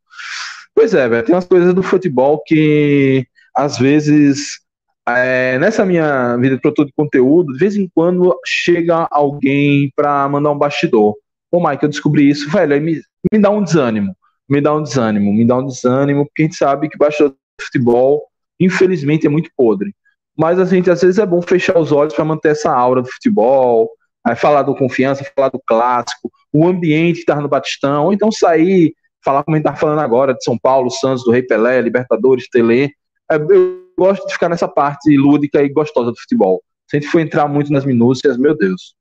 [0.73, 4.59] Pois é, velho, tem umas coisas do futebol que, às vezes,
[5.07, 10.27] é, nessa minha vida de produtor de conteúdo, de vez em quando chega alguém pra
[10.27, 11.15] mandar um bastidor.
[11.49, 13.01] Ô, Mike, eu descobri isso, velho, me,
[13.31, 14.13] me dá um desânimo.
[14.47, 17.65] Me dá um desânimo, me dá um desânimo, porque a gente sabe que bastidor de
[17.65, 18.23] futebol,
[18.59, 19.95] infelizmente, é muito podre
[20.37, 23.11] mas a gente às vezes é bom fechar os olhos para manter essa aura do
[23.11, 23.89] futebol,
[24.25, 28.93] aí falar do confiança, falar do clássico, o ambiente estar no Batistão, ou então sair,
[29.23, 32.49] falar como a gente está falando agora, de São Paulo, Santos, do Rei Pelé, Libertadores,
[32.49, 32.91] Tele.
[33.31, 36.61] É, eu gosto de ficar nessa parte lúdica e gostosa do futebol.
[36.87, 38.95] Se a gente for entrar muito nas minúcias, meu Deus.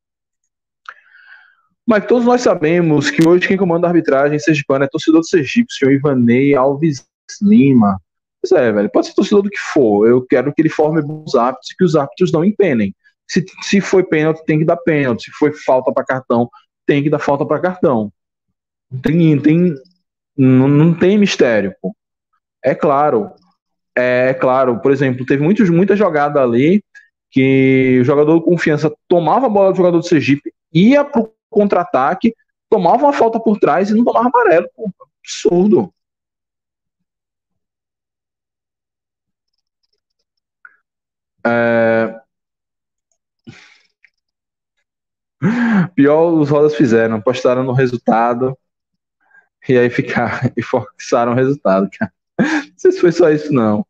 [1.87, 5.27] Mas todos nós sabemos que hoje quem comanda a arbitragem em Sergipano é torcedor do
[5.27, 7.07] Sergipe, o senhor Ivanei Alves
[7.43, 8.01] Lima.
[8.47, 10.07] Pois é, velho, pode ser torcedor do que for.
[10.07, 12.95] Eu quero que ele forme bons hábitos e que os árbitros não empenem.
[13.27, 15.25] Se, se foi pênalti, tem que dar pênalti.
[15.25, 16.51] Se foi falta para cartão,
[16.87, 18.13] tem que dar falta para cartão.
[19.03, 19.75] Tem, tem,
[20.37, 21.75] não, não tem mistério.
[21.81, 21.97] Pô.
[22.63, 23.33] É claro,
[23.97, 24.79] é claro.
[24.79, 26.85] Por exemplo, teve muitos, muita jogada ali
[27.31, 32.35] que o jogador de confiança tomava a bola do jogador do Sergipe, ia pro contra-ataque,
[32.69, 34.69] tomava uma falta por trás e não tomava amarelo.
[34.77, 34.91] Pô.
[35.23, 35.94] Absurdo.
[41.47, 42.21] É...
[45.95, 48.57] Pior os rodas fizeram, postaram no resultado
[49.69, 52.13] e aí ficaram e forçaram o resultado, cara.
[52.39, 53.87] Não sei se foi só isso, não.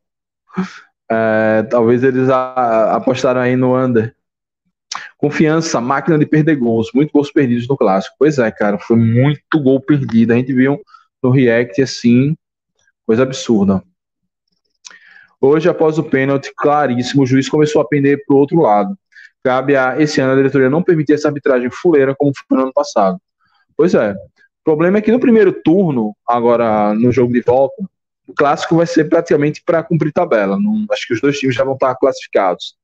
[1.11, 4.15] É, talvez eles a, apostaram aí no under.
[5.17, 8.17] Confiança, máquina de perder gols, muito gols perdidos no clássico.
[8.19, 10.33] Pois é, cara, foi muito gol perdido.
[10.33, 10.81] A gente viu
[11.23, 12.37] no React assim,
[13.07, 13.83] coisa absurda.
[15.47, 18.97] Hoje, após o pênalti claríssimo, o juiz começou a pender para o outro lado.
[19.43, 22.73] Cabe a esse ano a diretoria não permitir essa arbitragem fuleira como foi no ano
[22.73, 23.19] passado.
[23.77, 24.13] Pois é.
[24.13, 27.75] O problema é que no primeiro turno, agora no jogo de volta,
[28.27, 30.59] o clássico vai ser praticamente para cumprir tabela.
[30.59, 32.75] Não, acho que os dois times já vão estar classificados.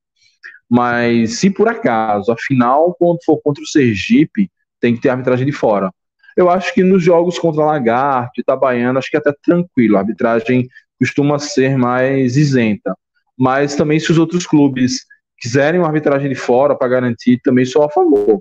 [0.69, 5.47] Mas se por acaso a final, quando for contra o Sergipe, tem que ter arbitragem
[5.47, 5.91] de fora.
[6.37, 9.97] Eu acho que nos jogos contra Lagarto, Itabaiana, acho que é até tranquilo.
[9.97, 10.69] A arbitragem
[11.01, 12.95] costuma ser mais isenta.
[13.37, 15.05] Mas também, se os outros clubes
[15.39, 18.39] quiserem uma arbitragem de fora para garantir, também sou a favor.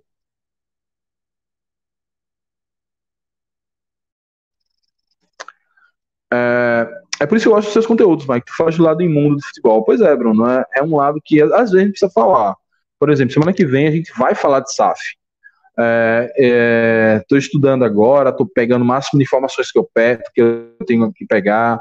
[6.33, 6.87] É,
[7.21, 8.47] é por isso que eu gosto dos seus conteúdos, Mike.
[8.47, 9.83] Tu faz do lado imundo do futebol.
[9.83, 10.47] Pois é, Bruno.
[10.47, 12.55] É, é um lado que às vezes a gente precisa falar.
[12.99, 15.01] Por exemplo, semana que vem a gente vai falar de SAF.
[15.71, 20.43] Estou é, é, estudando agora, estou pegando o máximo de informações que eu, pego, que
[20.43, 21.81] eu tenho que pegar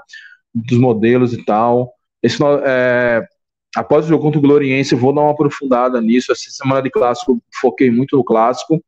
[0.53, 1.93] dos modelos e tal.
[2.21, 3.25] Esse, é,
[3.75, 6.31] após o jogo contra o Gloriense, vou dar uma aprofundada nisso.
[6.31, 8.83] Essa semana de clássico, foquei muito no clássico,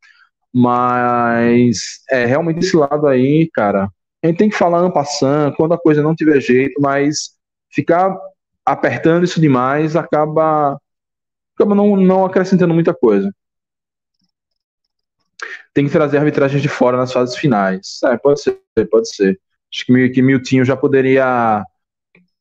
[0.53, 3.89] mas é realmente esse lado aí, cara.
[4.23, 7.31] A gente tem que falar ano passando, quando a coisa não tiver jeito, mas
[7.71, 8.15] ficar
[8.65, 10.79] apertando isso demais acaba,
[11.55, 13.33] acaba não, não acrescentando muita coisa.
[15.73, 17.99] Tem que trazer arbitragens de fora nas fases finais.
[18.03, 19.39] É, pode ser, pode ser.
[19.73, 21.63] Acho que, que Miltinho já poderia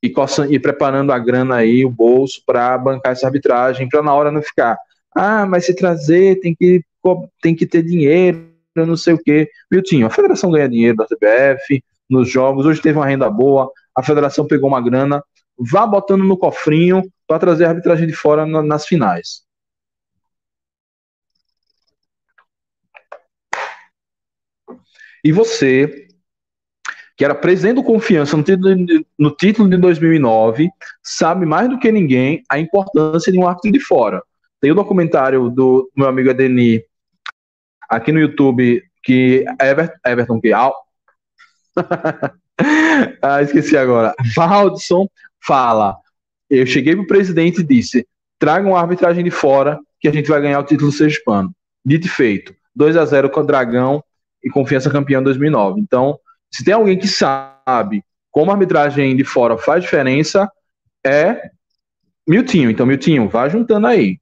[0.03, 4.15] ir, coçando, ir preparando a grana aí, o bolso, para bancar essa arbitragem, para na
[4.15, 4.77] hora não ficar,
[5.15, 6.83] ah, mas se trazer tem que,
[7.41, 9.49] tem que ter dinheiro, não sei o quê.
[9.71, 14.03] Miltinho, a federação ganha dinheiro da CBF, nos jogos, hoje teve uma renda boa, a
[14.03, 15.23] federação pegou uma grana,
[15.57, 19.43] vá botando no cofrinho para trazer a arbitragem de fora na, nas finais.
[25.23, 26.09] E você
[27.21, 30.71] que era presidente do Confiança no título, de, no título de 2009,
[31.03, 34.23] sabe mais do que ninguém a importância de um árbitro de fora.
[34.59, 36.83] Tem o um documentário do meu amigo Adeni
[37.91, 40.51] aqui no YouTube, que Everton, Everton que
[43.21, 44.15] ah, esqueci agora.
[44.35, 45.07] Valdson
[45.45, 45.99] fala:
[46.49, 50.41] Eu cheguei pro presidente e disse: traga uma arbitragem de fora que a gente vai
[50.41, 51.55] ganhar o título sergipano.
[51.85, 52.55] Dito e feito.
[52.75, 54.03] 2 a 0 com o Dragão
[54.43, 55.81] e Confiança campeão 2009.
[55.81, 56.19] Então,
[56.51, 60.51] se tem alguém que sabe como a arbitragem de fora faz diferença,
[61.05, 61.51] é
[62.27, 62.71] Miltinho.
[62.71, 64.19] Então, Miltinho, vá juntando aí.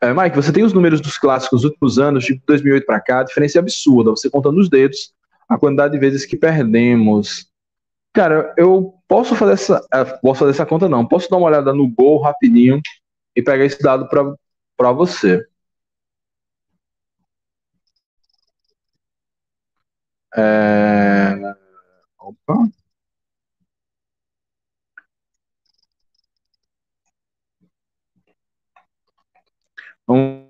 [0.00, 3.20] É, Mike, você tem os números dos clássicos dos últimos anos, de 2008 para cá,
[3.20, 4.10] a diferença é absurda.
[4.10, 5.12] Você contando os dedos,
[5.48, 7.46] a quantidade de vezes que perdemos.
[8.12, 11.06] Cara, eu posso fazer essa, é, posso fazer essa conta não.
[11.06, 12.80] Posso dar uma olhada no gol rapidinho
[13.36, 15.46] e pegar esse dado para você.
[20.36, 21.34] É...
[22.18, 22.68] Opa.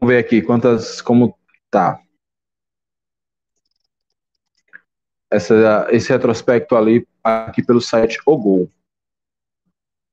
[0.05, 1.01] ver aqui quantas.
[1.01, 1.39] Como
[1.71, 2.01] tá.
[5.31, 8.71] Essa, esse retrospecto ali, aqui pelo site O Gol.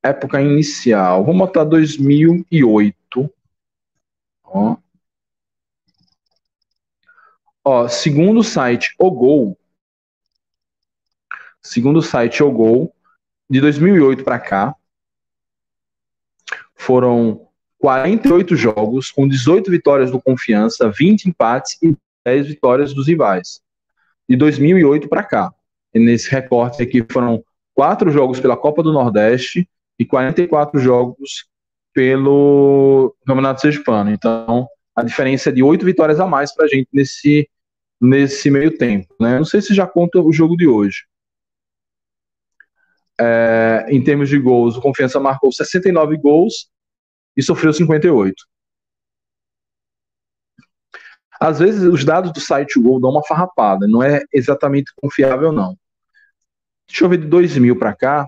[0.04, 1.26] Época inicial.
[1.26, 2.96] Vamos botar 2008.
[4.44, 4.78] Ó.
[7.66, 9.59] Ó, segundo o site O Gol,
[11.62, 12.94] segundo o site O Gol,
[13.50, 14.76] de 2008 para cá,
[16.76, 17.48] foram
[17.80, 21.96] 48 jogos, com 18 vitórias do Confiança, 20 empates e
[22.26, 23.62] 10 vitórias dos rivais.
[24.28, 25.54] De 2008 para cá.
[25.94, 29.68] E nesse recorte aqui foram 4 jogos pela Copa do Nordeste
[29.98, 31.48] e 44 jogos
[31.94, 34.12] pelo Campeonato Sergipano.
[34.12, 37.50] Então, a diferença é de 8 vitórias a mais para a gente nesse,
[38.00, 39.14] nesse meio tempo.
[39.20, 39.38] Né?
[39.38, 41.06] Não sei se já conta o jogo de hoje.
[43.20, 46.70] É, em termos de gols, o Confiança marcou 69 gols
[47.36, 48.36] e sofreu 58.
[51.40, 55.78] Às vezes os dados do site Gol dão uma farrapada, não é exatamente confiável não.
[56.88, 58.26] Deixa eu ver de 2000 para cá.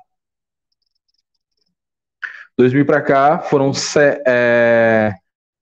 [2.58, 3.72] 2000 para cá foram
[4.26, 5.14] é,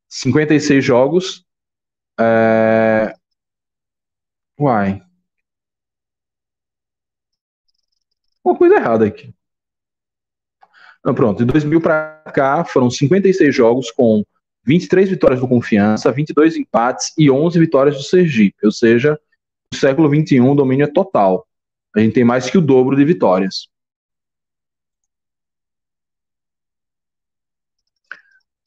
[0.09, 1.45] 56 jogos.
[2.19, 3.13] É...
[4.59, 5.01] Uai.
[8.49, 9.31] Uma coisa errada aqui.
[11.05, 14.23] Não, pronto, de 2000 para cá foram 56 jogos com
[14.65, 19.19] 23 vitórias do Confiança, 22 empates e 11 vitórias do Sergipe, ou seja,
[19.71, 21.47] no século 21 o domínio é total.
[21.95, 23.67] A gente tem mais que o dobro de vitórias.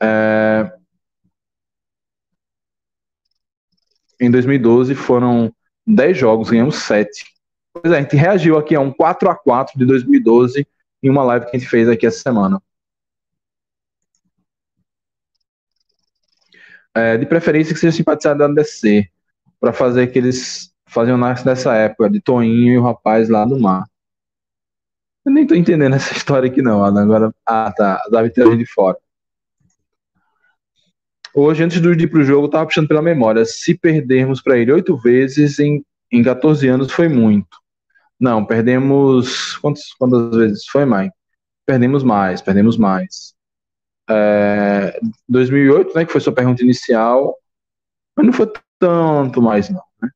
[0.01, 0.73] É...
[4.21, 5.53] Em 2012 foram
[5.85, 7.25] 10 jogos, ganhamos 7.
[7.73, 10.67] Pois é, a gente reagiu aqui a um 4 a 4 de 2012
[11.03, 12.63] em uma live que a gente fez aqui essa semana.
[16.95, 19.09] É, de preferência que seja simpatizado da DC,
[19.59, 23.85] para fazer aqueles faziam nessa época, de Toinho e o rapaz lá do mar.
[25.25, 27.03] Eu nem tô entendendo essa história aqui não, Adam.
[27.03, 28.99] Agora, ah, tá, Davi tem de fora.
[31.35, 33.43] Hoje, antes de ir pro jogo, eu tava puxando pela memória.
[33.47, 35.83] Se perdermos para ele oito vezes em,
[36.13, 37.62] em 14 anos, foi muito.
[38.23, 39.57] Não, perdemos.
[39.59, 41.13] Quantas, quantas vezes foi, Mike?
[41.67, 43.35] Perdemos mais, perdemos mais.
[44.09, 47.37] É, 2008, né, que foi sua pergunta inicial,
[48.17, 49.83] mas não foi tanto mais, não.
[50.01, 50.09] Né?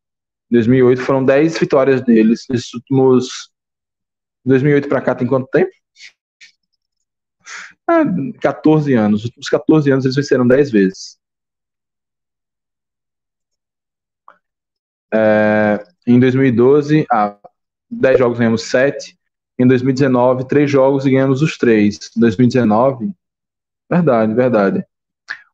[0.50, 3.50] 2008 foram 10 vitórias deles nesses últimos.
[4.44, 5.72] 2008 para cá tem quanto tempo?
[7.88, 8.04] Ah,
[8.40, 9.22] 14 anos.
[9.22, 11.18] Nos últimos 14 anos eles venceram 10 vezes.
[15.12, 17.36] É, em 2012, ah,
[17.90, 19.16] 10 jogos ganhamos 7.
[19.58, 21.98] Em 2019, 3 jogos e ganhamos os 3.
[22.16, 23.10] Em 2019,
[23.90, 24.86] verdade, verdade.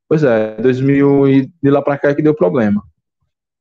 [0.09, 2.83] Pois é, 2000 e de lá pra cá é que deu problema.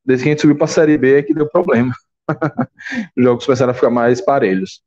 [0.03, 1.93] Desde que a gente subiu pra Série B é que deu problema.
[3.17, 4.81] Os jogos começaram a ficar mais parelhos.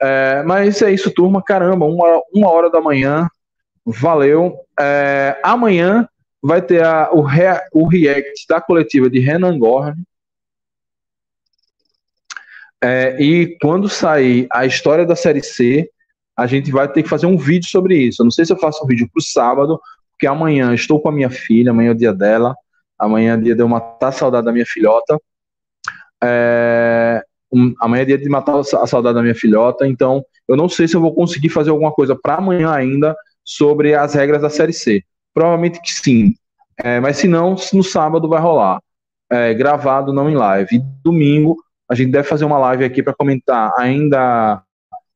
[0.00, 1.42] É, mas é isso, turma.
[1.42, 3.28] Caramba, uma, uma hora da manhã.
[3.84, 4.56] Valeu.
[4.78, 6.08] É, amanhã
[6.42, 9.96] vai ter a, o, rea, o react da coletiva de Renan Gorn
[12.82, 15.90] é, e quando sair a história da Série C,
[16.36, 18.20] a gente vai ter que fazer um vídeo sobre isso.
[18.20, 19.80] Eu não sei se eu faço um vídeo para o sábado,
[20.12, 22.54] porque amanhã estou com a minha filha, amanhã é o dia dela,
[22.98, 25.18] amanhã é dia de eu matar a saudade da minha filhota.
[26.22, 27.22] É,
[27.52, 30.86] um, amanhã é dia de matar a saudade da minha filhota, então eu não sei
[30.86, 34.72] se eu vou conseguir fazer alguma coisa para amanhã ainda sobre as regras da Série
[34.72, 35.02] C.
[35.32, 36.34] Provavelmente que sim,
[36.82, 38.80] é, mas se não, no sábado vai rolar.
[39.30, 40.76] É, gravado, não em live.
[40.76, 41.56] E domingo
[41.88, 44.62] a gente deve fazer uma live aqui para comentar ainda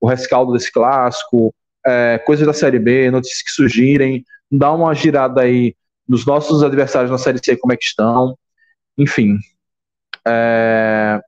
[0.00, 1.54] o rescaldo desse clássico,
[1.86, 5.74] é, coisas da Série B, notícias que surgirem, dar uma girada aí
[6.08, 8.36] nos nossos adversários na Série C, como é que estão,
[8.96, 9.36] enfim.
[10.26, 11.20] É...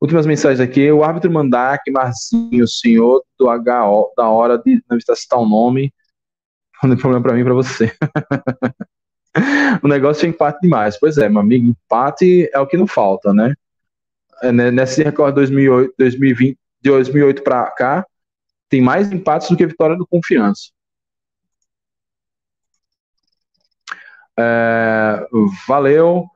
[0.00, 0.90] Últimas mensagens aqui.
[0.92, 5.92] O árbitro Mandak, Marcinho, senhor do HO, da hora de não está citar o nome.
[6.82, 7.90] Não tem problema para mim para você.
[9.82, 10.98] o negócio é empate demais.
[10.98, 13.54] Pois é, meu amigo, empate é o que não falta, né?
[14.42, 18.06] É, né, nesse recorde 2008, 2020, de 2008 para cá,
[18.68, 20.70] tem mais empates do que vitória do Confiança.
[24.38, 25.26] É,
[25.66, 26.26] valeu.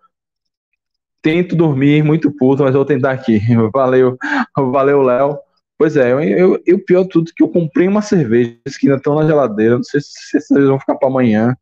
[1.23, 3.39] Tento dormir muito puto, mas vou tentar aqui.
[3.75, 4.17] Valeu,
[4.57, 5.39] valeu, Léo.
[5.77, 9.15] Pois é, eu, eu, eu pior tudo que eu comprei uma cerveja que ainda estão
[9.17, 9.77] na geladeira.
[9.77, 11.55] Não sei se, se vocês vão ficar para amanhã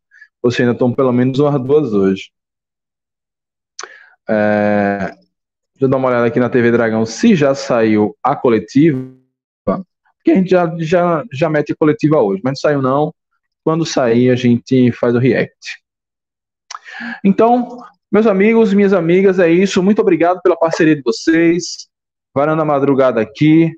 [0.43, 2.31] ou se ainda estão pelo menos umas duas hoje.
[4.29, 5.11] É,
[5.73, 8.99] deixa eu dar uma olhada aqui na TV Dragão se já saiu a coletiva,
[9.65, 13.15] porque a gente já, já, já mete coletiva hoje, mas não saiu não.
[13.65, 15.83] Quando sair, a gente faz o react.
[17.25, 17.79] Então,
[18.11, 19.83] meus amigos, minhas amigas, é isso.
[19.83, 21.89] Muito obrigado pela parceria de vocês.
[22.35, 23.73] Varanda madrugada aqui.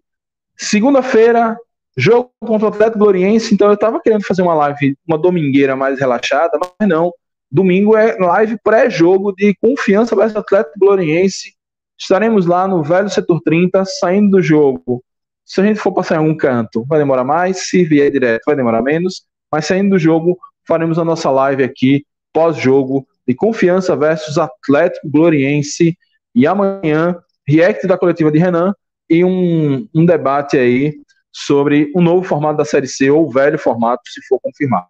[0.57, 1.57] Segunda-feira,
[1.97, 3.55] jogo contra o Atlético Gloriense.
[3.55, 7.13] Então, eu estava querendo fazer uma live, uma domingueira mais relaxada, mas não.
[7.51, 11.55] Domingo é live pré-jogo de confiança versus Atlético Gloriense.
[11.99, 15.03] Estaremos lá no velho setor 30, saindo do jogo.
[15.45, 17.69] Se a gente for passar em algum canto, vai demorar mais.
[17.69, 19.25] Se vier direto, vai demorar menos.
[19.51, 25.99] Mas saindo do jogo, faremos a nossa live aqui, pós-jogo, de confiança versus Atlético Gloriense.
[26.35, 28.73] E amanhã, react da coletiva de Renan
[29.09, 30.95] e um, um debate aí
[31.33, 34.89] sobre o novo formato da Série C ou o velho formato, se for confirmado.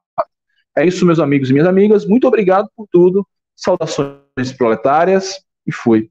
[0.76, 2.06] É isso, meus amigos e minhas amigas.
[2.06, 3.26] Muito obrigado por tudo.
[3.56, 6.10] Saudações proletárias e fui.